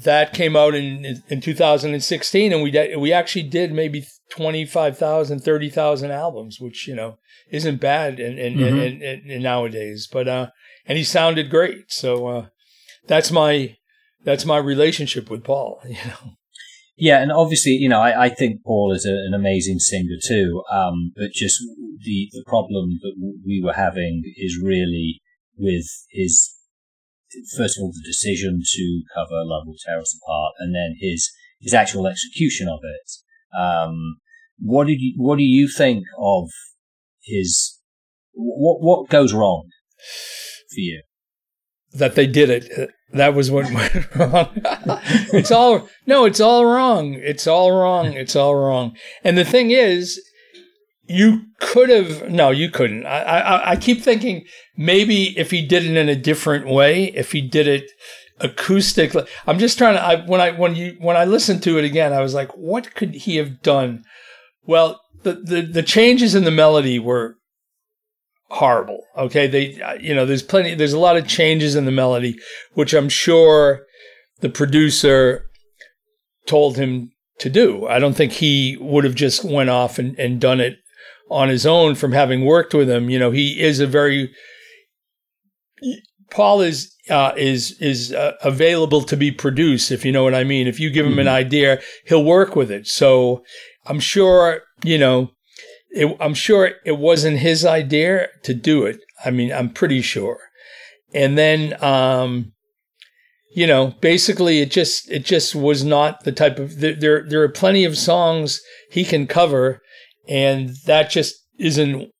that 0.05 0.33
came 0.33 0.57
out 0.57 0.74
in 0.74 1.22
in 1.28 1.40
2016, 1.40 2.52
and 2.52 2.62
we 2.62 2.70
did, 2.70 2.98
we 2.98 3.12
actually 3.12 3.42
did 3.44 3.72
maybe 3.72 4.05
25,000, 4.31 5.40
30,000 5.40 6.11
albums, 6.11 6.59
which 6.61 6.88
you 6.88 6.94
know 6.94 7.18
isn't 7.50 7.81
bad 7.81 8.18
in, 8.18 8.38
in, 8.38 8.55
Mhm. 8.55 8.87
in, 8.87 9.02
in, 9.02 9.31
in 9.31 9.42
nowadays. 9.42 10.09
But 10.11 10.28
uh, 10.28 10.48
and 10.87 10.98
he 10.98 11.05
sounded 11.05 11.50
great. 11.50 11.85
So 11.92 12.26
uh, 12.26 12.46
that's 13.07 13.31
my 13.31 13.76
that's 14.24 14.44
my 14.44 14.59
relationship 14.59 15.31
with 15.31 15.44
Paul. 15.44 15.81
You 15.87 15.94
know. 16.07 16.33
Yeah, 16.94 17.22
and 17.22 17.33
obviously, 17.33 17.72
you 17.72 17.88
know, 17.88 18.00
I, 18.00 18.26
I 18.26 18.28
think 18.28 18.62
Paul 18.64 18.92
is 18.92 19.07
a, 19.07 19.12
an 19.26 19.33
amazing 19.35 19.78
singer 19.78 20.16
too. 20.24 20.62
Um, 20.70 21.12
but 21.16 21.33
just 21.33 21.59
the 22.05 22.28
the 22.33 22.44
problem 22.46 23.00
that 23.02 23.14
we 23.44 23.61
were 23.64 23.72
having 23.72 24.22
is 24.37 24.61
really 24.62 25.20
with 25.57 25.87
his 26.11 26.51
first 27.56 27.78
of 27.78 27.82
all 27.82 27.92
the 27.92 28.02
decision 28.06 28.62
to 28.74 29.02
cover 29.14 29.44
Love 29.44 29.64
Will 29.66 29.76
Tear 29.86 29.98
Us 29.98 30.18
Apart, 30.22 30.54
and 30.58 30.74
then 30.74 30.96
his 30.98 31.30
his 31.60 31.74
actual 31.74 32.06
execution 32.06 32.68
of 32.68 32.80
it. 32.82 33.58
Um, 33.58 34.16
what 34.58 34.86
did 34.86 35.00
you 35.00 35.14
what 35.16 35.36
do 35.36 35.44
you 35.44 35.68
think 35.68 36.04
of 36.18 36.48
his 37.22 37.78
what 38.32 38.80
what 38.80 39.08
goes 39.08 39.32
wrong 39.32 39.68
for 40.70 40.80
you? 40.80 41.02
that 41.94 42.14
they 42.14 42.26
did 42.26 42.50
it. 42.50 42.90
That 43.12 43.34
was 43.34 43.50
what 43.50 43.70
went 43.70 44.14
wrong. 44.16 44.48
it's 45.32 45.50
all 45.50 45.88
no, 46.06 46.24
it's 46.24 46.40
all 46.40 46.64
wrong. 46.64 47.14
It's 47.14 47.46
all 47.46 47.72
wrong. 47.72 48.14
It's 48.14 48.34
all 48.34 48.54
wrong. 48.54 48.96
And 49.22 49.36
the 49.36 49.44
thing 49.44 49.70
is, 49.70 50.20
you 51.12 51.42
could 51.61 51.90
have 51.90 52.31
no, 52.31 52.51
you 52.51 52.70
couldn't. 52.70 53.07
I, 53.07 53.20
I 53.22 53.70
I 53.72 53.77
keep 53.77 54.03
thinking 54.03 54.44
maybe 54.77 55.38
if 55.38 55.51
he 55.51 55.64
did 55.64 55.85
it 55.85 55.96
in 55.96 56.09
a 56.09 56.16
different 56.16 56.66
way, 56.66 57.05
if 57.14 57.33
he 57.33 57.40
did 57.40 57.68
it 57.68 57.90
acoustic. 58.40 59.14
I'm 59.46 59.59
just 59.59 59.79
trying 59.79 59.94
to. 59.94 60.03
I, 60.03 60.25
when 60.27 60.40
I 60.40 60.51
when 60.51 60.75
you 60.75 60.96
when 60.98 61.16
I 61.16 61.25
listened 61.25 61.62
to 61.64 61.79
it 61.79 61.85
again, 61.85 62.12
I 62.12 62.20
was 62.20 62.35
like, 62.35 62.51
what 62.53 62.94
could 62.94 63.14
he 63.14 63.37
have 63.37 63.62
done? 63.62 64.05
Well, 64.64 65.01
the 65.22 65.35
the, 65.35 65.62
the 65.62 65.83
changes 65.83 66.35
in 66.35 66.44
the 66.44 66.51
melody 66.51 66.98
were 66.98 67.37
horrible. 68.51 69.05
Okay, 69.16 69.46
they 69.46 69.81
uh, 69.81 69.94
you 69.94 70.14
know 70.14 70.27
there's 70.27 70.42
plenty 70.42 70.75
there's 70.75 70.92
a 70.92 70.98
lot 70.98 71.16
of 71.16 71.29
changes 71.29 71.75
in 71.77 71.85
the 71.85 71.92
melody, 71.92 72.37
which 72.75 72.94
I'm 72.94 73.09
sure 73.09 73.85
the 74.40 74.51
producer 74.51 75.46
told 76.46 76.77
him 76.77 77.11
to 77.38 77.48
do. 77.48 77.87
I 77.87 77.98
don't 77.98 78.14
think 78.14 78.33
he 78.33 78.77
would 78.81 79.05
have 79.05 79.14
just 79.14 79.44
went 79.44 79.70
off 79.70 79.98
and, 79.98 80.18
and 80.18 80.40
done 80.40 80.61
it 80.61 80.77
on 81.32 81.48
his 81.48 81.66
own 81.66 81.94
from 81.94 82.12
having 82.12 82.44
worked 82.44 82.74
with 82.74 82.88
him. 82.88 83.10
You 83.10 83.18
know, 83.18 83.30
he 83.30 83.60
is 83.60 83.80
a 83.80 83.86
very 83.86 84.32
Paul 86.30 86.62
is 86.62 86.94
uh, 87.10 87.32
is 87.36 87.72
is 87.80 88.12
uh, 88.12 88.32
available 88.42 89.02
to 89.02 89.16
be 89.16 89.30
produced, 89.30 89.90
if 89.90 90.04
you 90.04 90.12
know 90.12 90.24
what 90.24 90.34
I 90.34 90.44
mean. 90.44 90.66
If 90.66 90.80
you 90.80 90.90
give 90.90 91.06
him 91.06 91.18
an 91.18 91.28
idea, 91.28 91.80
he'll 92.06 92.24
work 92.24 92.56
with 92.56 92.70
it. 92.70 92.86
So 92.86 93.44
I'm 93.86 94.00
sure 94.00 94.62
you 94.82 94.98
know. 94.98 95.30
It, 95.94 96.16
I'm 96.20 96.32
sure 96.32 96.70
it 96.86 96.96
wasn't 96.96 97.40
his 97.40 97.66
idea 97.66 98.28
to 98.44 98.54
do 98.54 98.86
it. 98.86 99.00
I 99.26 99.30
mean, 99.30 99.52
I'm 99.52 99.68
pretty 99.68 100.00
sure. 100.00 100.38
And 101.12 101.36
then, 101.36 101.76
um, 101.84 102.54
you 103.54 103.66
know, 103.66 103.94
basically, 104.00 104.60
it 104.60 104.70
just 104.70 105.10
it 105.10 105.26
just 105.26 105.54
was 105.54 105.84
not 105.84 106.24
the 106.24 106.32
type 106.32 106.58
of. 106.58 106.80
There, 106.80 107.22
there 107.28 107.42
are 107.42 107.48
plenty 107.50 107.84
of 107.84 107.98
songs 107.98 108.62
he 108.90 109.04
can 109.04 109.26
cover, 109.26 109.81
and 110.28 110.70
that 110.87 111.11
just 111.11 111.35
isn't 111.58 112.11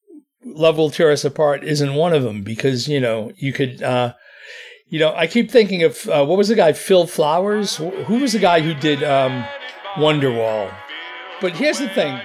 Love 0.45 0.77
Will 0.77 0.91
Tear 0.91 1.13
Us 1.13 1.25
Apart 1.25 1.63
isn't 1.65 1.95
one 1.95 2.13
of 2.13 2.23
them 2.23 2.43
because 2.43 2.89
you 2.89 3.01
know 3.01 3.33
you 3.37 3.53
could. 3.53 3.83
Uh, 3.83 4.15
you 4.89 4.99
know, 4.99 5.15
I 5.15 5.27
keep 5.27 5.51
thinking 5.51 5.83
of 5.85 6.07
uh, 6.09 6.25
what 6.27 6.37
was 6.37 6.49
the 6.49 6.55
guy 6.55 6.73
Phil 6.75 7.07
Flowers? 7.07 7.77
Who 7.77 8.19
was 8.19 8.35
the 8.35 8.39
guy 8.39 8.61
who 8.61 8.75
did 8.75 9.03
um, 9.03 9.45
Wonderwall? 9.95 10.75
But 11.41 11.53
here's 11.57 11.79
the 11.79 11.89
thing: 11.89 12.21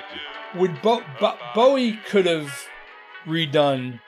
would 0.56 0.82
Bo- 0.82 1.04
Bo- 1.20 1.38
Bowie 1.56 2.00
could 2.10 2.26
have 2.26 2.54
redone 3.26 4.00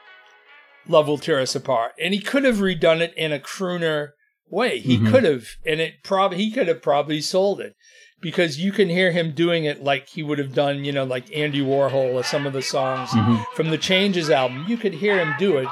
"Love 0.88 1.08
Will 1.08 1.18
Tear 1.18 1.40
Us 1.40 1.56
Apart," 1.56 1.94
and 2.02 2.14
he 2.14 2.20
could 2.20 2.44
have 2.44 2.58
redone 2.58 3.00
it 3.02 3.14
in 3.16 3.32
a 3.32 3.40
crooner 3.40 4.10
way. 4.50 4.80
He 4.80 4.98
Mhm. 4.98 5.10
could 5.12 5.24
have, 5.24 5.46
and 5.66 5.80
it 5.80 6.04
probably 6.04 6.38
he 6.40 6.52
could 6.52 6.68
have 6.68 6.82
probably 6.82 7.22
sold 7.22 7.62
it 7.62 7.76
because 8.22 8.60
you 8.60 8.72
can 8.72 8.90
hear 8.90 9.12
him 9.12 9.32
doing 9.34 9.66
it 9.66 9.84
like 9.84 10.08
he 10.10 10.24
would 10.24 10.40
have 10.40 10.54
done, 10.54 10.84
you 10.86 10.92
know, 10.92 11.04
like 11.06 11.36
Andy 11.36 11.62
Warhol 11.62 12.14
or 12.14 12.24
some 12.24 12.46
of 12.46 12.54
the 12.54 12.62
songs 12.62 13.10
from 13.56 13.70
the 13.70 13.78
Changes 13.78 14.30
album. 14.30 14.66
You 14.68 14.78
could 14.78 14.94
hear 14.94 15.18
him 15.20 15.34
do 15.40 15.58
it, 15.58 15.68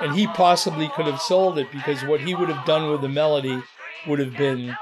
and 0.00 0.14
he 0.14 0.26
possibly 0.28 0.88
could 0.88 1.06
have 1.06 1.20
sold 1.20 1.58
it 1.58 1.70
because 1.72 2.02
what 2.04 2.20
he 2.20 2.34
would 2.34 2.48
have 2.48 2.64
done 2.66 2.90
with 2.90 3.00
the 3.02 3.08
melody 3.08 3.62
would 4.06 4.18
have 4.18 4.36
been 4.36 4.76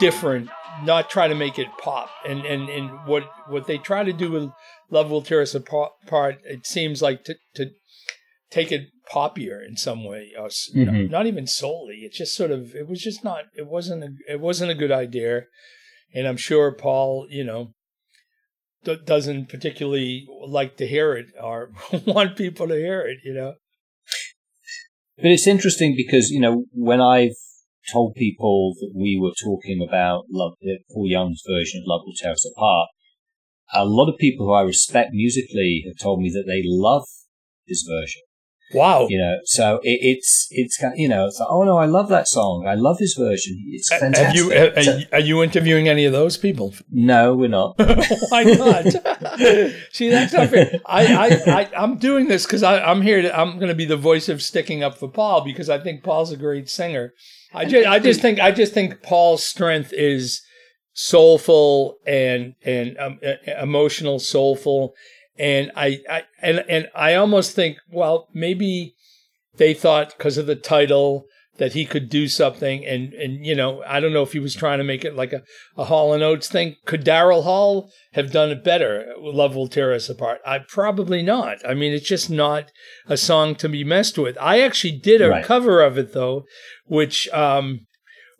different. 0.00 0.50
Not 0.84 1.08
try 1.08 1.26
to 1.28 1.34
make 1.34 1.58
it 1.58 1.68
pop, 1.82 2.10
and 2.28 2.44
and 2.44 2.68
and 2.68 2.90
what 3.06 3.24
what 3.48 3.66
they 3.66 3.78
try 3.78 4.04
to 4.04 4.12
do 4.12 4.30
with 4.30 4.50
"Love 4.90 5.10
Will 5.10 5.22
Tear 5.22 5.40
Us 5.40 5.54
Apart," 5.54 6.38
it 6.44 6.66
seems 6.66 7.00
like 7.00 7.24
to 7.24 7.34
to 7.54 7.70
take 8.50 8.70
it 8.70 8.88
poppier 9.10 9.66
in 9.66 9.76
some 9.76 10.04
way, 10.04 10.32
or 10.38 10.46
s- 10.46 10.70
n- 10.74 10.86
Mhm. 10.86 11.10
not 11.10 11.26
even 11.26 11.46
solely. 11.46 12.00
It's 12.04 12.18
just 12.18 12.36
sort 12.36 12.50
of 12.50 12.74
it 12.74 12.86
was 12.88 13.00
just 13.00 13.24
not 13.24 13.44
it 13.56 13.66
wasn't 13.66 14.04
a, 14.04 14.08
it 14.28 14.40
wasn't 14.40 14.70
a 14.70 14.74
good 14.74 14.92
idea, 14.92 15.46
and 16.16 16.26
I'm 16.26 16.38
sure 16.38 16.72
Paul, 16.72 17.26
you 17.28 17.44
know, 17.44 17.74
d- 18.84 18.96
doesn't 19.04 19.50
particularly 19.50 20.26
like 20.46 20.78
to 20.78 20.86
hear 20.86 21.12
it 21.12 21.26
or 21.40 21.72
want 22.06 22.36
people 22.36 22.66
to 22.68 22.74
hear 22.74 23.02
it. 23.02 23.18
You 23.22 23.34
know. 23.34 23.54
But 25.18 25.30
it's 25.30 25.46
interesting 25.46 25.94
because, 25.96 26.30
you 26.30 26.40
know, 26.40 26.64
when 26.72 27.00
I've 27.00 27.36
told 27.92 28.14
people 28.14 28.74
that 28.80 28.92
we 28.94 29.18
were 29.20 29.32
talking 29.42 29.86
about 29.86 30.24
Love, 30.30 30.54
uh, 30.64 30.80
Paul 30.92 31.06
Young's 31.08 31.42
version 31.46 31.80
of 31.80 31.84
Love 31.86 32.02
Will 32.06 32.14
Tear 32.16 32.32
Us 32.32 32.50
Apart, 32.56 32.88
a 33.74 33.84
lot 33.84 34.08
of 34.08 34.18
people 34.18 34.46
who 34.46 34.52
I 34.52 34.62
respect 34.62 35.10
musically 35.12 35.84
have 35.86 36.02
told 36.02 36.20
me 36.20 36.30
that 36.30 36.44
they 36.46 36.62
love 36.64 37.04
this 37.66 37.82
version. 37.88 38.22
Wow. 38.74 39.06
You 39.08 39.18
know, 39.18 39.38
so 39.44 39.76
it, 39.82 39.98
it's 40.02 40.48
it's 40.50 40.78
you 40.96 41.08
know, 41.08 41.26
it's 41.26 41.38
like, 41.38 41.48
oh 41.50 41.62
no, 41.62 41.76
I 41.76 41.86
love 41.86 42.08
that 42.08 42.26
song. 42.26 42.66
I 42.66 42.74
love 42.74 42.98
his 42.98 43.14
version. 43.14 43.62
It's 43.68 43.88
fantastic. 43.88 44.26
Have 44.26 44.34
you, 44.34 45.12
are, 45.12 45.18
are 45.18 45.20
you 45.20 45.42
interviewing 45.42 45.88
any 45.88 46.04
of 46.04 46.12
those 46.12 46.36
people? 46.36 46.74
no, 46.90 47.34
we're 47.34 47.48
not. 47.48 47.78
Why 48.28 48.42
not? 48.42 48.84
See, 49.92 50.10
that's 50.10 50.32
not 50.32 50.48
fair. 50.48 50.80
I, 50.86 51.06
I, 51.06 51.60
I, 51.60 51.70
I'm 51.76 51.98
doing 51.98 52.26
this 52.26 52.44
because 52.44 52.62
I'm 52.62 53.02
here. 53.02 53.22
To, 53.22 53.38
I'm 53.38 53.58
going 53.58 53.68
to 53.68 53.74
be 53.74 53.84
the 53.84 53.96
voice 53.96 54.28
of 54.28 54.42
sticking 54.42 54.82
up 54.82 54.98
for 54.98 55.08
Paul 55.08 55.44
because 55.44 55.70
I 55.70 55.78
think 55.78 56.02
Paul's 56.02 56.32
a 56.32 56.36
great 56.36 56.68
singer. 56.68 57.12
I 57.54 57.64
just, 57.64 57.86
I 57.86 57.98
just 57.98 58.20
think, 58.20 58.40
I 58.40 58.50
just 58.50 58.74
think 58.74 59.02
Paul's 59.02 59.44
strength 59.44 59.92
is 59.92 60.42
soulful 60.92 61.98
and 62.06 62.54
and 62.64 62.98
um, 62.98 63.20
emotional, 63.60 64.18
soulful, 64.18 64.94
and 65.38 65.70
I, 65.76 65.98
I 66.08 66.22
and 66.42 66.64
and 66.68 66.88
I 66.94 67.14
almost 67.14 67.54
think, 67.54 67.78
well, 67.90 68.28
maybe 68.32 68.94
they 69.56 69.74
thought 69.74 70.14
because 70.16 70.38
of 70.38 70.46
the 70.46 70.56
title 70.56 71.24
that 71.58 71.72
he 71.72 71.86
could 71.86 72.10
do 72.10 72.28
something 72.28 72.84
and 72.84 73.14
and 73.14 73.46
you 73.46 73.54
know 73.54 73.82
I 73.86 73.98
don't 73.98 74.12
know 74.12 74.22
if 74.22 74.32
he 74.34 74.38
was 74.38 74.54
trying 74.54 74.76
to 74.76 74.84
make 74.84 75.06
it 75.06 75.16
like 75.16 75.32
a, 75.32 75.42
a 75.78 75.84
Hall 75.84 76.12
and 76.12 76.22
Oates 76.22 76.48
thing. 76.48 76.76
Could 76.84 77.02
Daryl 77.04 77.44
Hall 77.44 77.90
have 78.12 78.30
done 78.30 78.50
it 78.50 78.62
better? 78.62 79.06
Love 79.18 79.56
will 79.56 79.66
tear 79.68 79.94
us 79.94 80.10
apart. 80.10 80.40
I 80.46 80.58
probably 80.58 81.22
not. 81.22 81.58
I 81.66 81.72
mean, 81.72 81.94
it's 81.94 82.06
just 82.06 82.28
not 82.28 82.70
a 83.08 83.16
song 83.16 83.54
to 83.56 83.68
be 83.70 83.84
messed 83.84 84.18
with. 84.18 84.36
I 84.38 84.60
actually 84.60 84.98
did 84.98 85.22
a 85.22 85.30
Right. 85.30 85.44
cover 85.44 85.80
of 85.82 85.96
it 85.96 86.12
though, 86.12 86.44
which 86.84 87.26
um, 87.30 87.86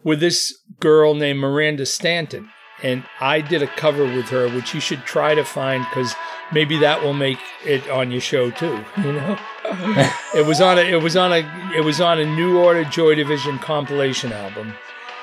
with 0.05 0.21
this 0.21 0.53
girl 0.79 1.15
named 1.15 1.39
Miranda 1.41 1.87
Stanton, 1.87 2.51
and 2.83 3.05
I 3.21 3.41
did 3.41 3.63
a 3.63 3.67
cover 3.67 4.05
with 4.05 4.29
her, 4.29 4.49
which 4.49 4.75
you 4.75 4.81
should 4.81 5.05
try 5.05 5.35
to 5.35 5.45
find 5.45 5.85
because 5.85 6.15
maybe 6.53 6.79
that 6.79 7.03
will 7.03 7.15
make 7.15 7.39
it 7.65 7.89
on 7.89 8.11
your 8.11 8.21
show 8.21 8.51
too. 8.51 8.85
You 8.99 9.13
know. 9.13 9.39
it 10.35 10.47
was 10.47 10.61
on 10.61 10.79
a 10.79 10.83
it 10.83 11.03
was 11.03 11.17
on 11.17 11.33
a 11.33 11.73
it 11.75 11.85
was 11.85 12.01
on 12.01 12.19
a 12.19 12.25
New 12.25 12.59
Order 12.59 12.85
Joy 12.85 13.15
Division 13.15 13.59
compilation 13.59 14.33
album, 14.33 14.75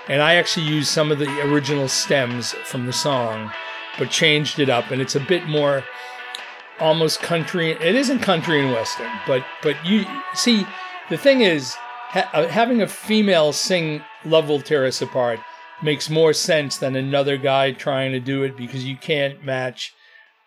and 0.08 0.22
I 0.22 0.36
actually 0.36 0.66
used 0.66 0.89
some 0.89 1.12
of 1.12 1.20
the 1.20 1.41
original 1.41 1.88
stems 1.88 2.54
from 2.66 2.86
the 2.86 2.93
song, 2.93 3.51
but 3.99 4.10
changed 4.10 4.60
it 4.60 4.70
up, 4.70 4.91
and 4.91 5.01
it's 5.01 5.16
a 5.16 5.20
bit 5.20 5.47
more 5.47 5.84
almost 6.80 7.22
country. 7.22 7.72
It 7.72 7.95
isn't 7.95 8.20
country 8.20 8.62
and 8.62 8.74
western, 8.74 9.12
but 9.28 9.45
but 9.62 9.76
you 9.86 10.06
see 10.34 10.66
the 11.10 11.18
thing 11.18 11.41
is 11.41 11.76
ha- 11.76 12.30
uh, 12.34 12.47
having 12.47 12.82
a 12.82 12.88
female 12.88 13.54
sing 13.54 14.01
"Love 14.26 14.49
Will 14.49 14.62
Tear 14.62 14.86
Us 14.86 15.01
Apart" 15.01 15.39
makes 15.84 16.10
more 16.10 16.34
sense 16.34 16.78
than 16.78 16.96
another 16.96 17.38
guy 17.38 17.72
trying 17.72 18.12
to 18.12 18.20
do 18.20 18.44
it 18.44 18.56
because 18.58 18.86
you 18.86 18.98
can't 18.98 19.44
match 19.44 19.94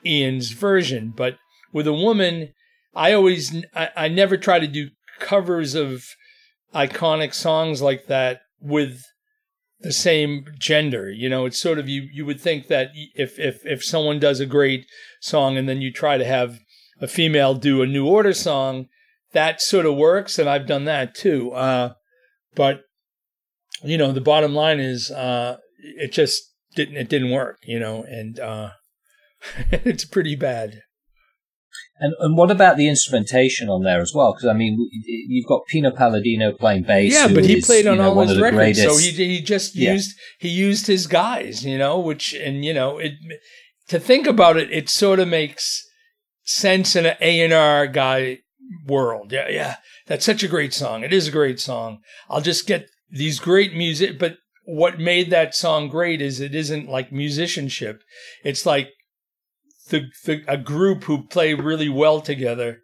Ian's 0.05 0.51
version, 0.51 1.13
but 1.15 1.39
with 1.73 1.87
a 1.87 1.93
woman. 1.93 2.53
I 2.95 3.13
always, 3.13 3.55
I, 3.75 3.91
I 3.95 4.09
never 4.09 4.39
try 4.39 4.59
to 4.59 4.67
do 4.67 4.89
covers 5.19 5.75
of 5.75 6.05
iconic 6.75 7.35
songs 7.35 7.83
like 7.83 8.07
that 8.07 8.41
with 8.61 9.03
the 9.81 9.93
same 9.93 10.47
gender. 10.59 11.11
You 11.11 11.29
know, 11.29 11.47
it's 11.47 11.61
sort 11.61 11.79
of 11.79 11.89
you. 11.89 12.09
You 12.13 12.25
would 12.27 12.41
think 12.41 12.69
that 12.69 12.91
if 13.15 13.39
if 13.39 13.65
if 13.65 13.85
someone 13.85 14.19
does 14.19 14.41
a 14.41 14.47
great 14.47 14.87
song 15.21 15.57
and 15.57 15.69
then 15.69 15.81
you 15.81 15.93
try 15.93 16.17
to 16.17 16.25
have 16.25 16.59
a 17.01 17.07
female 17.07 17.55
do 17.55 17.83
a 17.83 17.87
New 17.87 18.07
Order 18.07 18.33
song, 18.33 18.87
that 19.33 19.61
sort 19.61 19.87
of 19.87 19.97
works, 19.97 20.39
and 20.39 20.49
I've 20.49 20.67
done 20.67 20.85
that 20.87 21.15
too. 21.15 21.53
Uh, 21.53 21.93
but 22.55 22.81
you 23.83 23.99
know, 23.99 24.13
the 24.13 24.21
bottom 24.21 24.55
line 24.55 24.81
is, 24.81 25.11
uh, 25.11 25.57
it 25.79 26.13
just 26.13 26.43
didn't. 26.75 26.97
It 26.97 27.09
didn't 27.09 27.31
work. 27.31 27.59
You 27.65 27.79
know, 27.79 28.03
and 28.05 28.39
uh, 28.39 28.71
it's 29.71 30.05
pretty 30.05 30.37
bad. 30.37 30.81
And 31.99 32.15
and 32.21 32.37
what 32.37 32.51
about 32.51 32.77
the 32.77 32.89
instrumentation 32.89 33.69
on 33.69 33.83
there 33.83 34.01
as 34.01 34.13
well? 34.15 34.33
Because 34.35 34.49
I 34.49 34.53
mean, 34.53 34.89
you've 34.93 35.47
got 35.47 35.67
Pino 35.67 35.91
Palladino 35.91 36.53
playing 36.53 36.85
bass. 36.85 37.13
Yeah, 37.13 37.29
but 37.29 37.45
he 37.45 37.59
is, 37.59 37.67
played 37.67 37.85
you 37.87 37.93
on 37.93 37.99
know, 37.99 38.13
all 38.13 38.21
his 38.27 38.39
records, 38.41 38.83
so 38.83 38.97
he 38.97 39.11
he 39.11 39.41
just 39.41 39.75
Yeah. 39.75 39.93
used 39.93 40.17
he 40.39 40.49
used 40.49 40.87
his 40.87 41.07
guys, 41.07 41.65
you 41.65 41.79
know. 41.79 41.99
Which 41.99 42.35
and 42.35 42.65
you 42.65 42.75
know 42.75 42.99
it 42.99 43.13
to 43.89 43.99
think 43.99 44.27
about 44.27 44.57
it, 44.57 44.71
it 44.73 44.89
sort 44.89 45.21
of 45.21 45.29
makes 45.29 45.83
sense 46.45 46.97
in 46.97 47.07
an 47.07 47.17
A 47.21 47.41
and 47.41 47.53
R 47.53 47.87
guy 47.87 48.39
world. 48.87 49.33
Yeah, 49.33 49.49
yeah, 49.49 49.77
that's 50.07 50.25
such 50.25 50.43
a 50.43 50.49
great 50.49 50.75
song. 50.75 51.03
It 51.03 51.13
is 51.13 51.29
a 51.29 51.33
great 51.33 51.61
song. 51.61 52.01
I'll 52.29 52.43
just 52.43 52.67
get 52.67 52.89
these 53.11 53.41
great 53.41 53.75
music, 53.75 54.19
but 54.19 54.39
what 54.65 54.99
made 54.99 55.31
that 55.31 55.55
song 55.55 55.89
great 55.89 56.21
is 56.21 56.41
it 56.41 56.55
isn't 56.55 56.89
like 56.89 57.13
musicianship. 57.13 58.03
It's 58.45 58.67
like 58.67 58.91
the, 59.91 60.09
the 60.25 60.43
a 60.49 60.57
group 60.57 61.05
who 61.05 61.27
play 61.27 61.55
really 61.55 61.89
well 61.89 62.21
together 62.21 62.81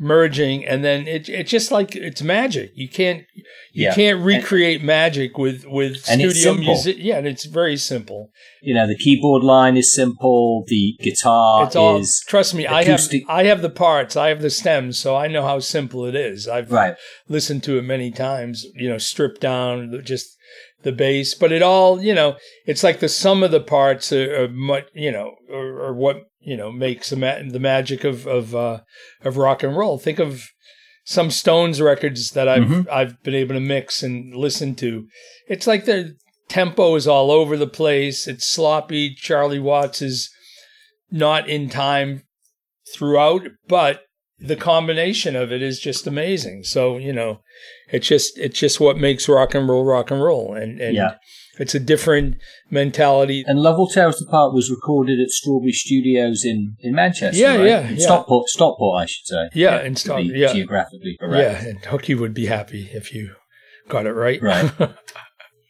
merging 0.00 0.64
and 0.64 0.82
then 0.82 1.06
it 1.06 1.28
it's 1.28 1.50
just 1.50 1.70
like 1.70 1.94
it's 1.94 2.22
magic 2.22 2.72
you 2.74 2.88
can't 2.88 3.24
you 3.72 3.84
Yeah. 3.84 3.94
can't 3.94 4.24
recreate 4.24 4.82
magic 4.82 5.36
with 5.36 5.66
with 5.66 6.08
And 6.08 6.18
studio 6.22 6.54
music 6.54 6.96
yeah 6.98 7.18
and 7.18 7.26
it's 7.26 7.44
very 7.44 7.76
simple 7.76 8.30
you 8.62 8.74
know, 8.74 8.86
the 8.86 8.96
keyboard 8.96 9.42
line 9.42 9.78
is 9.78 9.94
simple. 9.94 10.64
The 10.66 10.94
guitar 11.00 11.64
it's 11.66 11.76
all 11.76 11.98
is 11.98 12.22
trust 12.26 12.54
me 12.54 12.66
i 12.66 12.82
have 12.84 13.02
i 13.28 13.44
have 13.44 13.60
the 13.60 13.68
parts 13.70 14.16
i 14.16 14.28
have 14.28 14.40
the 14.40 14.48
stems 14.50 14.98
so 14.98 15.14
i 15.16 15.28
know 15.28 15.42
how 15.42 15.58
simple 15.58 16.06
it 16.06 16.14
is 16.14 16.48
i've 16.48 16.72
right. 16.72 16.96
listened 17.28 17.62
to 17.64 17.76
it 17.78 17.82
many 17.82 18.10
times 18.10 18.64
you 18.74 18.88
know 18.88 18.98
stripped 18.98 19.40
down 19.42 20.00
just 20.02 20.36
the 20.82 20.92
bass 20.92 21.34
but 21.34 21.52
it 21.52 21.60
all 21.62 22.02
you 22.02 22.14
know 22.14 22.36
it's 22.64 22.82
like 22.82 23.00
the 23.00 23.08
sum 23.08 23.42
of 23.42 23.50
the 23.50 23.60
parts 23.60 24.12
are, 24.14 24.44
are 24.44 24.48
much 24.48 24.84
you 24.94 25.12
know 25.12 25.34
or 25.50 25.92
what 25.92 26.29
you 26.40 26.56
know 26.56 26.72
makes 26.72 27.10
the, 27.10 27.16
ma- 27.16 27.38
the 27.48 27.60
magic 27.60 28.04
of 28.04 28.26
of 28.26 28.54
uh 28.54 28.80
of 29.22 29.36
rock 29.36 29.62
and 29.62 29.76
roll. 29.76 29.98
Think 29.98 30.18
of 30.18 30.48
some 31.04 31.30
stones 31.30 31.80
records 31.80 32.30
that 32.32 32.46
i've 32.46 32.64
Mhm. 32.64 32.88
i've 32.90 33.22
been 33.22 33.34
able 33.34 33.54
to 33.54 33.60
mix 33.60 34.02
and 34.02 34.34
listen 34.34 34.74
to. 34.76 35.06
It's 35.48 35.66
like 35.66 35.84
the 35.84 36.14
tempo 36.48 36.94
is 36.96 37.06
all 37.06 37.30
over 37.30 37.56
the 37.56 37.66
place. 37.66 38.26
It's 38.28 38.46
sloppy. 38.46 39.14
Charlie 39.14 39.58
watts 39.60 40.02
is 40.02 40.30
not 41.10 41.48
in 41.48 41.68
time 41.68 42.22
throughout 42.94 43.42
but 43.68 44.02
the 44.38 44.56
combination 44.56 45.36
of 45.36 45.52
it 45.52 45.60
is 45.62 45.78
just 45.80 46.06
amazing. 46.06 46.62
So 46.64 46.96
you 46.96 47.12
know 47.12 47.40
it's 47.90 48.06
just 48.08 48.38
it's 48.38 48.58
just 48.58 48.80
what 48.80 48.96
makes 48.96 49.28
rock 49.28 49.54
and 49.54 49.68
roll 49.68 49.84
rock 49.84 50.10
and 50.10 50.22
roll. 50.22 50.54
And, 50.54 50.80
and 50.80 50.94
Yeah. 50.96 51.14
It's 51.58 51.74
a 51.74 51.80
different 51.80 52.36
mentality 52.70 53.44
And 53.46 53.58
Love 53.60 53.76
Will 53.78 53.88
Tear 53.88 54.08
Us 54.08 54.22
Apart 54.22 54.54
was 54.54 54.70
recorded 54.70 55.20
at 55.20 55.30
Strawberry 55.30 55.72
Studios 55.72 56.44
in, 56.44 56.76
in 56.80 56.94
Manchester. 56.94 57.36
Yeah, 57.40 57.56
right? 57.56 57.66
yeah, 57.66 57.88
In 57.88 57.96
yeah. 57.96 58.04
Stockport, 58.06 58.48
Stockport, 58.48 59.02
I 59.02 59.06
should 59.06 59.26
say. 59.26 59.48
Yeah, 59.54 59.82
in 59.82 59.94
to 59.94 60.00
Stock- 60.00 60.22
yeah. 60.24 60.52
Geographically 60.52 61.16
correct. 61.20 61.62
yeah 61.64 61.68
and 61.70 61.84
hooky 61.84 62.14
would 62.14 62.34
be 62.34 62.46
happy 62.46 62.88
if 62.92 63.12
you 63.14 63.34
got 63.88 64.06
it 64.06 64.12
right 64.12 64.40
Right. 64.42 64.70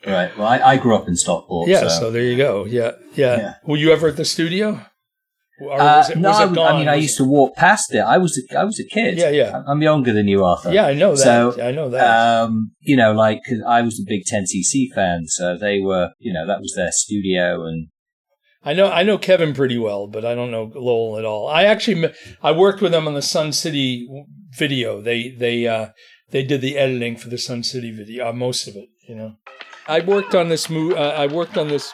Right. 0.06 0.34
Well, 0.38 0.46
I, 0.46 0.58
I 0.60 0.76
grew 0.78 0.94
up 0.96 1.08
in 1.08 1.14
Stockport. 1.16 1.68
yeah 1.68 1.80
so. 1.80 1.88
so. 1.88 2.10
there 2.10 2.22
you 2.22 2.36
go 2.36 2.64
yeah, 2.64 2.92
yeah 3.14 3.36
Yeah. 3.36 3.54
were 3.66 3.76
you 3.76 3.92
ever 3.92 4.08
at 4.08 4.16
the 4.16 4.24
studio 4.24 4.80
Uh, 5.60 6.04
it, 6.10 6.16
no, 6.18 6.30
I, 6.30 6.46
gone? 6.46 6.58
I 6.74 6.78
mean, 6.78 6.88
I 6.88 6.94
used 6.94 7.14
it- 7.20 7.24
to 7.24 7.28
walk 7.28 7.54
past 7.56 7.94
it. 7.94 7.98
I 7.98 8.18
was 8.18 8.32
a, 8.38 8.58
I 8.58 8.64
was 8.64 8.78
a 8.80 8.84
kid. 8.84 9.18
Yeah, 9.18 9.30
yeah. 9.30 9.50
I'm- 9.52 9.64
I'm 9.68 9.82
younger 9.82 10.12
than 10.12 10.26
you, 10.28 10.44
Arthur. 10.44 10.72
yeah 10.72 10.86
i 10.86 10.94
know 10.94 11.10
that 11.14 11.22
So, 11.24 11.62
i 11.62 11.70
know 11.70 11.88
that 11.90 12.04
Um, 12.44 12.72
you 12.80 12.96
know, 12.96 13.12
like 13.12 13.40
I 13.66 13.82
was 13.82 13.98
a 14.00 14.04
big 14.06 14.22
10cc 14.24 14.72
fan, 14.94 15.26
so 15.26 15.56
they 15.58 15.80
were, 15.80 16.10
you 16.18 16.32
know, 16.32 16.46
that 16.46 16.60
was 16.60 16.72
their 16.76 16.92
studio, 16.92 17.64
and 17.66 17.88
I 18.62 18.72
know 18.74 18.88
I 18.90 19.02
know 19.04 19.16
Kevin 19.18 19.54
pretty 19.54 19.78
well, 19.78 20.06
but 20.06 20.24
I 20.24 20.34
don't 20.34 20.50
know 20.50 20.70
Lol 20.74 21.18
at 21.18 21.24
all. 21.24 21.48
I 21.48 21.62
actually 21.64 22.12
I 22.42 22.52
worked 22.52 22.80
with 22.82 22.92
them 22.92 23.06
on 23.08 23.14
the 23.14 23.22
Sun 23.22 23.52
City 23.52 24.06
video. 24.58 25.00
They 25.00 25.30
they 25.30 25.66
uh, 25.66 25.86
they 26.30 26.42
did 26.44 26.60
the 26.60 26.76
editing 26.76 27.16
for 27.16 27.28
the 27.30 27.38
Sun 27.38 27.62
City 27.62 27.90
video, 27.90 28.28
uh, 28.28 28.32
most 28.32 28.66
of 28.68 28.76
it. 28.76 28.88
You 29.08 29.14
know, 29.16 29.30
I 29.88 30.00
worked 30.00 30.34
on 30.34 30.48
this 30.50 30.68
mo- 30.68 30.92
uh, 30.94 31.14
I 31.16 31.26
worked 31.26 31.56
on 31.56 31.68
this 31.68 31.90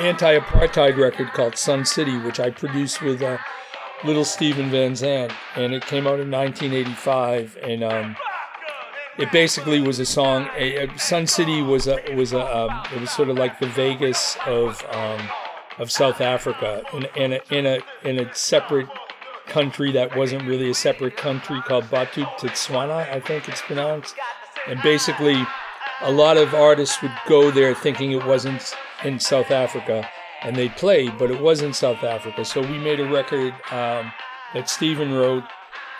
anti-apartheid 0.00 0.96
record 0.96 1.32
called 1.32 1.56
Sun 1.56 1.84
City, 1.84 2.18
which 2.18 2.40
I 2.40 2.50
produced 2.50 3.02
with 3.02 3.22
uh, 3.22 3.38
Little 4.04 4.24
Steven 4.24 4.70
Van 4.70 4.96
Zandt, 4.96 5.32
and 5.56 5.74
it 5.74 5.84
came 5.86 6.06
out 6.06 6.20
in 6.20 6.30
1985, 6.30 7.58
and 7.62 7.84
um, 7.84 8.16
it 9.18 9.30
basically 9.30 9.80
was 9.80 9.98
a 9.98 10.06
song. 10.06 10.48
A, 10.56 10.86
a- 10.86 10.98
Sun 10.98 11.26
City 11.26 11.62
was 11.62 11.86
a 11.86 11.98
was 12.14 12.32
a 12.32 12.40
um, 12.56 12.82
it 12.94 13.00
was 13.00 13.10
sort 13.10 13.28
of 13.28 13.36
like 13.36 13.58
the 13.60 13.66
Vegas 13.68 14.36
of 14.46 14.82
um, 14.92 15.20
of 15.78 15.90
South 15.90 16.20
Africa 16.20 16.82
in, 16.92 17.04
in 17.16 17.32
a 17.34 17.40
in 17.50 17.66
a 17.66 17.80
in 18.04 18.18
a 18.20 18.34
separate 18.34 18.88
country 19.46 19.92
that 19.92 20.16
wasn't 20.16 20.42
really 20.44 20.70
a 20.70 20.74
separate 20.74 21.16
country 21.16 21.60
called 21.62 21.84
Bophuthatswana, 21.84 23.10
I 23.10 23.18
think 23.20 23.48
it's 23.48 23.60
pronounced. 23.60 24.14
And 24.68 24.80
basically, 24.80 25.44
a 26.02 26.10
lot 26.10 26.36
of 26.36 26.54
artists 26.54 27.02
would 27.02 27.12
go 27.26 27.50
there 27.50 27.74
thinking 27.74 28.12
it 28.12 28.24
wasn't 28.24 28.74
in 29.04 29.18
South 29.18 29.50
Africa, 29.50 30.08
and 30.42 30.56
they 30.56 30.68
played, 30.68 31.18
but 31.18 31.30
it 31.30 31.40
was 31.40 31.62
in 31.62 31.72
South 31.72 32.02
Africa. 32.02 32.44
So 32.44 32.60
we 32.60 32.78
made 32.78 33.00
a 33.00 33.08
record 33.08 33.52
um, 33.70 34.12
that 34.54 34.68
Stephen 34.68 35.12
wrote 35.12 35.44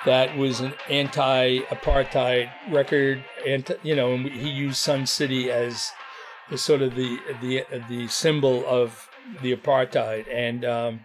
that 0.04 0.36
was 0.36 0.60
an 0.60 0.72
anti-apartheid 0.88 2.50
record, 2.70 3.22
and 3.46 3.70
you 3.82 3.94
know, 3.94 4.14
and 4.14 4.26
he 4.26 4.48
used 4.48 4.78
Sun 4.78 5.06
City 5.06 5.50
as 5.50 5.90
the 6.48 6.58
sort 6.58 6.82
of 6.82 6.94
the 6.94 7.18
the 7.40 7.64
the 7.88 8.08
symbol 8.08 8.64
of 8.66 9.08
the 9.42 9.54
apartheid, 9.54 10.26
and 10.32 10.64
um, 10.64 11.04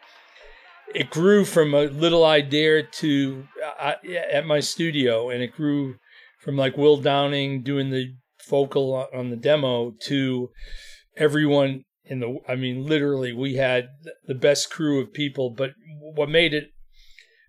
it 0.94 1.10
grew 1.10 1.44
from 1.44 1.74
a 1.74 1.84
little 1.84 2.26
idea 2.26 2.84
to 2.84 3.48
I, 3.80 3.96
at 4.32 4.46
my 4.46 4.62
studio, 4.62 5.30
and 5.30 5.44
it 5.44 5.54
grew 5.56 5.96
from 6.40 6.56
like 6.56 6.78
Will 6.78 6.98
Downing 6.98 7.64
doing 7.64 7.90
the 7.90 8.16
vocal 8.48 9.08
on 9.14 9.30
the 9.30 9.36
demo 9.36 9.92
to 10.04 10.50
everyone 11.18 11.84
in 12.06 12.20
the. 12.20 12.38
I 12.48 12.56
mean, 12.56 12.86
literally, 12.86 13.34
we 13.34 13.56
had 13.56 13.90
the 14.26 14.36
best 14.36 14.70
crew 14.70 15.02
of 15.02 15.14
people. 15.14 15.50
But 15.50 15.72
what 16.00 16.30
made 16.30 16.54
it 16.54 16.70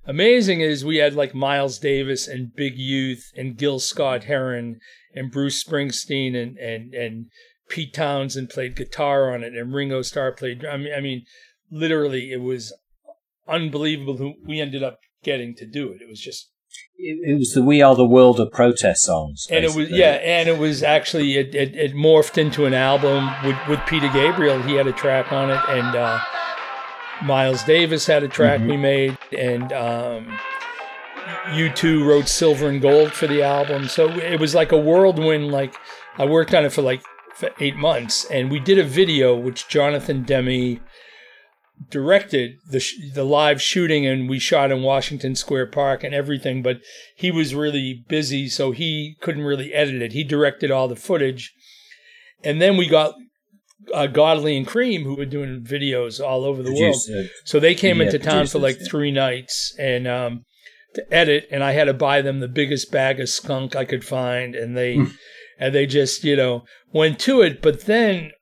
amazing 0.06 0.60
is 0.60 0.84
we 0.84 0.96
had 0.96 1.14
like 1.14 1.34
Miles 1.34 1.78
Davis 1.78 2.26
and 2.28 2.54
Big 2.54 2.76
Youth 2.76 3.30
and 3.36 3.56
Gil 3.56 3.78
Scott 3.78 4.24
Heron 4.24 4.78
and 5.14 5.30
Bruce 5.30 5.62
Springsteen 5.62 6.34
and 6.34 6.56
and 6.58 6.94
and 6.94 7.26
Pete 7.68 7.94
Townshend 7.94 8.50
played 8.50 8.76
guitar 8.76 9.34
on 9.34 9.42
it 9.42 9.54
and 9.54 9.74
Ringo 9.74 10.02
Starr 10.02 10.32
played. 10.32 10.64
I 10.64 10.76
mean, 10.76 10.92
I 10.96 11.00
mean, 11.00 11.24
literally, 11.70 12.32
it 12.32 12.40
was 12.40 12.72
unbelievable 13.48 14.16
who 14.16 14.34
we 14.44 14.60
ended 14.60 14.82
up 14.82 14.98
getting 15.22 15.54
to 15.56 15.66
do 15.66 15.90
it. 15.92 16.00
It 16.00 16.08
was 16.08 16.20
just. 16.20 16.50
It, 16.98 17.30
it 17.30 17.38
was 17.38 17.52
the 17.52 17.62
"We 17.62 17.82
Are 17.82 17.94
the 17.94 18.06
World" 18.06 18.40
of 18.40 18.50
protest 18.50 19.04
songs, 19.04 19.46
and 19.50 19.64
it 19.64 19.74
was 19.74 19.90
yeah, 19.90 20.12
and 20.12 20.48
it 20.48 20.58
was 20.58 20.82
actually 20.82 21.36
it, 21.36 21.54
it, 21.54 21.76
it, 21.76 21.94
morphed 21.94 22.38
into 22.38 22.64
an 22.64 22.72
album 22.72 23.30
with 23.44 23.56
with 23.68 23.80
Peter 23.86 24.08
Gabriel. 24.08 24.62
He 24.62 24.74
had 24.74 24.86
a 24.86 24.92
track 24.92 25.30
on 25.30 25.50
it, 25.50 25.60
and 25.68 25.94
uh, 25.94 26.18
Miles 27.22 27.62
Davis 27.64 28.06
had 28.06 28.22
a 28.22 28.28
track 28.28 28.60
mm-hmm. 28.60 28.70
we 28.70 28.76
made, 28.78 29.18
and 29.36 29.72
um, 29.74 30.38
U2 31.48 32.06
wrote 32.06 32.28
"Silver 32.28 32.68
and 32.68 32.80
Gold" 32.80 33.12
for 33.12 33.26
the 33.26 33.42
album. 33.42 33.88
So 33.88 34.08
it 34.08 34.40
was 34.40 34.54
like 34.54 34.72
a 34.72 34.78
whirlwind. 34.78 35.52
Like 35.52 35.74
I 36.16 36.24
worked 36.24 36.54
on 36.54 36.64
it 36.64 36.72
for 36.72 36.80
like 36.80 37.02
for 37.34 37.50
eight 37.60 37.76
months, 37.76 38.24
and 38.30 38.50
we 38.50 38.58
did 38.58 38.78
a 38.78 38.84
video 38.84 39.36
which 39.36 39.68
Jonathan 39.68 40.22
Demme 40.22 40.80
directed 41.90 42.56
the 42.68 42.80
sh- 42.80 42.94
the 43.14 43.24
live 43.24 43.60
shooting 43.60 44.06
and 44.06 44.28
we 44.28 44.38
shot 44.38 44.72
in 44.72 44.82
Washington 44.82 45.36
Square 45.36 45.66
Park 45.66 46.02
and 46.02 46.14
everything 46.14 46.62
but 46.62 46.80
he 47.14 47.30
was 47.30 47.54
really 47.54 48.04
busy 48.08 48.48
so 48.48 48.70
he 48.72 49.16
couldn't 49.20 49.44
really 49.44 49.72
edit 49.72 50.02
it. 50.02 50.12
He 50.12 50.24
directed 50.24 50.70
all 50.70 50.88
the 50.88 50.96
footage. 50.96 51.52
And 52.42 52.60
then 52.60 52.76
we 52.76 52.88
got 52.88 53.14
uh, 53.92 54.06
Godley 54.06 54.56
and 54.56 54.66
Creme 54.66 55.04
who 55.04 55.14
were 55.14 55.26
doing 55.26 55.62
videos 55.62 56.20
all 56.20 56.44
over 56.44 56.62
the 56.62 56.72
world. 56.72 56.96
so 57.44 57.60
they 57.60 57.74
came 57.74 58.00
into 58.00 58.18
town 58.18 58.46
for 58.46 58.58
like 58.58 58.78
3 58.84 59.12
nights 59.12 59.74
and 59.78 60.08
um, 60.08 60.44
to 60.94 61.14
edit 61.14 61.46
and 61.50 61.62
I 61.62 61.72
had 61.72 61.84
to 61.84 61.94
buy 61.94 62.22
them 62.22 62.40
the 62.40 62.48
biggest 62.48 62.90
bag 62.90 63.20
of 63.20 63.28
skunk 63.28 63.76
I 63.76 63.84
could 63.84 64.04
find 64.04 64.54
and 64.54 64.76
they 64.76 64.96
hmm. 64.96 65.04
and 65.58 65.74
they 65.74 65.86
just 65.86 66.24
you 66.24 66.36
know 66.36 66.64
went 66.92 67.20
to 67.20 67.42
it. 67.42 67.62
But 67.62 67.82
then 67.82 68.32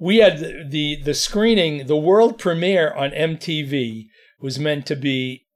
we 0.00 0.16
had 0.16 0.38
the, 0.38 0.64
the, 0.66 0.96
the 1.04 1.14
screening, 1.14 1.86
the 1.86 1.96
world 1.96 2.38
premiere 2.38 2.92
on 2.94 3.10
MTV 3.10 4.06
was 4.40 4.58
meant 4.58 4.86
to 4.86 4.96
be 4.96 5.46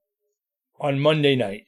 on 0.78 1.00
Monday 1.00 1.34
night. 1.34 1.62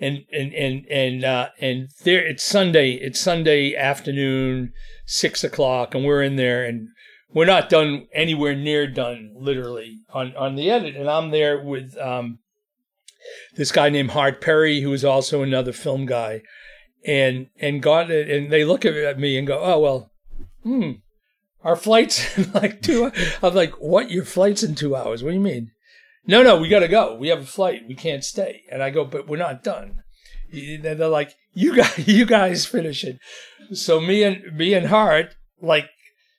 And 0.00 0.24
and 0.32 0.52
and 0.52 0.84
and 0.90 1.24
uh, 1.24 1.50
and 1.60 1.88
there 2.02 2.26
it's 2.26 2.42
Sunday. 2.42 2.94
It's 2.94 3.20
Sunday 3.20 3.76
afternoon, 3.76 4.72
six 5.06 5.44
o'clock, 5.44 5.94
and 5.94 6.04
we're 6.04 6.20
in 6.24 6.34
there, 6.34 6.64
and 6.64 6.88
we're 7.32 7.44
not 7.44 7.68
done 7.68 8.08
anywhere 8.12 8.56
near 8.56 8.88
done, 8.88 9.30
literally 9.36 10.00
on 10.12 10.34
on 10.34 10.56
the 10.56 10.68
edit. 10.68 10.96
And 10.96 11.08
I'm 11.08 11.30
there 11.30 11.62
with 11.62 11.96
um, 11.98 12.40
this 13.54 13.70
guy 13.70 13.88
named 13.88 14.10
Hart 14.10 14.40
Perry, 14.40 14.80
who 14.80 14.92
is 14.92 15.04
also 15.04 15.44
another 15.44 15.72
film 15.72 16.06
guy, 16.06 16.42
and 17.06 17.46
and 17.60 17.80
got 17.80 18.10
it, 18.10 18.28
and 18.28 18.50
they 18.50 18.64
look 18.64 18.84
at 18.84 19.20
me 19.20 19.38
and 19.38 19.46
go, 19.46 19.60
"Oh 19.62 19.78
well, 19.78 20.10
hmm, 20.64 20.94
our 21.64 21.76
flight's 21.76 22.38
in 22.38 22.52
like 22.52 22.82
two. 22.82 23.10
I'm 23.42 23.54
like, 23.54 23.72
what? 23.80 24.10
Your 24.10 24.24
flight's 24.24 24.62
in 24.62 24.74
two 24.74 24.94
hours? 24.94 25.22
What 25.22 25.30
do 25.30 25.36
you 25.36 25.42
mean? 25.42 25.70
No, 26.26 26.42
no, 26.42 26.58
we 26.58 26.68
got 26.68 26.80
to 26.80 26.88
go. 26.88 27.16
We 27.16 27.28
have 27.28 27.40
a 27.40 27.46
flight. 27.46 27.82
We 27.88 27.94
can't 27.94 28.24
stay. 28.24 28.62
And 28.70 28.82
I 28.82 28.90
go, 28.90 29.04
but 29.04 29.28
we're 29.28 29.36
not 29.36 29.62
done. 29.62 30.02
And 30.52 30.84
They're 30.84 31.08
like, 31.08 31.32
you 31.52 31.76
guys, 31.76 31.98
you 32.06 32.26
guys 32.26 32.66
finish 32.66 33.04
it. 33.04 33.18
So 33.72 34.00
me 34.00 34.22
and 34.22 34.56
me 34.56 34.74
and 34.74 34.86
Hart 34.86 35.34
like 35.60 35.88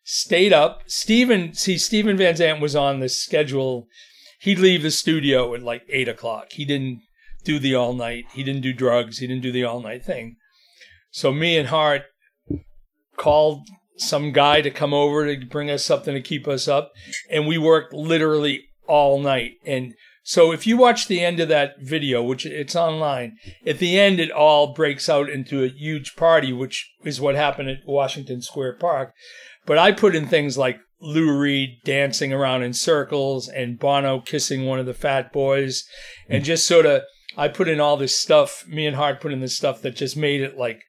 stayed 0.03 0.53
up. 0.53 0.83
Steven, 0.87 1.53
see, 1.53 1.77
Steven 1.77 2.17
Van 2.17 2.35
Zandt 2.35 2.61
was 2.61 2.75
on 2.75 2.99
the 2.99 3.09
schedule. 3.09 3.87
He'd 4.39 4.59
leave 4.59 4.83
the 4.83 4.91
studio 4.91 5.53
at 5.55 5.63
like 5.63 5.83
eight 5.89 6.07
o'clock. 6.07 6.51
He 6.51 6.65
didn't 6.65 7.01
do 7.43 7.59
the 7.59 7.75
all 7.75 7.93
night. 7.93 8.25
He 8.33 8.43
didn't 8.43 8.61
do 8.61 8.73
drugs. 8.73 9.19
He 9.19 9.27
didn't 9.27 9.43
do 9.43 9.51
the 9.51 9.63
all 9.63 9.81
night 9.81 10.03
thing. 10.03 10.35
So 11.11 11.31
me 11.31 11.57
and 11.57 11.69
Hart 11.69 12.03
called 13.17 13.67
some 13.97 14.31
guy 14.31 14.61
to 14.61 14.71
come 14.71 14.93
over 14.93 15.33
to 15.33 15.45
bring 15.45 15.69
us 15.69 15.85
something 15.85 16.13
to 16.13 16.21
keep 16.21 16.47
us 16.47 16.67
up. 16.67 16.91
And 17.29 17.47
we 17.47 17.57
worked 17.57 17.93
literally 17.93 18.65
all 18.87 19.19
night. 19.19 19.53
And 19.65 19.93
so 20.23 20.51
if 20.51 20.65
you 20.65 20.77
watch 20.77 21.07
the 21.07 21.23
end 21.23 21.39
of 21.39 21.49
that 21.49 21.79
video, 21.79 22.23
which 22.23 22.45
it's 22.45 22.75
online, 22.75 23.37
at 23.65 23.79
the 23.79 23.99
end 23.99 24.19
it 24.19 24.31
all 24.31 24.73
breaks 24.73 25.07
out 25.07 25.29
into 25.29 25.63
a 25.63 25.69
huge 25.69 26.15
party, 26.15 26.51
which 26.51 26.91
is 27.03 27.21
what 27.21 27.35
happened 27.35 27.69
at 27.69 27.85
Washington 27.85 28.41
Square 28.41 28.73
Park. 28.73 29.13
But 29.65 29.77
I 29.77 29.91
put 29.91 30.15
in 30.15 30.27
things 30.27 30.57
like 30.57 30.79
Lou 30.99 31.37
Reed 31.37 31.81
dancing 31.83 32.33
around 32.33 32.63
in 32.63 32.73
circles 32.73 33.47
and 33.47 33.79
Bono 33.79 34.19
kissing 34.19 34.65
one 34.65 34.79
of 34.79 34.85
the 34.85 34.93
fat 34.93 35.31
boys 35.31 35.87
and 36.29 36.41
mm. 36.41 36.45
just 36.45 36.65
sort 36.65 36.85
of 36.85 37.03
I 37.37 37.47
put 37.47 37.67
in 37.67 37.79
all 37.79 37.97
this 37.97 38.17
stuff. 38.17 38.65
Me 38.67 38.87
and 38.87 38.95
Hart 38.95 39.21
put 39.21 39.33
in 39.33 39.41
this 39.41 39.55
stuff 39.55 39.81
that 39.81 39.95
just 39.95 40.15
made 40.15 40.41
it 40.41 40.57
like 40.57 40.83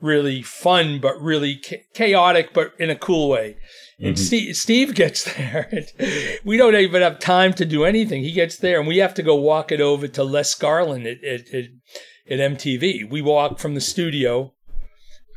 really 0.00 0.42
fun, 0.42 0.98
but 1.00 1.20
really 1.20 1.60
chaotic, 1.94 2.52
but 2.52 2.72
in 2.78 2.90
a 2.90 2.96
cool 2.96 3.28
way. 3.28 3.56
And 3.98 4.16
mm-hmm. 4.16 4.24
Steve, 4.24 4.56
Steve 4.56 4.94
gets 4.94 5.24
there. 5.36 5.68
And 5.70 6.40
we 6.44 6.56
don't 6.56 6.74
even 6.74 7.02
have 7.02 7.18
time 7.18 7.52
to 7.54 7.64
do 7.64 7.84
anything. 7.84 8.22
He 8.22 8.32
gets 8.32 8.56
there, 8.56 8.78
and 8.78 8.88
we 8.88 8.98
have 8.98 9.14
to 9.14 9.22
go 9.22 9.34
walk 9.34 9.70
it 9.70 9.80
over 9.80 10.08
to 10.08 10.24
Les 10.24 10.54
Garland 10.54 11.06
at, 11.06 11.22
at, 11.22 11.52
at, 11.52 11.64
at 12.30 12.38
MTV. 12.38 13.10
We 13.10 13.22
walk 13.22 13.58
from 13.58 13.74
the 13.74 13.80
studio 13.80 14.54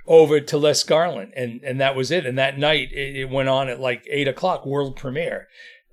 over 0.08 0.40
to 0.40 0.58
Les 0.58 0.84
Garland, 0.84 1.34
and, 1.36 1.62
and 1.64 1.80
that 1.80 1.96
was 1.96 2.12
it. 2.12 2.26
And 2.26 2.38
that 2.38 2.58
night, 2.58 2.92
it, 2.92 3.18
it 3.18 3.30
went 3.30 3.50
on 3.50 3.70
at 3.70 3.80
like 3.80 4.06
8 4.10 4.28
o'clock, 4.28 4.66
world 4.66 4.96
premiere. 4.96 5.48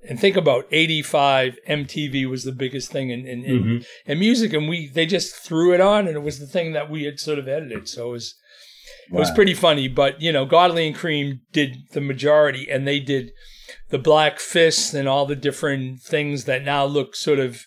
And 0.08 0.18
think 0.18 0.36
about 0.36 0.66
85, 0.70 1.58
MTV 1.68 2.28
was 2.28 2.44
the 2.44 2.52
biggest 2.52 2.90
thing 2.90 3.10
in, 3.10 3.26
in, 3.26 3.44
in, 3.44 3.62
mm-hmm. 3.62 4.10
in 4.10 4.18
music, 4.18 4.54
and 4.54 4.66
we 4.66 4.88
they 4.88 5.04
just 5.04 5.34
threw 5.34 5.74
it 5.74 5.80
on, 5.80 6.06
and 6.06 6.16
it 6.16 6.22
was 6.22 6.38
the 6.38 6.46
thing 6.46 6.72
that 6.72 6.90
we 6.90 7.04
had 7.04 7.20
sort 7.20 7.38
of 7.38 7.46
edited. 7.46 7.86
So 7.86 8.08
it 8.08 8.12
was 8.12 8.34
it 9.12 9.18
was 9.18 9.30
pretty 9.32 9.54
funny, 9.54 9.88
but 9.88 10.20
you 10.20 10.32
know, 10.32 10.44
Godley 10.44 10.86
and 10.86 10.94
Creme 10.94 11.40
did 11.52 11.88
the 11.92 12.00
majority, 12.00 12.70
and 12.70 12.86
they 12.86 13.00
did 13.00 13.32
the 13.88 13.98
Black 13.98 14.38
Fist 14.38 14.94
and 14.94 15.08
all 15.08 15.26
the 15.26 15.36
different 15.36 16.00
things 16.00 16.44
that 16.44 16.64
now 16.64 16.84
look 16.84 17.16
sort 17.16 17.40
of, 17.40 17.66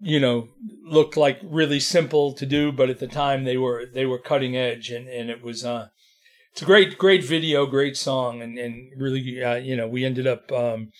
you 0.00 0.20
know, 0.20 0.48
look 0.84 1.16
like 1.16 1.40
really 1.42 1.80
simple 1.80 2.32
to 2.34 2.44
do, 2.44 2.70
but 2.70 2.90
at 2.90 2.98
the 2.98 3.06
time 3.06 3.44
they 3.44 3.56
were 3.56 3.86
they 3.86 4.04
were 4.04 4.18
cutting 4.18 4.56
edge, 4.56 4.90
and 4.90 5.08
and 5.08 5.30
it 5.30 5.42
was 5.42 5.64
uh, 5.64 5.88
it's 6.52 6.62
a 6.62 6.66
great 6.66 6.98
great 6.98 7.24
video, 7.24 7.64
great 7.64 7.96
song, 7.96 8.42
and 8.42 8.58
and 8.58 8.92
really 8.98 9.42
uh, 9.42 9.54
you 9.54 9.76
know 9.76 9.88
we 9.88 10.04
ended 10.04 10.26
up. 10.26 10.52
Um, 10.52 10.92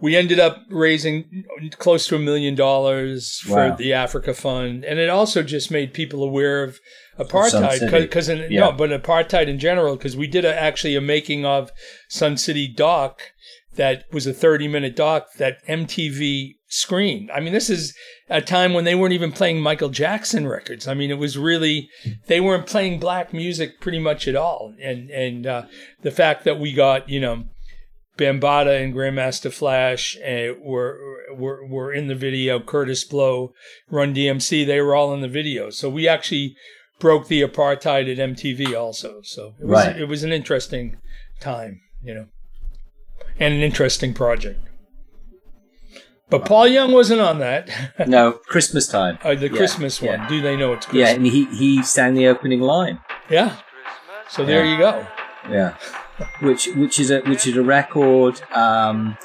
we 0.00 0.16
ended 0.16 0.38
up 0.38 0.64
raising 0.70 1.44
close 1.78 2.06
to 2.08 2.16
a 2.16 2.18
million 2.18 2.54
dollars 2.54 3.40
for 3.40 3.68
wow. 3.68 3.76
the 3.76 3.92
Africa 3.92 4.34
Fund, 4.34 4.84
and 4.84 4.98
it 4.98 5.10
also 5.10 5.42
just 5.42 5.70
made 5.70 5.92
people 5.92 6.22
aware 6.22 6.62
of 6.62 6.80
apartheid 7.18 7.90
because 7.90 8.28
yeah. 8.28 8.60
no, 8.60 8.72
but 8.72 8.90
apartheid 8.90 9.46
in 9.46 9.58
general 9.58 9.96
because 9.96 10.16
we 10.16 10.26
did 10.26 10.44
a, 10.44 10.54
actually 10.54 10.96
a 10.96 11.00
making 11.00 11.44
of 11.44 11.70
Sun 12.08 12.38
City 12.38 12.66
doc 12.66 13.20
that 13.76 14.04
was 14.12 14.26
a 14.26 14.32
30 14.32 14.68
minute 14.68 14.96
doc 14.96 15.28
that 15.38 15.64
MTV 15.66 16.56
screened. 16.68 17.30
I 17.30 17.40
mean, 17.40 17.52
this 17.52 17.70
is 17.70 17.94
a 18.28 18.40
time 18.40 18.72
when 18.72 18.84
they 18.84 18.94
weren't 18.94 19.12
even 19.12 19.32
playing 19.32 19.60
Michael 19.60 19.88
Jackson 19.90 20.46
records. 20.46 20.88
I 20.88 20.94
mean, 20.94 21.10
it 21.10 21.18
was 21.18 21.36
really 21.36 21.88
they 22.26 22.40
weren't 22.40 22.66
playing 22.66 23.00
black 23.00 23.32
music 23.32 23.80
pretty 23.80 23.98
much 23.98 24.26
at 24.26 24.36
all, 24.36 24.74
and 24.80 25.10
and 25.10 25.46
uh, 25.46 25.62
the 26.02 26.10
fact 26.10 26.44
that 26.44 26.58
we 26.58 26.72
got 26.72 27.08
you 27.08 27.20
know. 27.20 27.44
Bambaataa 28.20 28.84
and 28.84 28.94
Grandmaster 28.94 29.52
Flash 29.52 30.16
uh, 30.18 30.52
were, 30.60 30.98
were 31.34 31.66
were 31.66 31.92
in 31.92 32.08
the 32.08 32.14
video. 32.14 32.58
Kurtis 32.58 33.08
Blow, 33.08 33.52
Run 33.90 34.14
DMC, 34.14 34.66
they 34.66 34.80
were 34.80 34.94
all 34.94 35.14
in 35.14 35.22
the 35.22 35.28
video. 35.28 35.70
So 35.70 35.88
we 35.88 36.06
actually 36.06 36.54
broke 36.98 37.28
the 37.28 37.42
apartheid 37.42 38.12
at 38.12 38.18
MTV 38.18 38.78
also. 38.78 39.20
So 39.22 39.54
it 39.58 39.66
was, 39.66 39.86
right. 39.86 39.96
it 39.98 40.04
was 40.04 40.22
an 40.22 40.32
interesting 40.32 40.98
time, 41.40 41.80
you 42.02 42.14
know, 42.14 42.26
and 43.38 43.54
an 43.54 43.60
interesting 43.60 44.12
project. 44.12 44.60
But 46.28 46.44
Paul 46.44 46.68
Young 46.68 46.92
wasn't 46.92 47.20
on 47.20 47.40
that. 47.40 47.68
no, 48.06 48.32
Christmas 48.32 48.86
time. 48.86 49.18
Uh, 49.22 49.34
the 49.34 49.50
yeah, 49.50 49.56
Christmas 49.56 50.00
one. 50.00 50.20
Yeah. 50.20 50.28
Do 50.28 50.40
they 50.40 50.56
know 50.56 50.74
it's 50.74 50.86
Christmas? 50.86 51.08
Yeah, 51.08 51.14
and 51.16 51.26
he, 51.26 51.46
he 51.46 51.82
sang 51.82 52.14
the 52.14 52.28
opening 52.28 52.60
line. 52.60 53.00
Yeah. 53.28 53.56
So 54.28 54.44
there 54.44 54.64
yeah. 54.64 54.72
you 54.72 54.78
go. 54.78 55.06
Yeah. 55.50 55.76
Which 56.40 56.68
which 56.76 56.98
is 57.00 57.10
a 57.10 57.20
which 57.20 57.46
is 57.46 57.56
a 57.56 57.62
record 57.62 58.40
um, 58.52 59.16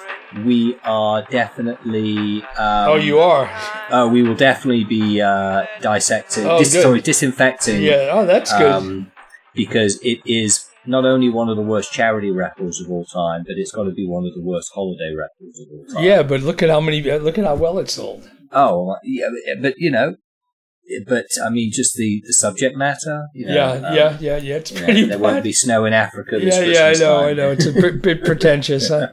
we 0.43 0.77
are 0.83 1.23
definitely. 1.23 2.43
Um, 2.57 2.89
oh, 2.89 2.95
you 2.95 3.19
are. 3.19 3.49
Uh, 3.89 4.09
we 4.11 4.23
will 4.23 4.35
definitely 4.35 4.83
be 4.83 5.21
uh, 5.21 5.65
dissecting. 5.81 6.45
Oh, 6.45 6.59
dis- 6.59 6.73
sorry, 6.73 7.01
disinfecting. 7.01 7.81
Yeah. 7.81 8.09
Oh, 8.11 8.25
that's 8.25 8.51
good. 8.57 8.71
Um, 8.71 9.11
because 9.53 9.99
it 10.01 10.19
is 10.25 10.67
not 10.85 11.05
only 11.05 11.29
one 11.29 11.49
of 11.49 11.55
the 11.55 11.61
worst 11.61 11.91
charity 11.91 12.31
records 12.31 12.81
of 12.81 12.89
all 12.91 13.05
time, 13.05 13.43
but 13.45 13.53
it's 13.57 13.71
got 13.71 13.83
to 13.83 13.91
be 13.91 14.05
one 14.07 14.25
of 14.25 14.33
the 14.33 14.41
worst 14.41 14.71
holiday 14.73 15.13
records 15.15 15.59
of 15.59 15.67
all 15.71 15.85
time. 15.93 16.03
Yeah, 16.03 16.23
but 16.23 16.41
look 16.41 16.61
at 16.61 16.69
how 16.69 16.81
many. 16.81 17.01
Look 17.01 17.37
at 17.37 17.45
how 17.45 17.55
well 17.55 17.79
it 17.79 17.89
sold. 17.89 18.29
Oh, 18.51 18.95
yeah, 19.03 19.27
but 19.61 19.75
you 19.77 19.91
know, 19.91 20.15
but 21.07 21.25
I 21.43 21.49
mean, 21.49 21.71
just 21.73 21.95
the, 21.95 22.21
the 22.25 22.33
subject 22.33 22.77
matter. 22.77 23.27
You 23.33 23.47
know, 23.47 23.55
yeah, 23.55 23.71
um, 23.71 23.95
yeah, 23.95 24.17
yeah, 24.19 24.37
yeah. 24.37 24.55
It's 24.55 24.71
you 24.71 24.79
know, 24.79 24.85
pretty 24.85 25.05
there 25.05 25.19
bad. 25.19 25.21
won't 25.21 25.43
be 25.43 25.53
snow 25.53 25.85
in 25.85 25.93
Africa. 25.93 26.39
This 26.39 26.57
yeah, 26.57 26.65
yeah, 26.65 26.85
I 26.87 26.93
know, 26.93 27.19
time. 27.19 27.29
I 27.29 27.33
know. 27.33 27.51
It's 27.51 27.65
a 27.65 27.73
bit, 27.73 28.01
bit 28.01 28.23
pretentious. 28.25 28.89
Huh? 28.89 29.07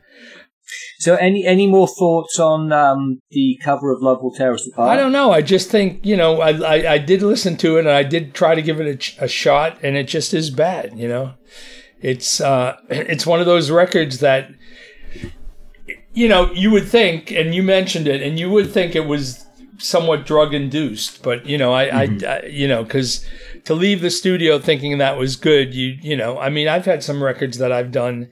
So, 0.99 1.17
any 1.17 1.45
any 1.47 1.67
more 1.67 1.89
thoughts 1.89 2.39
on 2.39 2.73
um, 2.73 3.21
the 3.31 3.59
cover 3.63 3.91
of 3.91 4.03
Love 4.03 4.23
Will 4.23 4.33
Tear 4.33 4.55
Us 4.55 4.69
Apart? 4.73 4.91
I 4.91 4.97
don't 4.97 5.13
know. 5.13 5.33
I 5.33 5.43
just 5.43 5.71
think 5.71 6.05
you 6.05 6.17
know. 6.17 6.41
I, 6.41 6.51
I 6.51 6.93
I 6.93 6.99
did 6.99 7.23
listen 7.23 7.57
to 7.59 7.77
it 7.77 7.81
and 7.81 7.91
I 7.91 8.03
did 8.03 8.35
try 8.35 8.55
to 8.55 8.63
give 8.63 8.81
it 8.81 9.17
a, 9.19 9.25
a 9.25 9.29
shot, 9.29 9.79
and 9.83 9.97
it 9.97 10.05
just 10.05 10.33
is 10.33 10.51
bad. 10.51 10.99
You 10.99 11.09
know, 11.09 11.35
it's 12.01 12.41
uh, 12.41 12.77
it's 12.91 13.27
one 13.27 13.41
of 13.41 13.47
those 13.47 13.71
records 13.71 14.21
that 14.21 14.51
you 16.15 16.29
know 16.29 16.53
you 16.53 16.71
would 16.71 16.87
think, 16.87 17.33
and 17.33 17.55
you 17.55 17.63
mentioned 17.63 18.07
it, 18.07 18.23
and 18.23 18.39
you 18.39 18.51
would 18.51 18.71
think 18.71 18.95
it 18.95 19.07
was 19.07 19.45
somewhat 19.83 20.27
drug 20.27 20.55
induced, 20.55 21.23
but 21.23 21.45
you 21.47 21.59
know, 21.59 21.73
I, 21.73 21.85
I, 21.85 22.19
I 22.27 22.43
you 22.47 22.69
know, 22.69 22.85
because 22.85 23.27
to 23.65 23.75
leave 23.75 24.01
the 24.01 24.11
studio 24.11 24.59
thinking 24.59 24.99
that 24.99 25.19
was 25.19 25.37
good, 25.37 25.75
you 25.75 25.97
you 26.01 26.17
know, 26.17 26.39
I 26.39 26.49
mean, 26.49 26.69
I've 26.69 26.87
had 26.87 27.03
some 27.03 27.23
records 27.23 27.59
that 27.59 27.73
I've 27.73 27.93
done 27.93 28.31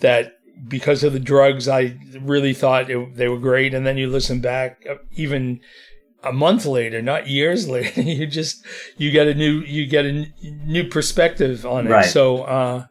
that 0.00 0.32
because 0.68 1.04
of 1.04 1.12
the 1.12 1.20
drugs, 1.20 1.68
I 1.68 1.98
really 2.20 2.54
thought 2.54 2.90
it, 2.90 3.16
they 3.16 3.28
were 3.28 3.38
great, 3.38 3.74
and 3.74 3.86
then 3.86 3.98
you 3.98 4.08
listen 4.08 4.40
back, 4.40 4.84
uh, 4.88 4.94
even 5.12 5.60
a 6.22 6.32
month 6.32 6.64
later, 6.64 7.02
not 7.02 7.28
years 7.28 7.68
later, 7.68 8.00
you 8.00 8.26
just 8.26 8.64
you 8.96 9.10
get 9.10 9.26
a 9.26 9.34
new 9.34 9.60
you 9.60 9.86
get 9.86 10.06
a 10.06 10.08
n- 10.08 10.32
new 10.64 10.84
perspective 10.84 11.66
on 11.66 11.86
it. 11.86 11.90
Right. 11.90 12.04
So, 12.04 12.42
uh, 12.42 12.86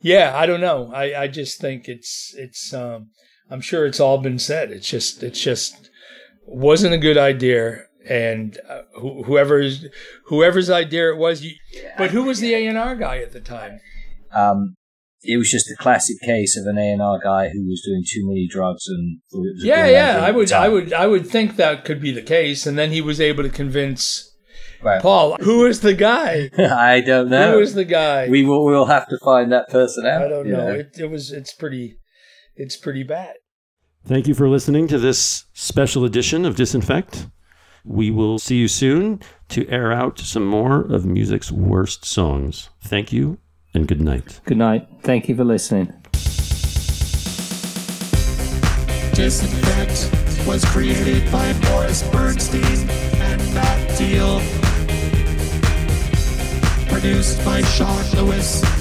yeah, 0.00 0.32
I 0.34 0.46
don't 0.46 0.60
know. 0.60 0.92
I 0.94 1.22
I 1.22 1.28
just 1.28 1.60
think 1.60 1.88
it's 1.88 2.34
it's 2.36 2.72
um, 2.72 3.10
I'm 3.50 3.60
sure 3.60 3.86
it's 3.86 4.00
all 4.00 4.18
been 4.18 4.38
said. 4.38 4.70
It's 4.70 4.88
just 4.88 5.22
it's 5.22 5.40
just 5.40 5.89
wasn't 6.50 6.94
a 6.94 6.98
good 6.98 7.18
idea. 7.18 7.84
And 8.08 8.58
uh, 8.68 8.82
wh- 8.98 9.24
whoever's 9.26 9.84
whoever's 10.26 10.70
idea 10.70 11.12
it 11.12 11.18
was, 11.18 11.42
you, 11.42 11.52
but 11.98 12.10
who 12.10 12.24
was 12.24 12.40
the 12.40 12.54
A 12.54 12.66
and 12.66 12.78
R 12.78 12.96
guy 12.96 13.18
at 13.18 13.32
the 13.32 13.40
time? 13.40 13.78
Um, 14.32 14.74
it 15.22 15.36
was 15.36 15.50
just 15.50 15.70
a 15.70 15.76
classic 15.78 16.16
case 16.24 16.56
of 16.56 16.64
an 16.66 16.78
A 16.78 16.92
and 16.92 17.02
R 17.02 17.18
guy 17.22 17.50
who 17.50 17.66
was 17.68 17.82
doing 17.86 18.02
too 18.08 18.26
many 18.26 18.48
drugs 18.48 18.86
and 18.88 19.18
thought 19.30 19.44
it 19.44 19.54
was 19.56 19.64
a 19.64 19.66
Yeah, 19.66 19.86
yeah. 19.86 20.24
I 20.24 20.30
would, 20.30 20.50
I 20.50 20.68
would, 20.68 20.92
I 20.94 21.06
would 21.06 21.26
think 21.26 21.56
that 21.56 21.84
could 21.84 22.00
be 22.00 22.10
the 22.10 22.22
case. 22.22 22.66
And 22.66 22.78
then 22.78 22.90
he 22.90 23.02
was 23.02 23.20
able 23.20 23.42
to 23.42 23.50
convince 23.50 24.26
Right. 24.82 25.02
Paul. 25.02 25.36
Who 25.42 25.66
is 25.66 25.80
the 25.80 25.92
guy? 25.92 26.48
I 26.58 27.02
don't 27.02 27.28
know. 27.28 27.52
Who 27.52 27.60
is 27.60 27.74
the 27.74 27.84
guy? 27.84 28.28
we 28.30 28.42
will 28.44 28.64
we'll 28.64 28.86
have 28.86 29.06
to 29.08 29.18
find 29.22 29.52
that 29.52 29.68
person 29.68 30.06
out. 30.06 30.22
I 30.22 30.28
don't 30.28 30.46
you 30.46 30.52
know. 30.54 30.70
It, 30.70 30.92
it 30.98 31.10
was, 31.10 31.32
it's 31.32 31.52
pretty, 31.52 31.98
it's 32.56 32.78
pretty 32.78 33.02
bad. 33.02 33.34
Thank 34.04 34.26
you 34.26 34.34
for 34.34 34.48
listening 34.48 34.88
to 34.88 34.98
this 34.98 35.44
special 35.52 36.04
edition 36.04 36.44
of 36.44 36.56
Disinfect. 36.56 37.30
We 37.84 38.10
will 38.10 38.38
see 38.38 38.56
you 38.56 38.66
soon 38.66 39.20
to 39.50 39.68
air 39.68 39.92
out 39.92 40.18
some 40.18 40.46
more 40.46 40.80
of 40.80 41.04
music's 41.04 41.52
worst 41.52 42.04
songs. 42.04 42.70
Thank 42.82 43.12
you 43.12 43.38
and 43.74 43.86
good 43.86 44.00
night. 44.00 44.40
Good 44.46 44.58
night. 44.58 44.88
Thank 45.02 45.28
you 45.28 45.36
for 45.36 45.44
listening. 45.44 45.92
Disinfect 49.14 50.46
was 50.46 50.64
created 50.64 51.30
by 51.30 51.52
Maurice 51.64 52.02
Bernstein 52.10 52.88
and 53.20 53.54
Matt 53.54 53.98
Deal. 53.98 54.40
Produced 56.88 57.44
by 57.44 57.62
Sean 57.62 58.04
Lewis 58.16 58.79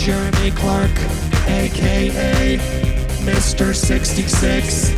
Jeremy 0.00 0.50
Clark, 0.52 0.90
aka 1.46 2.56
Mr. 3.20 3.74
66. 3.74 4.92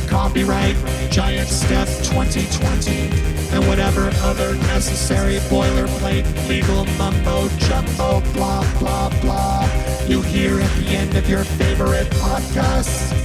Copyright 0.08 0.76
Giant 1.10 1.48
Step 1.48 1.86
2020 2.02 3.10
and 3.52 3.66
whatever 3.68 4.10
other 4.22 4.54
necessary 4.74 5.36
boilerplate 5.50 6.26
legal 6.48 6.84
mumbo 6.96 7.48
jumbo 7.58 8.20
blah 8.32 8.64
blah 8.78 9.10
blah 9.20 9.88
you 10.08 10.22
hear 10.22 10.58
at 10.58 10.70
the 10.78 10.86
end 10.96 11.14
of 11.16 11.28
your 11.28 11.44
favorite 11.44 12.08
podcasts. 12.12 13.17